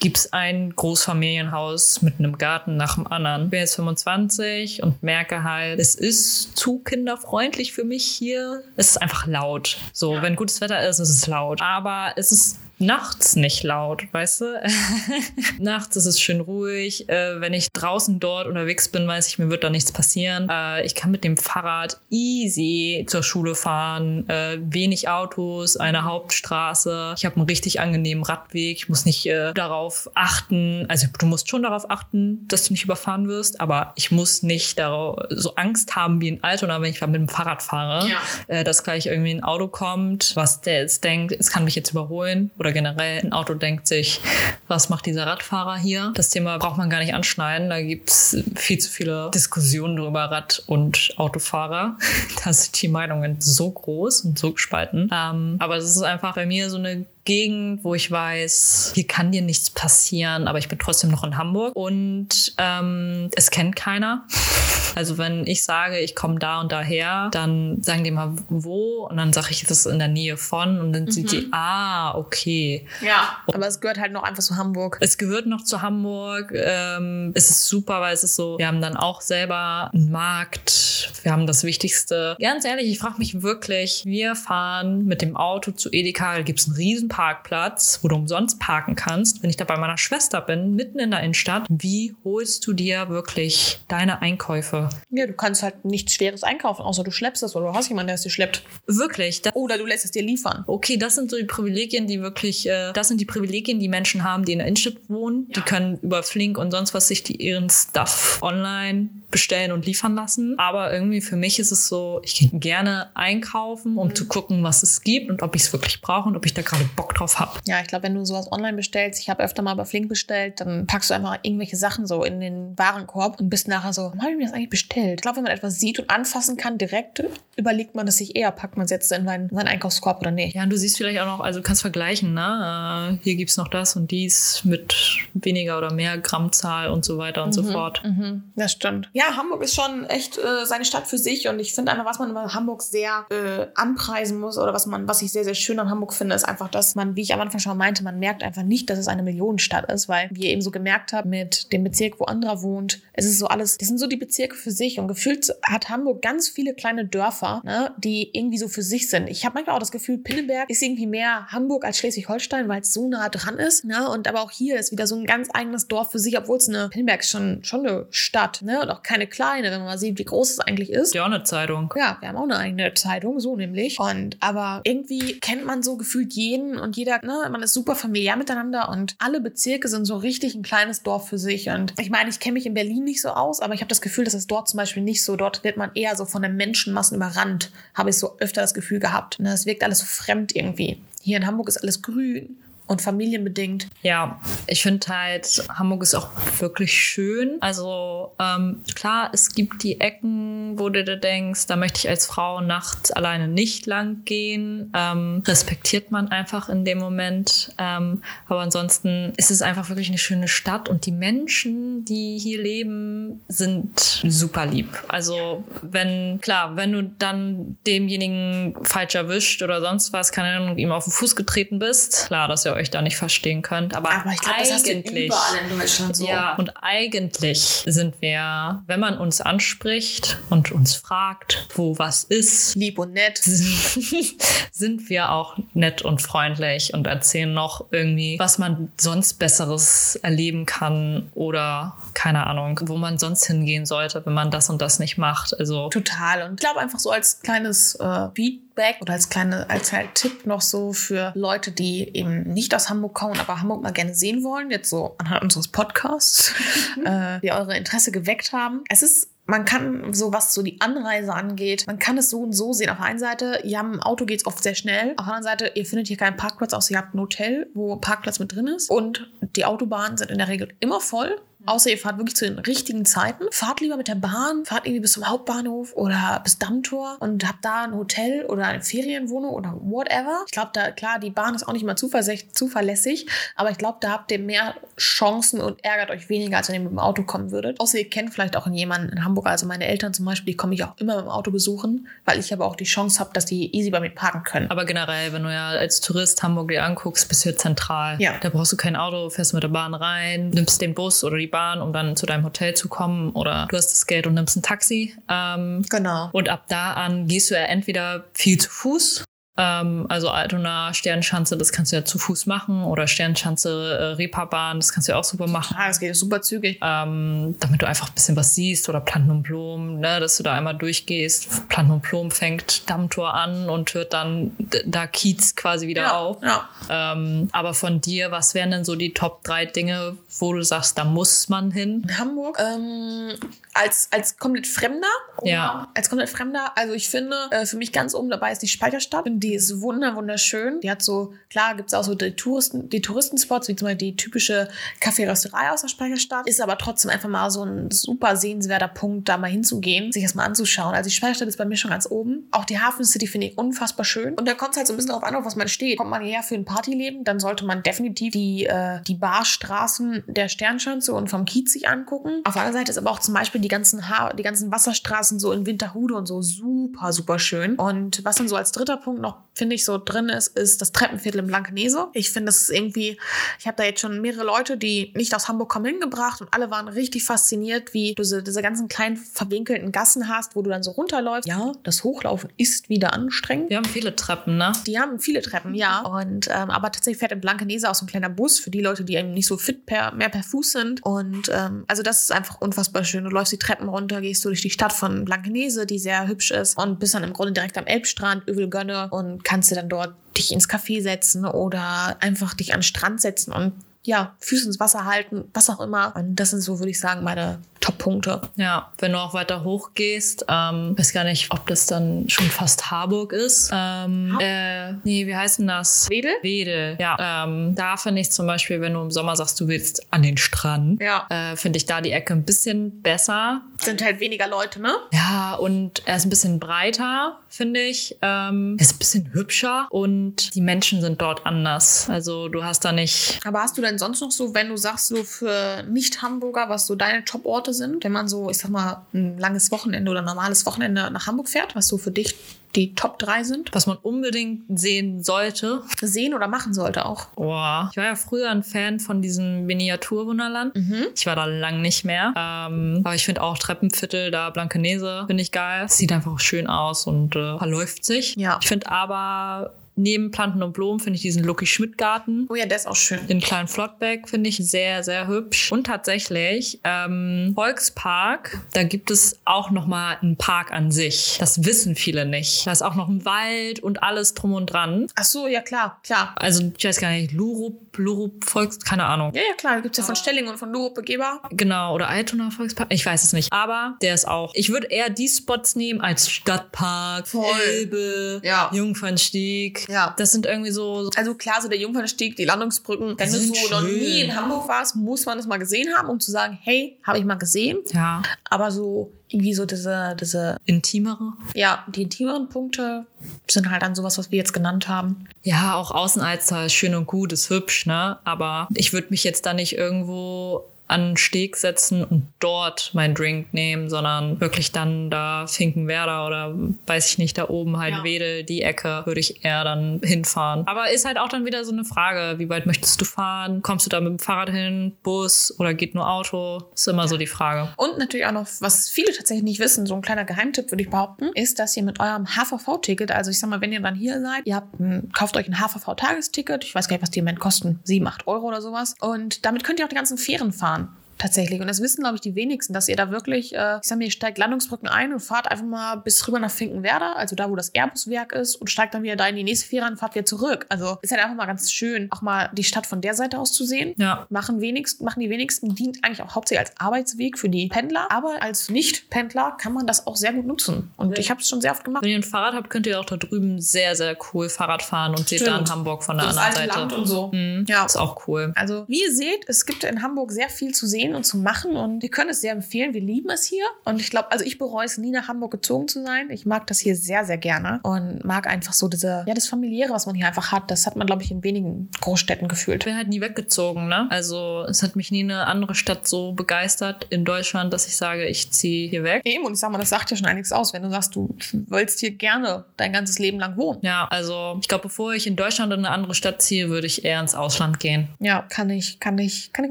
da 0.00 0.06
gibt's 0.06 0.32
ein 0.32 0.74
Großfamilienhaus 0.74 2.02
mit 2.02 2.18
einem 2.18 2.38
Garten 2.38 2.76
nach 2.76 2.94
dem 2.94 3.06
anderen. 3.06 3.44
Ich 3.44 3.50
bin 3.50 3.60
jetzt 3.60 3.76
25 3.76 4.82
und 4.82 5.02
merke 5.02 5.44
halt, 5.44 5.78
es 5.78 5.94
ist 5.94 6.56
zu 6.56 6.78
kinderfreundlich 6.80 7.72
für 7.72 7.84
mich 7.84 8.04
hier. 8.04 8.62
Es 8.76 8.90
ist 8.90 9.02
einfach 9.02 9.26
laut. 9.26 9.78
So, 9.92 10.14
ja. 10.14 10.22
wenn 10.22 10.36
gutes 10.36 10.60
Wetter 10.60 10.86
ist, 10.88 10.98
ist 10.98 11.10
es 11.10 11.26
laut. 11.26 11.60
Aber 11.60 12.12
es 12.16 12.32
ist 12.32 12.58
nachts 12.80 13.36
nicht 13.36 13.62
laut, 13.62 14.04
weißt 14.12 14.40
du? 14.40 14.62
nachts 15.58 15.96
ist 15.96 16.06
es 16.06 16.20
schön 16.20 16.40
ruhig. 16.40 17.08
Äh, 17.08 17.40
wenn 17.40 17.52
ich 17.52 17.70
draußen 17.72 18.18
dort 18.18 18.46
unterwegs 18.46 18.88
bin, 18.88 19.06
weiß 19.06 19.28
ich, 19.28 19.38
mir 19.38 19.50
wird 19.50 19.62
da 19.62 19.70
nichts 19.70 19.92
passieren. 19.92 20.48
Äh, 20.50 20.84
ich 20.84 20.94
kann 20.94 21.10
mit 21.10 21.22
dem 21.22 21.36
Fahrrad 21.36 22.00
easy 22.10 23.04
zur 23.06 23.22
Schule 23.22 23.54
fahren. 23.54 24.28
Äh, 24.28 24.58
wenig 24.62 25.08
Autos, 25.08 25.76
eine 25.76 26.04
Hauptstraße. 26.04 27.14
Ich 27.16 27.24
habe 27.24 27.36
einen 27.36 27.46
richtig 27.46 27.80
angenehmen 27.80 28.24
Radweg. 28.24 28.78
Ich 28.78 28.88
muss 28.88 29.04
nicht 29.04 29.26
äh, 29.26 29.52
darauf 29.90 30.10
achten. 30.14 30.86
Also 30.88 31.08
du 31.18 31.26
musst 31.26 31.48
schon 31.48 31.62
darauf 31.62 31.90
achten, 31.90 32.46
dass 32.48 32.66
du 32.66 32.72
nicht 32.72 32.84
überfahren 32.84 33.28
wirst, 33.28 33.60
aber 33.60 33.92
ich 33.96 34.10
muss 34.10 34.42
nicht 34.42 34.78
darauf, 34.78 35.18
so 35.30 35.54
Angst 35.56 35.96
haben 35.96 36.20
wie 36.20 36.28
in 36.28 36.44
Altona, 36.44 36.80
wenn 36.80 36.90
ich 36.90 37.00
mit 37.00 37.14
dem 37.14 37.28
Fahrrad 37.28 37.62
fahre, 37.62 38.08
ja. 38.08 38.18
Äh, 38.46 38.64
dass 38.64 38.84
gleich 38.84 39.06
irgendwie 39.06 39.32
ein 39.32 39.42
Auto 39.42 39.68
kommt, 39.68 40.36
was 40.36 40.60
der 40.60 40.80
jetzt 40.80 41.04
denkt, 41.04 41.34
es 41.38 41.50
kann 41.50 41.64
mich 41.64 41.74
jetzt 41.74 41.90
überholen 41.90 42.50
oder 42.58 42.72
generell 42.72 43.20
ein 43.20 43.32
Auto 43.32 43.54
denkt 43.54 43.86
sich, 43.86 44.20
was 44.68 44.88
macht 44.88 45.06
dieser 45.06 45.26
Radfahrer 45.26 45.76
hier? 45.76 46.12
Das 46.14 46.30
Thema 46.30 46.58
braucht 46.58 46.78
man 46.78 46.90
gar 46.90 47.00
nicht 47.00 47.14
anschneiden. 47.14 47.68
Da 47.70 47.80
gibt 47.80 48.10
es 48.10 48.42
viel 48.56 48.78
zu 48.78 48.90
viele 48.90 49.30
Diskussionen 49.34 49.98
über 49.98 50.24
Rad- 50.24 50.62
und 50.66 51.14
Autofahrer. 51.16 51.96
da 52.44 52.52
sind 52.52 52.80
die 52.80 52.88
Meinungen 52.88 53.36
so 53.40 53.70
groß 53.70 54.22
und 54.22 54.38
so 54.38 54.52
gespalten. 54.52 55.10
Ähm, 55.12 55.56
aber 55.58 55.76
das 55.76 55.84
ist 55.84 56.02
einfach 56.02 56.34
bei 56.34 56.46
mir 56.46 56.70
so 56.70 56.76
eine 56.76 57.06
Gegend, 57.24 57.84
wo 57.84 57.94
ich 57.94 58.10
weiß, 58.10 58.92
hier 58.94 59.06
kann 59.06 59.30
dir 59.30 59.42
nichts 59.42 59.70
passieren, 59.70 60.48
aber 60.48 60.58
ich 60.58 60.68
bin 60.68 60.78
trotzdem 60.78 61.10
noch 61.10 61.24
in 61.24 61.36
Hamburg 61.36 61.76
und 61.76 62.54
ähm, 62.58 63.30
es 63.36 63.50
kennt 63.50 63.76
keiner. 63.76 64.26
Also 64.94 65.18
wenn 65.18 65.46
ich 65.46 65.62
sage, 65.64 65.98
ich 65.98 66.14
komme 66.14 66.38
da 66.38 66.60
und 66.60 66.72
daher, 66.72 67.28
dann 67.32 67.82
sagen 67.82 68.04
die 68.04 68.10
mal 68.10 68.32
wo 68.48 69.06
und 69.08 69.16
dann 69.16 69.32
sage 69.32 69.48
ich, 69.50 69.64
das 69.66 69.86
ist 69.86 69.86
in 69.86 69.98
der 69.98 70.08
Nähe 70.08 70.36
von 70.36 70.80
und 70.80 70.92
dann 70.92 71.04
mhm. 71.04 71.10
sind 71.10 71.32
die, 71.32 71.48
ah, 71.52 72.14
okay. 72.16 72.86
Ja, 73.04 73.36
aber 73.46 73.66
es 73.66 73.80
gehört 73.80 73.98
halt 73.98 74.12
noch 74.12 74.22
einfach 74.22 74.42
zu 74.42 74.56
Hamburg. 74.56 74.98
Es 75.00 75.18
gehört 75.18 75.46
noch 75.46 75.64
zu 75.64 75.82
Hamburg. 75.82 76.52
Ähm, 76.54 77.32
es 77.34 77.50
ist 77.50 77.66
super, 77.66 78.00
weil 78.00 78.14
es 78.14 78.24
ist 78.24 78.36
so, 78.36 78.58
wir 78.58 78.66
haben 78.66 78.80
dann 78.80 78.96
auch 78.96 79.20
selber 79.20 79.90
einen 79.92 80.10
Markt, 80.10 81.12
wir 81.22 81.32
haben 81.32 81.46
das 81.46 81.64
Wichtigste. 81.64 82.36
Ganz 82.40 82.64
ehrlich, 82.64 82.90
ich 82.90 82.98
frage 82.98 83.18
mich 83.18 83.42
wirklich, 83.42 84.02
wir 84.04 84.34
fahren 84.34 85.04
mit 85.04 85.22
dem 85.22 85.36
Auto 85.36 85.70
zu 85.72 85.90
Edeka, 85.90 86.36
da 86.36 86.42
gibt 86.42 86.60
es 86.60 86.66
einen 86.66 86.76
riesen 86.76 87.08
Parkplatz, 87.08 88.00
wo 88.02 88.08
du 88.08 88.16
umsonst 88.16 88.58
parken 88.58 88.96
kannst. 88.96 89.42
Wenn 89.42 89.50
ich 89.50 89.56
da 89.56 89.64
bei 89.64 89.76
meiner 89.76 89.98
Schwester 89.98 90.40
bin, 90.40 90.74
mitten 90.74 90.98
in 90.98 91.10
der 91.10 91.20
Innenstadt, 91.20 91.66
wie 91.68 92.14
holst 92.24 92.66
du 92.66 92.72
dir 92.72 93.08
wirklich 93.08 93.80
deine 93.88 94.22
Einkäufe? 94.22 94.79
Ja, 95.10 95.26
du 95.26 95.32
kannst 95.32 95.62
halt 95.62 95.84
nichts 95.84 96.14
Schweres 96.14 96.42
einkaufen, 96.42 96.82
außer 96.82 97.04
du 97.04 97.10
schleppst 97.10 97.42
es 97.42 97.54
oder 97.56 97.66
du 97.66 97.74
hast 97.74 97.88
jemanden, 97.88 98.08
der 98.08 98.14
es 98.14 98.22
dir 98.22 98.30
schleppt. 98.30 98.62
Wirklich. 98.86 99.42
Oder 99.54 99.78
du 99.78 99.86
lässt 99.86 100.04
es 100.04 100.10
dir 100.10 100.22
liefern. 100.22 100.64
Okay, 100.66 100.96
das 100.96 101.14
sind 101.14 101.30
so 101.30 101.36
die 101.36 101.44
Privilegien, 101.44 102.06
die 102.06 102.20
wirklich, 102.20 102.68
äh, 102.68 102.92
das 102.92 103.08
sind 103.08 103.20
die 103.20 103.24
Privilegien, 103.24 103.80
die 103.80 103.88
Menschen 103.88 104.24
haben, 104.24 104.44
die 104.44 104.52
in 104.52 104.58
der 104.58 104.68
Innenstadt 104.68 104.94
wohnen. 105.08 105.46
Ja. 105.48 105.54
Die 105.54 105.60
können 105.62 105.98
über 106.02 106.22
Flink 106.22 106.58
und 106.58 106.70
sonst 106.70 106.94
was 106.94 107.08
sich 107.08 107.22
die 107.22 107.36
ihren 107.36 107.68
Stuff 107.70 108.38
online 108.42 109.10
bestellen 109.30 109.72
und 109.72 109.86
liefern 109.86 110.14
lassen. 110.14 110.58
Aber 110.58 110.92
irgendwie 110.92 111.20
für 111.20 111.36
mich 111.36 111.58
ist 111.58 111.70
es 111.70 111.86
so, 111.86 112.20
ich 112.24 112.34
gehe 112.34 112.50
gerne 112.58 113.10
einkaufen, 113.14 113.96
um 113.96 114.08
mhm. 114.08 114.14
zu 114.14 114.26
gucken, 114.26 114.62
was 114.62 114.82
es 114.82 115.02
gibt 115.02 115.30
und 115.30 115.42
ob 115.42 115.54
ich 115.54 115.62
es 115.62 115.72
wirklich 115.72 116.00
brauche 116.00 116.28
und 116.28 116.36
ob 116.36 116.46
ich 116.46 116.54
da 116.54 116.62
gerade 116.62 116.88
Bock 116.96 117.14
drauf 117.14 117.38
habe. 117.38 117.58
Ja, 117.66 117.80
ich 117.80 117.86
glaube, 117.86 118.04
wenn 118.04 118.14
du 118.14 118.24
sowas 118.24 118.50
online 118.50 118.76
bestellst, 118.76 119.20
ich 119.20 119.30
habe 119.30 119.42
öfter 119.42 119.62
mal 119.62 119.74
bei 119.74 119.84
Flink 119.84 120.08
bestellt, 120.08 120.60
dann 120.60 120.86
packst 120.86 121.10
du 121.10 121.14
einfach 121.14 121.38
irgendwelche 121.42 121.76
Sachen 121.76 122.06
so 122.06 122.24
in 122.24 122.40
den 122.40 122.76
Warenkorb 122.76 123.40
und 123.40 123.50
bist 123.50 123.68
nachher 123.68 123.92
so, 123.92 124.02
warum 124.02 124.20
habe 124.20 124.32
ich 124.32 124.36
mir 124.38 124.44
das 124.44 124.54
eigentlich 124.54 124.69
bestellt? 124.70 125.20
Ich 125.20 125.22
glaube, 125.22 125.36
wenn 125.36 125.44
man 125.44 125.52
etwas 125.52 125.78
sieht 125.78 125.98
und 125.98 126.10
anfassen 126.10 126.56
kann 126.56 126.78
direkt, 126.78 127.22
überlegt 127.56 127.94
man 127.94 128.08
es 128.08 128.16
sich 128.16 128.36
eher, 128.36 128.50
packt 128.50 128.76
man 128.76 128.84
es 128.84 128.90
jetzt 128.90 129.12
in 129.12 129.26
seinen, 129.26 129.50
seinen 129.50 129.68
Einkaufskorb 129.68 130.20
oder 130.20 130.30
nicht. 130.30 130.54
Ja, 130.54 130.62
und 130.62 130.70
du 130.70 130.78
siehst 130.78 130.96
vielleicht 130.96 131.20
auch 131.20 131.26
noch, 131.26 131.40
also 131.40 131.60
du 131.60 131.62
kannst 131.62 131.82
vergleichen, 131.82 132.34
ne? 132.34 133.18
Äh, 133.20 133.22
hier 133.22 133.36
gibt 133.36 133.50
es 133.50 133.56
noch 133.56 133.68
das 133.68 133.96
und 133.96 134.10
dies 134.10 134.62
mit 134.64 134.94
weniger 135.34 135.78
oder 135.78 135.92
mehr 135.92 136.18
Grammzahl 136.18 136.88
und 136.90 137.04
so 137.04 137.18
weiter 137.18 137.42
und 137.42 137.50
mhm, 137.50 137.52
so 137.52 137.62
fort. 137.64 138.02
Mhm, 138.04 138.44
das 138.56 138.72
stimmt. 138.72 139.10
Ja, 139.12 139.36
Hamburg 139.36 139.62
ist 139.62 139.74
schon 139.74 140.06
echt 140.06 140.38
äh, 140.38 140.64
seine 140.64 140.84
Stadt 140.84 141.06
für 141.06 141.18
sich 141.18 141.48
und 141.48 141.60
ich 141.60 141.74
finde 141.74 141.92
einfach, 141.92 142.06
was 142.06 142.18
man 142.18 142.30
über 142.30 142.54
Hamburg 142.54 142.82
sehr 142.82 143.26
äh, 143.30 143.66
anpreisen 143.74 144.38
muss 144.38 144.56
oder 144.58 144.72
was 144.72 144.86
man, 144.86 145.06
was 145.08 145.22
ich 145.22 145.32
sehr, 145.32 145.44
sehr 145.44 145.54
schön 145.54 145.78
an 145.78 145.90
Hamburg 145.90 146.14
finde, 146.14 146.34
ist 146.34 146.48
einfach, 146.48 146.68
dass 146.68 146.94
man, 146.94 147.16
wie 147.16 147.22
ich 147.22 147.34
am 147.34 147.40
Anfang 147.40 147.60
schon 147.60 147.76
meinte, 147.76 148.02
man 148.04 148.18
merkt 148.18 148.42
einfach 148.42 148.62
nicht, 148.62 148.88
dass 148.88 148.98
es 148.98 149.08
eine 149.08 149.22
Millionenstadt 149.22 149.90
ist, 149.90 150.08
weil 150.08 150.28
wie 150.32 150.44
ihr 150.44 150.50
eben 150.50 150.62
so 150.62 150.70
gemerkt 150.70 151.12
habt 151.12 151.26
mit 151.26 151.72
dem 151.72 151.84
Bezirk, 151.84 152.20
wo 152.20 152.24
anderer 152.24 152.62
wohnt, 152.62 153.00
es 153.12 153.26
ist 153.26 153.38
so 153.38 153.46
alles, 153.46 153.78
das 153.78 153.88
sind 153.88 153.98
so 153.98 154.06
die 154.06 154.16
Bezirke 154.16 154.56
für 154.60 154.70
sich 154.70 154.98
und 154.98 155.08
gefühlt 155.08 155.52
hat 155.62 155.88
Hamburg 155.88 156.22
ganz 156.22 156.48
viele 156.48 156.74
kleine 156.74 157.04
Dörfer, 157.06 157.62
ne, 157.64 157.92
die 157.98 158.30
irgendwie 158.32 158.58
so 158.58 158.68
für 158.68 158.82
sich 158.82 159.10
sind. 159.10 159.28
Ich 159.28 159.44
habe 159.44 159.54
manchmal 159.54 159.76
auch 159.76 159.80
das 159.80 159.92
Gefühl, 159.92 160.18
Pinneberg 160.18 160.68
ist 160.68 160.82
irgendwie 160.82 161.06
mehr 161.06 161.46
Hamburg 161.48 161.84
als 161.84 161.98
Schleswig-Holstein, 161.98 162.68
weil 162.68 162.82
es 162.82 162.92
so 162.92 163.08
nah 163.08 163.28
dran 163.28 163.58
ist, 163.58 163.84
ne, 163.84 164.08
und 164.08 164.28
aber 164.28 164.42
auch 164.42 164.50
hier 164.50 164.78
ist 164.78 164.92
wieder 164.92 165.06
so 165.06 165.16
ein 165.16 165.26
ganz 165.26 165.48
eigenes 165.52 165.88
Dorf 165.88 166.12
für 166.12 166.18
sich, 166.18 166.38
obwohl 166.38 166.58
es 166.58 166.68
eine, 166.68 166.88
Pinneberg 166.88 167.20
ist 167.20 167.30
schon, 167.30 167.64
schon 167.64 167.86
eine 167.86 168.06
Stadt, 168.10 168.62
ne, 168.62 168.80
und 168.82 168.90
auch 168.90 169.02
keine 169.02 169.26
kleine, 169.26 169.70
wenn 169.70 169.78
man 169.78 169.88
mal 169.88 169.98
sieht, 169.98 170.18
wie 170.18 170.24
groß 170.24 170.50
es 170.50 170.60
eigentlich 170.60 170.90
ist. 170.90 171.14
Ja, 171.14 171.24
eine 171.24 171.42
Zeitung. 171.44 171.92
Ja, 171.96 172.16
wir 172.20 172.28
haben 172.28 172.36
auch 172.36 172.44
eine 172.44 172.56
eigene 172.56 172.94
Zeitung, 172.94 173.40
so 173.40 173.56
nämlich. 173.56 173.98
Und 173.98 174.36
aber 174.40 174.80
irgendwie 174.84 175.38
kennt 175.40 175.64
man 175.64 175.82
so 175.82 175.96
gefühlt 175.96 176.32
jeden 176.32 176.78
und 176.78 176.96
jeder, 176.96 177.20
ne, 177.24 177.48
man 177.50 177.62
ist 177.62 177.72
super 177.72 177.94
familiär 177.94 178.36
miteinander 178.36 178.88
und 178.88 179.16
alle 179.18 179.40
Bezirke 179.40 179.88
sind 179.88 180.04
so 180.04 180.16
richtig 180.16 180.54
ein 180.54 180.62
kleines 180.62 181.02
Dorf 181.02 181.28
für 181.28 181.38
sich. 181.38 181.68
Und 181.68 181.94
ich 181.98 182.10
meine, 182.10 182.30
ich 182.30 182.40
kenne 182.40 182.54
mich 182.54 182.66
in 182.66 182.74
Berlin 182.74 183.04
nicht 183.04 183.22
so 183.22 183.30
aus, 183.30 183.60
aber 183.60 183.74
ich 183.74 183.80
habe 183.80 183.88
das 183.88 184.00
Gefühl, 184.00 184.24
dass 184.24 184.34
dort 184.50 184.68
zum 184.68 184.78
Beispiel 184.78 185.02
nicht 185.02 185.24
so, 185.24 185.36
dort 185.36 185.64
wird 185.64 185.76
man 185.76 185.90
eher 185.94 186.16
so 186.16 186.24
von 186.24 186.42
den 186.42 186.56
Menschenmassen 186.56 187.16
überrannt, 187.16 187.70
habe 187.94 188.10
ich 188.10 188.16
so 188.16 188.38
öfter 188.38 188.60
das 188.60 188.74
Gefühl 188.74 189.00
gehabt. 189.00 189.38
Ne, 189.38 189.52
es 189.52 189.66
wirkt 189.66 189.82
alles 189.82 190.00
so 190.00 190.06
fremd 190.06 190.54
irgendwie. 190.54 191.00
Hier 191.22 191.36
in 191.36 191.46
Hamburg 191.46 191.68
ist 191.68 191.78
alles 191.78 192.02
grün 192.02 192.56
und 192.90 193.00
familienbedingt. 193.00 193.86
Ja, 194.02 194.40
ich 194.66 194.82
finde 194.82 195.06
halt, 195.06 195.62
Hamburg 195.68 196.02
ist 196.02 196.14
auch 196.16 196.28
wirklich 196.58 196.92
schön. 196.92 197.56
Also 197.60 198.32
ähm, 198.40 198.82
klar, 198.96 199.30
es 199.32 199.54
gibt 199.54 199.84
die 199.84 200.00
Ecken, 200.00 200.76
wo 200.76 200.88
du 200.88 201.04
dir 201.04 201.16
denkst, 201.16 201.68
da 201.68 201.76
möchte 201.76 202.00
ich 202.00 202.08
als 202.08 202.26
Frau 202.26 202.60
nachts 202.60 203.12
alleine 203.12 203.46
nicht 203.46 203.86
lang 203.86 204.24
gehen. 204.24 204.90
Ähm, 204.92 205.44
respektiert 205.46 206.10
man 206.10 206.28
einfach 206.32 206.68
in 206.68 206.84
dem 206.84 206.98
Moment. 206.98 207.72
Ähm, 207.78 208.22
aber 208.48 208.60
ansonsten 208.60 209.34
ist 209.36 209.52
es 209.52 209.62
einfach 209.62 209.88
wirklich 209.88 210.08
eine 210.08 210.18
schöne 210.18 210.48
Stadt 210.48 210.88
und 210.88 211.06
die 211.06 211.12
Menschen, 211.12 212.04
die 212.04 212.38
hier 212.38 212.60
leben, 212.60 213.40
sind 213.46 214.00
super 214.26 214.66
lieb. 214.66 214.88
Also 215.06 215.62
wenn, 215.82 216.40
klar, 216.40 216.74
wenn 216.74 216.90
du 216.90 217.04
dann 217.04 217.78
demjenigen 217.86 218.74
falsch 218.82 219.14
erwischt 219.14 219.62
oder 219.62 219.80
sonst 219.80 220.12
was, 220.12 220.32
keine 220.32 220.56
Ahnung, 220.56 220.76
ihm 220.76 220.90
auf 220.90 221.04
den 221.04 221.12
Fuß 221.12 221.36
getreten 221.36 221.78
bist, 221.78 222.26
klar, 222.26 222.48
dass 222.48 222.66
ihr 222.66 222.72
euch 222.72 222.79
da 222.88 223.02
nicht 223.02 223.16
verstehen 223.18 223.60
könnt. 223.60 223.94
Aber, 223.94 224.10
aber 224.10 224.30
ich 224.30 224.40
glaube, 224.40 224.60
das 224.60 224.72
hast 224.72 224.86
du 224.86 224.92
überall 224.92 225.58
in 225.62 225.78
Deutschland 225.78 226.16
so. 226.16 226.26
Ja, 226.26 226.54
und 226.54 226.72
eigentlich 226.80 227.82
sind 227.84 228.22
wir, 228.22 228.82
wenn 228.86 229.00
man 229.00 229.18
uns 229.18 229.42
anspricht 229.42 230.38
und 230.48 230.72
uns 230.72 230.94
fragt, 230.94 231.66
wo 231.74 231.98
was 231.98 232.24
ist, 232.24 232.74
lieb 232.76 232.98
und 232.98 233.12
nett, 233.12 233.38
sind 234.72 235.10
wir 235.10 235.32
auch 235.32 235.58
nett 235.74 236.00
und 236.00 236.22
freundlich 236.22 236.94
und 236.94 237.06
erzählen 237.06 237.52
noch 237.52 237.86
irgendwie, 237.90 238.38
was 238.38 238.56
man 238.58 238.90
sonst 238.96 239.34
Besseres 239.34 240.16
erleben 240.22 240.64
kann 240.64 241.30
oder 241.34 241.96
keine 242.14 242.46
Ahnung, 242.46 242.80
wo 242.84 242.96
man 242.96 243.18
sonst 243.18 243.44
hingehen 243.44 243.84
sollte, 243.84 244.24
wenn 244.24 244.32
man 244.34 244.50
das 244.50 244.70
und 244.70 244.80
das 244.80 244.98
nicht 244.98 245.18
macht. 245.18 245.58
Also 245.58 245.88
total. 245.90 246.42
Und 246.48 246.54
ich 246.54 246.60
glaube 246.60 246.80
einfach 246.80 246.98
so 246.98 247.10
als 247.10 247.40
kleines 247.42 247.96
äh, 247.96 248.28
Feedback 248.34 248.69
oder 249.00 249.12
als 249.12 249.28
kleine 249.28 249.68
als 249.68 249.92
halt 249.92 250.14
Tipp 250.14 250.46
noch 250.46 250.60
so 250.60 250.92
für 250.92 251.32
Leute, 251.34 251.72
die 251.72 252.16
eben 252.16 252.42
nicht 252.44 252.74
aus 252.74 252.88
Hamburg 252.88 253.14
kommen, 253.14 253.38
aber 253.38 253.60
Hamburg 253.60 253.82
mal 253.82 253.92
gerne 253.92 254.14
sehen 254.14 254.42
wollen, 254.42 254.70
jetzt 254.70 254.90
so 254.90 255.14
anhand 255.18 255.42
unseres 255.42 255.68
Podcasts, 255.68 256.54
äh, 257.04 257.40
die 257.40 257.52
eure 257.52 257.76
Interesse 257.76 258.12
geweckt 258.12 258.52
haben. 258.52 258.84
Es 258.88 259.02
ist 259.02 259.28
man 259.50 259.64
kann 259.64 260.14
so, 260.14 260.32
was 260.32 260.54
so 260.54 260.62
die 260.62 260.80
Anreise 260.80 261.34
angeht, 261.34 261.86
man 261.88 261.98
kann 261.98 262.16
es 262.16 262.30
so 262.30 262.40
und 262.40 262.52
so 262.52 262.72
sehen. 262.72 262.88
Auf 262.88 262.98
der 262.98 263.06
einen 263.06 263.18
Seite, 263.18 263.60
ja, 263.64 263.80
im 263.80 264.00
Auto 264.00 264.24
geht 264.24 264.40
es 264.40 264.46
oft 264.46 264.62
sehr 264.62 264.76
schnell. 264.76 265.14
Auf 265.16 265.26
der 265.26 265.34
anderen 265.34 265.42
Seite, 265.42 265.72
ihr 265.74 265.84
findet 265.84 266.06
hier 266.06 266.16
keinen 266.16 266.36
Parkplatz, 266.36 266.72
außer 266.72 266.92
ihr 266.92 266.98
habt 266.98 267.14
ein 267.14 267.20
Hotel, 267.20 267.68
wo 267.74 267.96
Parkplatz 267.96 268.38
mit 268.38 268.54
drin 268.54 268.68
ist. 268.68 268.88
Und 268.90 269.28
die 269.56 269.64
Autobahnen 269.64 270.16
sind 270.16 270.30
in 270.30 270.38
der 270.38 270.46
Regel 270.46 270.72
immer 270.78 271.00
voll. 271.00 271.36
Außer 271.66 271.90
ihr 271.90 271.98
fahrt 271.98 272.18
wirklich 272.18 272.36
zu 272.36 272.46
den 272.46 272.58
richtigen 272.58 273.04
Zeiten. 273.04 273.44
Fahrt 273.50 273.80
lieber 273.80 273.96
mit 273.96 274.08
der 274.08 274.14
Bahn, 274.14 274.64
fahrt 274.64 274.86
irgendwie 274.86 275.00
bis 275.00 275.12
zum 275.12 275.28
Hauptbahnhof 275.28 275.94
oder 275.94 276.40
bis 276.42 276.58
Dammtor 276.58 277.16
und 277.20 277.46
habt 277.46 277.64
da 277.64 277.84
ein 277.84 277.94
Hotel 277.94 278.46
oder 278.46 278.66
eine 278.66 278.82
Ferienwohnung 278.82 279.50
oder 279.50 279.78
whatever. 279.80 280.42
Ich 280.46 280.52
glaube, 280.52 280.70
da, 280.72 280.90
klar, 280.90 281.18
die 281.18 281.30
Bahn 281.30 281.54
ist 281.54 281.68
auch 281.68 281.72
nicht 281.72 281.84
mal 281.84 281.96
zuverlässig, 281.96 283.26
aber 283.56 283.70
ich 283.70 283.78
glaube, 283.78 283.98
da 284.00 284.10
habt 284.10 284.32
ihr 284.32 284.38
mehr 284.38 284.74
Chancen 284.98 285.60
und 285.60 285.84
ärgert 285.84 286.10
euch 286.10 286.28
weniger, 286.28 286.56
als 286.56 286.68
wenn 286.68 286.76
ihr 286.76 286.80
mit 286.80 286.90
dem 286.90 286.98
Auto 286.98 287.22
kommen 287.22 287.50
würdet. 287.50 287.78
Außer 287.78 287.98
ihr 287.98 288.08
kennt 288.08 288.32
vielleicht 288.32 288.56
auch 288.56 288.66
jemanden 288.66 289.10
in 289.10 289.24
Hamburg, 289.24 289.46
also 289.46 289.66
meine 289.66 289.86
Eltern 289.86 290.14
zum 290.14 290.24
Beispiel, 290.24 290.54
die 290.54 290.56
komme 290.56 290.74
ich 290.74 290.84
auch 290.84 290.96
immer 290.96 291.16
mit 291.16 291.24
dem 291.26 291.30
Auto 291.30 291.50
besuchen, 291.50 292.08
weil 292.24 292.38
ich 292.38 292.52
aber 292.52 292.66
auch 292.66 292.76
die 292.76 292.84
Chance 292.84 293.20
habe, 293.20 293.30
dass 293.34 293.44
die 293.44 293.74
easy 293.76 293.90
bei 293.90 294.00
mir 294.00 294.10
parken 294.10 294.44
können. 294.44 294.70
Aber 294.70 294.84
generell, 294.84 295.32
wenn 295.32 295.42
du 295.42 295.52
ja 295.52 295.68
als 295.68 296.00
Tourist 296.00 296.42
Hamburg 296.42 296.68
dir 296.68 296.84
anguckst, 296.84 297.28
bist 297.28 297.44
du 297.44 297.50
hier 297.50 297.58
zentral. 297.58 298.20
Ja. 298.20 298.38
Da 298.40 298.48
brauchst 298.48 298.72
du 298.72 298.76
kein 298.76 298.96
Auto, 298.96 299.28
fährst 299.30 299.52
mit 299.52 299.62
der 299.62 299.68
Bahn 299.68 299.94
rein, 299.94 300.50
nimmst 300.50 300.80
den 300.80 300.94
Bus 300.94 301.22
oder 301.22 301.36
die 301.36 301.49
Bahn, 301.50 301.80
um 301.80 301.92
dann 301.92 302.16
zu 302.16 302.26
deinem 302.26 302.44
Hotel 302.44 302.74
zu 302.74 302.88
kommen 302.88 303.30
oder 303.30 303.66
du 303.70 303.76
hast 303.76 303.92
das 303.92 304.06
Geld 304.06 304.26
und 304.26 304.34
nimmst 304.34 304.56
ein 304.56 304.62
Taxi. 304.62 305.14
Ähm, 305.28 305.84
genau. 305.88 306.30
Und 306.32 306.48
ab 306.48 306.64
da 306.68 306.92
an 306.94 307.26
gehst 307.26 307.50
du 307.50 307.54
ja 307.54 307.62
entweder 307.62 308.24
viel 308.34 308.58
zu 308.58 308.70
Fuß 308.70 309.24
ähm, 309.56 310.06
also 310.08 310.30
Altona, 310.30 310.94
Sternschanze, 310.94 311.56
das 311.56 311.72
kannst 311.72 311.92
du 311.92 311.96
ja 311.96 312.04
zu 312.04 312.18
Fuß 312.18 312.46
machen 312.46 312.84
oder 312.84 313.06
Sternschanze, 313.06 313.98
äh, 313.98 314.04
Reeperbahn, 314.14 314.78
das 314.78 314.92
kannst 314.92 315.08
du 315.08 315.12
ja 315.12 315.18
auch 315.18 315.24
super 315.24 315.48
machen. 315.48 315.76
Ah, 315.78 315.88
das 315.88 316.00
geht 316.00 316.14
super 316.16 316.40
zügig. 316.40 316.78
Ähm, 316.82 317.56
damit 317.58 317.82
du 317.82 317.86
einfach 317.86 318.08
ein 318.08 318.14
bisschen 318.14 318.36
was 318.36 318.54
siehst 318.54 318.88
oder 318.88 319.00
Planten 319.00 319.30
und 319.30 319.42
Blumen, 319.42 320.00
ne, 320.00 320.20
dass 320.20 320.36
du 320.36 320.42
da 320.42 320.54
einmal 320.54 320.76
durchgehst. 320.76 321.68
Planten 321.68 321.92
und 321.92 322.02
Blumen 322.02 322.30
fängt 322.30 322.88
Dammtor 322.88 323.34
an 323.34 323.68
und 323.68 323.92
hört 323.92 324.12
dann 324.12 324.56
da 324.86 325.06
Kiez 325.06 325.56
quasi 325.56 325.88
wieder 325.88 326.02
ja, 326.02 326.16
auf. 326.16 326.38
Ja. 326.42 326.68
Ähm, 326.88 327.48
aber 327.52 327.74
von 327.74 328.00
dir, 328.00 328.30
was 328.30 328.54
wären 328.54 328.70
denn 328.70 328.84
so 328.84 328.94
die 328.94 329.12
Top 329.12 329.42
drei 329.42 329.66
Dinge, 329.66 330.16
wo 330.38 330.52
du 330.52 330.62
sagst, 330.62 330.96
da 330.96 331.04
muss 331.04 331.48
man 331.48 331.72
hin? 331.72 332.04
In 332.08 332.18
Hamburg? 332.18 332.58
Ähm, 332.60 333.32
als, 333.74 334.08
als 334.12 334.38
komplett 334.38 334.66
Fremder? 334.66 335.08
Ja. 335.42 335.88
Als 335.94 336.08
komplett 336.08 336.30
Fremder. 336.30 336.72
Also 336.76 336.94
ich 336.94 337.08
finde, 337.08 337.36
äh, 337.50 337.66
für 337.66 337.76
mich 337.76 337.92
ganz 337.92 338.14
oben 338.14 338.30
dabei 338.30 338.52
ist 338.52 338.62
die 338.62 338.68
Speicherstadt. 338.68 339.26
In 339.26 339.39
Die 339.40 339.54
ist 339.54 339.80
wunder 339.80 340.16
wunderschön. 340.16 340.80
Die 340.80 340.90
hat 340.90 341.00
so, 341.00 341.32
klar 341.48 341.74
gibt's 341.74 341.94
auch 341.94 342.04
so 342.04 342.14
die, 342.14 342.32
Touristen, 342.32 342.90
die 342.90 343.00
Touristenspots, 343.00 343.68
wie 343.68 343.76
zum 343.76 343.86
Beispiel 343.86 344.10
die 344.10 344.16
typische 344.16 344.68
Kaffeerösterei 345.00 345.70
aus 345.70 345.80
der 345.80 345.88
Speicherstadt. 345.88 346.46
Ist 346.46 346.60
aber 346.60 346.76
trotzdem 346.76 347.10
einfach 347.10 347.28
mal 347.28 347.50
so 347.50 347.64
ein 347.64 347.90
super 347.90 348.36
sehenswerter 348.36 348.88
Punkt, 348.88 349.30
da 349.30 349.38
mal 349.38 349.50
hinzugehen, 349.50 350.12
sich 350.12 350.22
das 350.22 350.34
mal 350.34 350.44
anzuschauen. 350.44 350.94
Also 350.94 351.08
die 351.08 351.14
Speicherstadt 351.14 351.48
ist 351.48 351.56
bei 351.56 351.64
mir 351.64 351.76
schon 351.76 351.90
ganz 351.90 352.06
oben. 352.10 352.48
Auch 352.50 352.66
die 352.66 352.78
Hafen 352.78 353.04
City 353.04 353.26
finde 353.26 353.46
ich 353.46 353.56
unfassbar 353.58 354.04
schön. 354.04 354.34
Und 354.34 354.46
da 354.46 354.52
kommt 354.52 354.72
es 354.72 354.76
halt 354.76 354.86
so 354.86 354.92
ein 354.92 354.96
bisschen 354.96 355.08
darauf 355.08 355.24
an, 355.24 355.34
auf 355.34 355.46
was 355.46 355.56
man 355.56 355.68
steht. 355.68 355.96
Kommt 355.96 356.10
man 356.10 356.22
hierher 356.22 356.42
für 356.42 356.54
ein 356.54 356.66
Partyleben, 356.66 357.24
dann 357.24 357.40
sollte 357.40 357.64
man 357.64 357.82
definitiv 357.82 358.32
die, 358.32 358.66
äh, 358.66 359.00
die 359.06 359.14
Barstraßen 359.14 360.24
der 360.26 360.48
Sternschanze 360.48 361.14
und 361.14 361.30
vom 361.30 361.46
Kiez 361.46 361.72
sich 361.72 361.88
angucken. 361.88 362.42
Auf 362.44 362.54
der 362.54 362.62
anderen 362.62 362.80
Seite 362.80 362.92
ist 362.92 362.98
aber 362.98 363.10
auch 363.10 363.20
zum 363.20 363.32
Beispiel 363.32 363.62
die 363.62 363.68
ganzen, 363.68 364.10
ha 364.10 364.34
die 364.34 364.42
ganzen 364.42 364.70
Wasserstraßen 364.70 365.38
so 365.38 365.52
in 365.52 365.64
Winterhude 365.64 366.14
und 366.14 366.26
so 366.26 366.42
super, 366.42 367.12
super 367.12 367.38
schön. 367.38 367.76
Und 367.76 368.22
was 368.24 368.36
dann 368.36 368.48
so 368.48 368.56
als 368.56 368.72
dritter 368.72 368.98
Punkt 368.98 369.22
noch, 369.22 369.29
finde 369.60 369.74
ich, 369.74 369.84
so 369.84 369.98
drin 369.98 370.30
ist, 370.30 370.56
ist 370.56 370.80
das 370.80 370.92
Treppenviertel 370.92 371.40
in 371.40 371.46
Blankenese. 371.46 372.08
Ich 372.14 372.30
finde, 372.30 372.46
das 372.46 372.62
ist 372.62 372.70
irgendwie, 372.70 373.18
ich 373.58 373.66
habe 373.66 373.76
da 373.76 373.84
jetzt 373.84 374.00
schon 374.00 374.20
mehrere 374.22 374.42
Leute, 374.42 374.78
die 374.78 375.12
nicht 375.14 375.34
aus 375.34 375.48
Hamburg 375.48 375.68
kommen, 375.68 375.84
hingebracht 375.84 376.40
und 376.40 376.48
alle 376.52 376.70
waren 376.70 376.88
richtig 376.88 377.24
fasziniert, 377.24 377.92
wie 377.92 378.14
du 378.14 378.22
diese, 378.22 378.42
diese 378.42 378.62
ganzen 378.62 378.88
kleinen 378.88 379.18
verwinkelten 379.18 379.92
Gassen 379.92 380.28
hast, 380.28 380.56
wo 380.56 380.62
du 380.62 380.70
dann 380.70 380.82
so 380.82 380.92
runterläufst. 380.92 381.46
Ja, 381.46 381.72
das 381.82 382.04
Hochlaufen 382.04 382.50
ist 382.56 382.88
wieder 382.88 383.12
anstrengend. 383.12 383.68
Wir 383.68 383.76
haben 383.76 383.84
viele 383.84 384.16
Treppen, 384.16 384.56
ne? 384.56 384.72
Die 384.86 384.98
haben 384.98 385.18
viele 385.18 385.42
Treppen, 385.42 385.74
ja. 385.74 386.00
Und 386.06 386.48
ähm, 386.48 386.70
aber 386.70 386.90
tatsächlich 386.90 387.18
fährt 387.18 387.32
in 387.32 387.42
Blankenese 387.42 387.90
auch 387.90 387.94
so 387.94 388.06
ein 388.06 388.08
kleiner 388.08 388.30
Bus 388.30 388.58
für 388.58 388.70
die 388.70 388.80
Leute, 388.80 389.04
die 389.04 389.16
eben 389.16 389.32
nicht 389.32 389.46
so 389.46 389.58
fit 389.58 389.84
per, 389.84 390.14
mehr 390.14 390.30
per 390.30 390.42
Fuß 390.42 390.72
sind. 390.72 391.04
Und 391.04 391.50
ähm, 391.52 391.84
also 391.86 392.02
das 392.02 392.22
ist 392.22 392.32
einfach 392.32 392.62
unfassbar 392.62 393.04
schön. 393.04 393.24
Du 393.24 393.30
läufst 393.30 393.52
die 393.52 393.58
Treppen 393.58 393.90
runter, 393.90 394.22
gehst 394.22 394.42
du 394.42 394.48
durch 394.48 394.62
die 394.62 394.70
Stadt 394.70 394.94
von 394.94 395.26
Blankenese, 395.26 395.84
die 395.84 395.98
sehr 395.98 396.28
hübsch 396.28 396.50
ist, 396.50 396.78
und 396.78 396.98
bist 396.98 397.12
dann 397.12 397.24
im 397.24 397.34
Grunde 397.34 397.52
direkt 397.52 397.76
am 397.76 397.86
Elbstrand, 397.86 398.48
Övelgönne 398.48 399.10
und 399.10 399.19
kannst 399.42 399.70
dir 399.70 399.76
dann 399.76 399.88
dort 399.88 400.14
dich 400.36 400.52
ins 400.52 400.68
Café 400.68 401.02
setzen 401.02 401.44
oder 401.44 402.16
einfach 402.20 402.54
dich 402.54 402.72
an 402.72 402.78
den 402.78 402.84
Strand 402.84 403.20
setzen 403.20 403.52
und 403.52 403.72
ja, 404.02 404.34
Füße 404.40 404.66
ins 404.66 404.80
Wasser 404.80 405.04
halten, 405.04 405.44
was 405.52 405.68
auch 405.68 405.80
immer. 405.80 406.14
Und 406.16 406.36
das 406.36 406.50
sind 406.50 406.60
so, 406.60 406.78
würde 406.78 406.90
ich 406.90 407.00
sagen, 407.00 407.22
meine 407.22 407.60
Top-Punkte. 407.80 408.42
Ja, 408.56 408.92
wenn 408.98 409.12
du 409.12 409.18
auch 409.18 409.32
weiter 409.34 409.64
hoch 409.64 409.90
gehst, 409.94 410.44
ähm, 410.48 410.94
weiß 410.98 411.12
gar 411.12 411.24
nicht, 411.24 411.50
ob 411.50 411.66
das 411.66 411.86
dann 411.86 412.28
schon 412.28 412.46
fast 412.46 412.90
Harburg 412.90 413.32
ist. 413.32 413.70
Ähm, 413.72 414.38
äh, 414.40 414.92
nee, 415.04 415.26
wie 415.26 415.34
heißt 415.34 415.58
denn 415.60 415.68
das? 415.68 416.08
Wedel? 416.10 416.32
Wedel, 416.42 416.96
ja. 417.00 417.44
Ähm, 417.44 417.74
da 417.74 417.96
finde 417.96 418.20
ich 418.20 418.30
zum 418.30 418.46
Beispiel, 418.46 418.80
wenn 418.80 418.94
du 418.94 419.00
im 419.00 419.10
Sommer 419.10 419.34
sagst, 419.36 419.58
du 419.60 419.68
willst 419.68 420.12
an 420.12 420.22
den 420.22 420.36
Strand, 420.36 421.00
Ja. 421.00 421.26
äh, 421.30 421.56
finde 421.56 421.78
ich 421.78 421.86
da 421.86 422.00
die 422.00 422.12
Ecke 422.12 422.34
ein 422.34 422.44
bisschen 422.44 423.02
besser. 423.02 423.62
Sind 423.78 424.02
halt 424.04 424.20
weniger 424.20 424.46
Leute, 424.46 424.80
ne? 424.80 424.94
Ja, 425.12 425.54
und 425.54 426.02
er 426.06 426.16
ist 426.16 426.26
ein 426.26 426.30
bisschen 426.30 426.60
breiter, 426.60 427.38
finde 427.48 427.80
ich. 427.80 428.16
Ähm, 428.20 428.76
er 428.78 428.82
ist 428.82 428.94
ein 428.94 428.98
bisschen 428.98 429.32
hübscher 429.32 429.86
und 429.90 430.54
die 430.54 430.60
Menschen 430.60 431.00
sind 431.00 431.20
dort 431.22 431.46
anders. 431.46 432.08
Also 432.10 432.48
du 432.48 432.62
hast 432.62 432.84
da 432.84 432.92
nicht 432.92 433.40
Aber 433.46 433.62
hast 433.62 433.78
du 433.78 433.82
denn 433.82 433.98
sonst 433.98 434.20
noch 434.20 434.30
so, 434.30 434.54
wenn 434.54 434.68
du 434.68 434.76
sagst, 434.76 435.08
so 435.08 435.24
für 435.24 435.82
Nicht-Hamburger, 435.88 436.68
was 436.68 436.86
so 436.86 436.94
deine 436.94 437.24
Top-Orte 437.24 437.69
sind, 437.72 438.04
wenn 438.04 438.12
man 438.12 438.28
so, 438.28 438.50
ich 438.50 438.58
sag 438.58 438.70
mal, 438.70 439.02
ein 439.12 439.38
langes 439.38 439.70
Wochenende 439.70 440.10
oder 440.10 440.22
normales 440.22 440.66
Wochenende 440.66 441.10
nach 441.10 441.26
Hamburg 441.26 441.48
fährt, 441.48 441.74
was 441.74 441.88
so 441.88 441.98
für 441.98 442.10
dich 442.10 442.34
die 442.76 442.94
Top 442.94 443.18
3 443.18 443.44
sind? 443.44 443.70
was 443.72 443.86
man 443.86 443.96
unbedingt 443.96 444.62
sehen 444.78 445.22
sollte. 445.22 445.82
Sehen 446.00 446.34
oder 446.34 446.48
machen 446.48 446.74
sollte 446.74 447.04
auch. 447.06 447.26
Boah. 447.36 447.88
Ich 447.90 447.96
war 447.96 448.04
ja 448.04 448.14
früher 448.14 448.50
ein 448.50 448.62
Fan 448.62 449.00
von 449.00 449.22
diesem 449.22 449.66
Miniaturwunderland. 449.66 450.74
Ich 451.14 451.26
war 451.26 451.36
da 451.36 451.44
lang 451.44 451.82
nicht 451.82 452.04
mehr. 452.04 452.32
Ähm, 452.36 453.00
aber 453.04 453.14
ich 453.14 453.24
finde 453.24 453.42
auch 453.42 453.58
Treppenviertel, 453.58 454.30
da 454.30 454.50
Blankenese, 454.50 455.24
finde 455.26 455.42
ich 455.42 455.52
geil. 455.52 455.86
Sieht 455.88 456.12
einfach 456.12 456.38
schön 456.40 456.66
aus 456.66 457.06
und 457.06 457.36
äh, 457.36 457.58
verläuft 457.58 458.04
sich. 458.04 458.36
Ja. 458.36 458.58
Ich 458.60 458.68
finde 458.68 458.90
aber 458.90 459.72
neben 459.96 460.30
Planten 460.30 460.62
und 460.62 460.72
Blumen 460.72 461.00
finde 461.00 461.16
ich 461.16 461.22
diesen 461.22 461.44
Lucky 461.44 461.66
Schmidt 461.66 461.98
Garten. 461.98 462.46
Oh 462.48 462.54
ja, 462.54 462.66
der 462.66 462.76
ist 462.76 462.86
auch 462.86 462.96
schön. 462.96 463.26
Den 463.26 463.40
kleinen 463.40 463.68
Flottbeck 463.68 464.28
finde 464.28 464.48
ich 464.48 464.56
sehr, 464.56 465.02
sehr 465.02 465.26
hübsch. 465.26 465.70
Und 465.72 465.86
tatsächlich, 465.86 466.80
ähm, 466.84 467.52
Volkspark, 467.54 468.58
da 468.72 468.82
gibt 468.82 469.10
es 469.10 469.38
auch 469.44 469.70
noch 469.70 469.86
mal 469.86 470.16
einen 470.20 470.36
Park 470.36 470.72
an 470.72 470.90
sich. 470.90 471.36
Das 471.38 471.64
wissen 471.64 471.96
viele 471.96 472.24
nicht. 472.26 472.66
Da 472.66 472.72
ist 472.72 472.82
auch 472.82 472.94
noch 472.94 473.08
ein 473.08 473.24
Wald 473.24 473.80
und 473.80 474.02
alles 474.02 474.34
drum 474.34 474.54
und 474.54 474.66
dran. 474.66 475.06
Ach 475.16 475.24
so, 475.24 475.46
ja 475.46 475.60
klar, 475.60 476.00
klar. 476.02 476.34
Also, 476.36 476.72
ich 476.76 476.84
weiß 476.84 477.00
gar 477.00 477.10
nicht, 477.10 477.32
Lurup, 477.32 477.96
Lurup 477.98 478.44
Volks, 478.44 478.78
keine 478.80 479.04
Ahnung. 479.04 479.32
Ja, 479.34 479.42
ja, 479.42 479.54
klar. 479.56 479.74
Da 479.76 479.80
gibt's 479.80 479.98
ja 479.98 480.04
von 480.04 480.16
Stelling 480.16 480.48
und 480.48 480.56
von 480.58 480.72
Lurup 480.72 480.94
Begeber. 480.94 481.40
Genau, 481.50 481.94
oder 481.94 482.08
Altona 482.08 482.50
Volkspark, 482.50 482.92
ich 482.92 483.04
weiß 483.04 483.24
es 483.24 483.32
nicht. 483.32 483.52
Aber 483.52 483.96
der 484.02 484.14
ist 484.14 484.26
auch. 484.26 484.52
Ich 484.54 484.70
würde 484.70 484.86
eher 484.88 485.10
die 485.10 485.28
Spots 485.28 485.76
nehmen 485.76 486.00
als 486.00 486.30
Stadtpark, 486.30 487.28
Voll. 487.28 487.44
Elbe, 487.68 488.40
Ja. 488.44 488.70
Jungfernstieg. 488.72 489.79
Ja. 489.88 490.14
Das 490.18 490.32
sind 490.32 490.46
irgendwie 490.46 490.70
so. 490.70 491.10
Also 491.16 491.34
klar, 491.34 491.60
so 491.62 491.68
der 491.68 491.78
Jungfernstieg, 491.78 492.36
die 492.36 492.44
Landungsbrücken. 492.44 493.18
Wenn 493.18 493.32
du 493.32 493.38
so 493.38 493.52
noch 493.70 493.80
schön. 493.80 493.98
nie 493.98 494.20
in 494.22 494.36
Hamburg 494.36 494.68
warst, 494.68 494.96
muss 494.96 495.26
man 495.26 495.36
das 495.36 495.46
mal 495.46 495.58
gesehen 495.58 495.94
haben, 495.96 496.08
um 496.08 496.20
zu 496.20 496.30
sagen, 496.30 496.58
hey, 496.62 496.98
habe 497.02 497.18
ich 497.18 497.24
mal 497.24 497.36
gesehen. 497.36 497.78
Ja, 497.92 498.22
Aber 498.48 498.70
so 498.70 499.12
irgendwie 499.28 499.54
so 499.54 499.64
diese, 499.64 500.16
diese, 500.20 500.56
intimere. 500.64 501.34
ja, 501.54 501.84
die 501.88 502.02
intimeren 502.02 502.48
Punkte 502.48 503.06
sind 503.48 503.70
halt 503.70 503.82
dann 503.82 503.94
sowas, 503.94 504.18
was 504.18 504.30
wir 504.30 504.38
jetzt 504.38 504.52
genannt 504.52 504.88
haben. 504.88 505.28
Ja, 505.42 505.74
auch 505.74 505.92
Außenalster 505.92 506.66
ist 506.66 506.72
schön 506.72 506.94
und 506.94 507.06
gut, 507.06 507.32
ist 507.32 507.48
hübsch, 507.48 507.86
ne? 507.86 508.18
Aber 508.24 508.68
ich 508.74 508.92
würde 508.92 509.08
mich 509.10 509.22
jetzt 509.22 509.46
da 509.46 509.54
nicht 509.54 509.76
irgendwo 509.76 510.64
an 510.90 511.10
den 511.10 511.16
Steg 511.16 511.56
setzen 511.56 512.04
und 512.04 512.26
dort 512.40 512.90
meinen 512.94 513.14
Drink 513.14 513.52
nehmen, 513.54 513.88
sondern 513.88 514.40
wirklich 514.40 514.72
dann 514.72 515.10
da 515.10 515.46
Finkenwerder 515.46 516.26
oder 516.26 516.54
weiß 516.86 517.08
ich 517.10 517.18
nicht, 517.18 517.38
da 517.38 517.48
oben 517.48 517.78
halt 517.78 517.94
Ja. 517.94 518.04
Wedel, 518.04 518.44
die 518.44 518.62
Ecke, 518.62 519.02
würde 519.04 519.20
ich 519.20 519.44
eher 519.44 519.64
dann 519.64 520.00
hinfahren. 520.02 520.66
Aber 520.66 520.90
ist 520.90 521.04
halt 521.04 521.18
auch 521.18 521.28
dann 521.28 521.44
wieder 521.44 521.64
so 521.64 521.72
eine 521.72 521.84
Frage, 521.84 522.38
wie 522.38 522.48
weit 522.48 522.66
möchtest 522.66 523.00
du 523.00 523.04
fahren? 523.04 523.62
Kommst 523.62 523.86
du 523.86 523.90
da 523.90 524.00
mit 524.00 524.10
dem 524.10 524.18
Fahrrad 524.18 524.50
hin, 524.50 524.92
Bus 525.02 525.54
oder 525.58 525.74
geht 525.74 525.94
nur 525.94 526.08
Auto? 526.10 526.62
Ist 526.74 526.88
immer 526.88 527.08
so 527.08 527.16
die 527.16 527.26
Frage. 527.26 527.72
Und 527.76 527.98
natürlich 527.98 528.26
auch 528.26 528.32
noch, 528.32 528.46
was 528.60 528.90
viele 528.90 529.12
tatsächlich 529.12 529.44
nicht 529.44 529.60
wissen, 529.60 529.86
so 529.86 529.94
ein 529.94 530.02
kleiner 530.02 530.24
Geheimtipp 530.24 530.70
würde 530.70 530.82
ich 530.82 530.90
behaupten, 530.90 531.30
ist, 531.34 531.58
dass 531.58 531.76
ihr 531.76 531.82
mit 531.82 532.00
eurem 532.00 532.26
HVV-Ticket, 532.26 533.12
also 533.12 533.30
ich 533.30 533.38
sag 533.38 533.48
mal, 533.50 533.60
wenn 533.60 533.72
ihr 533.72 533.80
dann 533.80 533.94
hier 533.94 534.20
seid, 534.20 534.42
ihr 534.44 534.56
habt 534.56 534.78
ein, 534.80 535.10
kauft 535.12 535.36
euch 535.36 535.46
ein 535.48 535.58
HVV-Tagesticket, 535.58 536.64
ich 536.64 536.74
weiß 536.74 536.88
gar 536.88 536.96
nicht, 536.96 537.02
was 537.02 537.10
die 537.10 537.20
im 537.20 537.24
Moment 537.24 537.40
kosten, 537.40 537.80
7, 537.84 538.06
8 538.06 538.26
Euro 538.26 538.48
oder 538.48 538.60
sowas. 538.60 538.94
Und 539.00 539.44
damit 539.44 539.64
könnt 539.64 539.78
ihr 539.78 539.84
auch 539.84 539.90
die 539.90 539.94
ganzen 539.96 540.18
Fähren 540.18 540.52
fahren. 540.52 540.79
Tatsächlich. 541.20 541.60
Und 541.60 541.66
das 541.68 541.82
wissen, 541.82 542.00
glaube 542.02 542.14
ich, 542.16 542.20
die 542.22 542.34
wenigsten, 542.34 542.72
dass 542.72 542.88
ihr 542.88 542.96
da 542.96 543.10
wirklich, 543.10 543.54
äh, 543.54 543.76
ich 543.82 543.86
sag 543.88 543.98
mal, 543.98 544.04
ihr 544.04 544.10
steigt 544.10 544.38
Landungsbrücken 544.38 544.88
ein 544.88 545.12
und 545.12 545.20
fahrt 545.20 545.50
einfach 545.50 545.66
mal 545.66 545.96
bis 545.96 546.26
rüber 546.26 546.38
nach 546.38 546.50
Finkenwerder, 546.50 547.16
also 547.16 547.36
da, 547.36 547.50
wo 547.50 547.56
das 547.56 547.68
Airbus-Werk 547.74 548.32
ist, 548.32 548.56
und 548.56 548.70
steigt 548.70 548.94
dann 548.94 549.02
wieder 549.02 549.16
da 549.16 549.28
in 549.28 549.36
die 549.36 549.44
nächste 549.44 549.68
Fähre 549.68 549.86
und 549.86 549.98
fahrt 549.98 550.14
wieder 550.14 550.24
zurück. 550.24 550.64
Also 550.70 550.96
ist 551.02 551.10
halt 551.12 551.22
einfach 551.22 551.36
mal 551.36 551.44
ganz 551.46 551.70
schön, 551.70 552.08
auch 552.10 552.22
mal 552.22 552.48
die 552.54 552.64
Stadt 552.64 552.86
von 552.86 553.00
der 553.02 553.12
Seite 553.14 553.38
aus 553.38 553.52
zu 553.52 553.64
sehen 553.66 553.94
Ja. 553.98 554.26
machen, 554.30 554.60
wenigst, 554.62 555.02
machen 555.02 555.20
die 555.20 555.28
wenigsten, 555.30 555.74
dient 555.74 555.98
eigentlich 556.02 556.22
auch 556.22 556.34
hauptsächlich 556.34 556.66
als 556.68 556.80
Arbeitsweg 556.80 557.38
für 557.38 557.50
die 557.50 557.68
Pendler. 557.68 558.10
Aber 558.10 558.36
als 558.42 558.70
Nicht-Pendler 558.70 559.56
kann 559.60 559.74
man 559.74 559.86
das 559.86 560.06
auch 560.06 560.16
sehr 560.16 560.32
gut 560.32 560.46
nutzen. 560.46 560.90
Und 560.96 561.18
ich 561.18 561.30
habe 561.30 561.40
es 561.40 561.48
schon 561.48 561.60
sehr 561.60 561.72
oft 561.72 561.84
gemacht. 561.84 562.02
Wenn 562.02 562.10
ihr 562.10 562.18
ein 562.18 562.22
Fahrrad 562.22 562.54
habt, 562.54 562.70
könnt 562.70 562.86
ihr 562.86 562.98
auch 562.98 563.04
da 563.04 563.16
drüben 563.18 563.60
sehr, 563.60 563.94
sehr 563.94 564.16
cool 564.32 564.48
Fahrrad 564.48 564.82
fahren 564.82 565.14
und 565.14 565.28
seht 565.28 565.42
dann 565.46 565.54
Stimmt. 565.66 565.70
Hamburg 565.70 566.02
von 566.02 566.16
der 566.16 566.26
Das 566.26 566.36
anderen 566.38 566.54
Seite. 566.68 566.78
Land 566.78 566.92
und 566.94 567.06
so. 567.06 567.28
Mhm. 567.32 567.66
Ja. 567.68 567.84
Ist 567.84 567.96
auch 567.96 568.26
cool. 568.26 568.52
Also, 568.56 568.84
wie 568.88 569.02
ihr 569.02 569.14
seht, 569.14 569.44
es 569.48 569.66
gibt 569.66 569.84
in 569.84 570.02
Hamburg 570.02 570.32
sehr 570.32 570.48
viel 570.48 570.72
zu 570.72 570.86
sehen 570.86 571.09
und 571.14 571.24
zu 571.24 571.38
machen 571.38 571.76
und 571.76 572.02
wir 572.02 572.08
können 572.10 572.30
es 572.30 572.40
sehr 572.40 572.52
empfehlen. 572.52 572.94
Wir 572.94 573.00
lieben 573.00 573.30
es 573.30 573.44
hier 573.44 573.64
und 573.84 574.00
ich 574.00 574.10
glaube, 574.10 574.30
also 574.32 574.44
ich 574.44 574.58
bereue 574.58 574.86
es 574.86 574.98
nie 574.98 575.10
nach 575.10 575.28
Hamburg 575.28 575.52
gezogen 575.52 575.88
zu 575.88 576.02
sein. 576.02 576.30
Ich 576.30 576.46
mag 576.46 576.66
das 576.66 576.78
hier 576.78 576.96
sehr, 576.96 577.24
sehr 577.24 577.38
gerne 577.38 577.80
und 577.82 578.24
mag 578.24 578.46
einfach 578.46 578.72
so 578.72 578.88
diese, 578.88 579.24
ja, 579.26 579.34
das 579.34 579.48
familiäre, 579.48 579.92
was 579.92 580.06
man 580.06 580.14
hier 580.14 580.26
einfach 580.26 580.52
hat. 580.52 580.70
Das 580.70 580.86
hat 580.86 580.96
man, 580.96 581.06
glaube 581.06 581.22
ich, 581.22 581.30
in 581.30 581.42
wenigen 581.44 581.90
Großstädten 582.00 582.46
Ich 582.46 582.50
gefühlt. 582.50 582.84
bin 582.84 582.96
halt 582.96 583.08
nie 583.08 583.20
weggezogen, 583.20 583.88
ne? 583.88 584.06
Also 584.10 584.64
es 584.68 584.82
hat 584.82 584.96
mich 584.96 585.10
nie 585.10 585.22
eine 585.22 585.46
andere 585.46 585.74
Stadt 585.74 586.06
so 586.06 586.32
begeistert 586.32 587.06
in 587.10 587.24
Deutschland, 587.24 587.72
dass 587.72 587.86
ich 587.86 587.96
sage, 587.96 588.26
ich 588.26 588.50
ziehe 588.52 588.88
hier 588.88 589.04
weg. 589.04 589.22
Eben, 589.24 589.44
und 589.44 589.52
ich 589.52 589.58
sag 589.58 589.70
mal, 589.70 589.78
das 589.78 589.90
sagt 589.90 590.10
ja 590.10 590.16
schon 590.16 590.26
einiges 590.26 590.52
aus, 590.52 590.72
wenn 590.72 590.82
du 590.82 590.90
sagst, 590.90 591.14
du 591.14 591.36
willst 591.52 592.00
hier 592.00 592.10
gerne 592.12 592.64
dein 592.76 592.92
ganzes 592.92 593.18
Leben 593.18 593.38
lang 593.38 593.56
wohnen. 593.56 593.78
Ja, 593.82 594.06
also 594.10 594.58
ich 594.60 594.68
glaube, 594.68 594.82
bevor 594.82 595.12
ich 595.14 595.26
in 595.26 595.36
Deutschland 595.36 595.72
in 595.72 595.80
eine 595.80 595.90
andere 595.90 596.14
Stadt 596.14 596.42
ziehe, 596.42 596.68
würde 596.68 596.86
ich 596.86 597.04
eher 597.04 597.20
ins 597.20 597.34
Ausland 597.34 597.80
gehen. 597.80 598.08
Ja, 598.18 598.42
kann 598.48 598.70
ich, 598.70 599.00
kann 599.00 599.18
ich, 599.18 599.52
kann 599.52 599.64
ich 599.64 599.70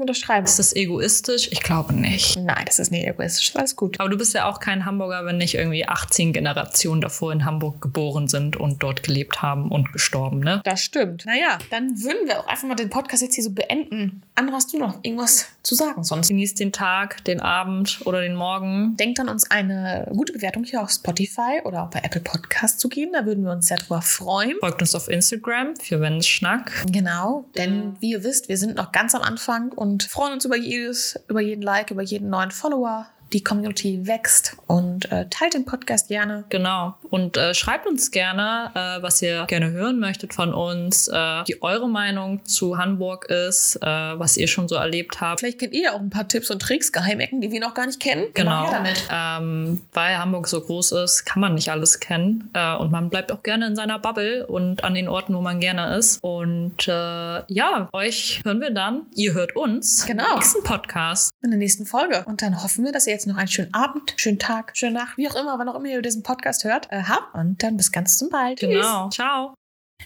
unterschreiben. 0.00 0.44
Ist 0.44 0.58
das 0.58 0.74
egoistisch? 0.74 1.10
Ich 1.34 1.62
glaube 1.62 1.92
nicht. 1.92 2.36
Nein, 2.36 2.64
das 2.66 2.78
ist 2.78 2.90
nicht 2.90 3.06
egoistisch. 3.06 3.54
Alles 3.56 3.76
gut. 3.76 4.00
Aber 4.00 4.08
du 4.08 4.16
bist 4.16 4.34
ja 4.34 4.48
auch 4.48 4.60
kein 4.60 4.84
Hamburger, 4.84 5.24
wenn 5.24 5.38
nicht 5.38 5.54
irgendwie 5.54 5.86
18 5.86 6.32
Generationen 6.32 7.00
davor 7.00 7.32
in 7.32 7.44
Hamburg 7.44 7.80
geboren 7.80 8.28
sind 8.28 8.56
und 8.56 8.82
dort 8.82 9.02
gelebt 9.02 9.42
haben 9.42 9.70
und 9.70 9.92
gestorben, 9.92 10.40
ne? 10.40 10.60
Das 10.64 10.82
stimmt. 10.82 11.26
Naja, 11.26 11.58
dann 11.70 12.02
würden 12.02 12.26
wir 12.26 12.40
auch 12.40 12.46
einfach 12.46 12.66
mal 12.68 12.74
den 12.74 12.90
Podcast 12.90 13.22
jetzt 13.22 13.34
hier 13.34 13.44
so 13.44 13.52
beenden. 13.52 14.22
Andra, 14.40 14.54
hast 14.54 14.72
du 14.72 14.78
noch 14.78 15.00
irgendwas 15.02 15.48
zu 15.62 15.74
sagen 15.74 16.02
sonst? 16.02 16.28
Genießt 16.28 16.58
den 16.58 16.72
Tag, 16.72 17.22
den 17.26 17.40
Abend 17.40 18.00
oder 18.06 18.22
den 18.22 18.34
Morgen. 18.34 18.96
Denkt 18.96 19.20
an 19.20 19.28
uns 19.28 19.50
eine 19.50 20.10
gute 20.14 20.32
Bewertung 20.32 20.64
hier 20.64 20.80
auf 20.80 20.88
Spotify 20.88 21.60
oder 21.64 21.82
auch 21.82 21.90
bei 21.90 22.00
Apple 22.02 22.22
Podcast 22.22 22.80
zu 22.80 22.88
geben. 22.88 23.12
Da 23.12 23.26
würden 23.26 23.44
wir 23.44 23.52
uns 23.52 23.66
sehr 23.66 23.76
drüber 23.76 24.00
freuen. 24.00 24.56
Folgt 24.60 24.80
uns 24.80 24.94
auf 24.94 25.08
Instagram 25.08 25.76
für 25.76 26.00
Wenn's 26.00 26.26
Schnack. 26.26 26.72
Genau, 26.90 27.44
denn 27.54 27.96
wie 28.00 28.12
ihr 28.12 28.24
wisst, 28.24 28.48
wir 28.48 28.56
sind 28.56 28.76
noch 28.76 28.92
ganz 28.92 29.14
am 29.14 29.20
Anfang 29.20 29.72
und 29.72 30.04
freuen 30.04 30.32
uns 30.32 30.46
über 30.46 30.56
jedes, 30.56 31.20
über 31.28 31.42
jeden 31.42 31.60
Like, 31.60 31.90
über 31.90 32.02
jeden 32.02 32.30
neuen 32.30 32.50
Follower, 32.50 33.08
Die 33.32 33.44
Community 33.44 34.06
wächst 34.06 34.56
und 34.66 35.10
äh, 35.12 35.26
teilt 35.30 35.54
den 35.54 35.64
Podcast 35.64 36.08
gerne. 36.08 36.44
Genau. 36.48 36.94
Und 37.10 37.36
äh, 37.36 37.54
schreibt 37.54 37.86
uns 37.86 38.10
gerne, 38.10 38.70
äh, 38.74 39.02
was 39.02 39.22
ihr 39.22 39.44
gerne 39.46 39.70
hören 39.70 40.00
möchtet 40.00 40.34
von 40.34 40.52
uns, 40.52 41.06
äh, 41.08 41.12
wie 41.14 41.62
eure 41.62 41.88
Meinung 41.88 42.44
zu 42.44 42.76
Hamburg 42.78 43.26
ist, 43.26 43.76
äh, 43.76 43.86
was 43.86 44.36
ihr 44.36 44.48
schon 44.48 44.66
so 44.68 44.74
erlebt 44.74 45.20
habt. 45.20 45.40
Vielleicht 45.40 45.58
kennt 45.60 45.74
ihr 45.74 45.94
auch 45.94 46.00
ein 46.00 46.10
paar 46.10 46.26
Tipps 46.26 46.50
und 46.50 46.60
Tricks, 46.60 46.90
Geheimecken, 46.92 47.40
die 47.40 47.50
wir 47.52 47.60
noch 47.60 47.74
gar 47.74 47.86
nicht 47.86 48.00
kennen. 48.00 48.26
Genau. 48.34 48.70
Damit. 48.70 49.06
Ähm, 49.12 49.80
weil 49.92 50.18
Hamburg 50.18 50.48
so 50.48 50.60
groß 50.60 50.92
ist, 50.92 51.24
kann 51.24 51.40
man 51.40 51.54
nicht 51.54 51.70
alles 51.70 52.00
kennen. 52.00 52.50
Äh, 52.54 52.74
und 52.76 52.90
man 52.90 53.10
bleibt 53.10 53.30
auch 53.32 53.42
gerne 53.42 53.66
in 53.66 53.76
seiner 53.76 53.98
Bubble 53.98 54.46
und 54.46 54.82
an 54.84 54.94
den 54.94 55.08
Orten, 55.08 55.34
wo 55.34 55.40
man 55.40 55.60
gerne 55.60 55.96
ist. 55.96 56.18
Und 56.22 56.88
äh, 56.88 57.42
ja, 57.52 57.88
euch 57.92 58.40
hören 58.44 58.60
wir 58.60 58.70
dann. 58.70 59.02
Ihr 59.14 59.34
hört 59.34 59.54
uns 59.56 60.04
Genau. 60.06 60.24
im 60.32 60.38
nächsten 60.38 60.62
Podcast. 60.64 61.30
In 61.42 61.50
der 61.50 61.58
nächsten 61.58 61.86
Folge. 61.86 62.24
Und 62.26 62.42
dann 62.42 62.62
hoffen 62.62 62.84
wir, 62.84 62.92
dass 62.92 63.06
ihr 63.06 63.19
jetzt 63.20 63.26
noch 63.26 63.36
einen 63.36 63.48
schönen 63.48 63.74
Abend, 63.74 64.14
schönen 64.16 64.38
Tag, 64.38 64.72
schöne 64.74 64.94
Nacht, 64.94 65.18
wie 65.18 65.28
auch 65.28 65.34
immer, 65.34 65.58
wann 65.58 65.68
auch 65.68 65.74
immer 65.74 65.88
ihr 65.88 66.00
diesen 66.00 66.22
Podcast 66.22 66.64
hört, 66.64 66.90
äh, 66.90 67.02
habt. 67.02 67.34
Und 67.34 67.62
dann 67.62 67.76
bis 67.76 67.92
ganz 67.92 68.16
zum 68.16 68.30
bald. 68.30 68.58
Tschüss. 68.58 68.70
Genau. 68.70 69.10
Ciao. 69.10 69.54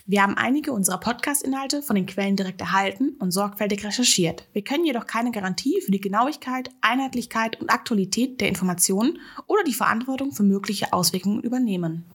Wir 0.07 0.23
haben 0.23 0.37
einige 0.37 0.73
unserer 0.73 0.99
Podcast-Inhalte 0.99 1.81
von 1.81 1.95
den 1.95 2.07
Quellen 2.07 2.35
direkt 2.35 2.61
erhalten 2.61 3.17
und 3.21 3.31
sorgfältig 3.31 3.85
recherchiert. 3.85 4.49
Wir 4.53 4.65
können 4.65 4.85
jedoch 4.85 5.07
keine 5.07 5.31
Garantie 5.31 5.81
für 5.83 5.93
die 5.93 6.01
Genauigkeit, 6.01 6.69
Einheitlichkeit 6.81 7.61
und 7.61 7.71
Aktualität 7.71 8.41
der 8.41 8.49
Informationen 8.49 9.21
oder 9.47 9.63
die 9.63 9.73
Verantwortung 9.73 10.33
für 10.33 10.43
mögliche 10.43 10.93
Auswirkungen 10.93 11.41
übernehmen. 11.43 12.11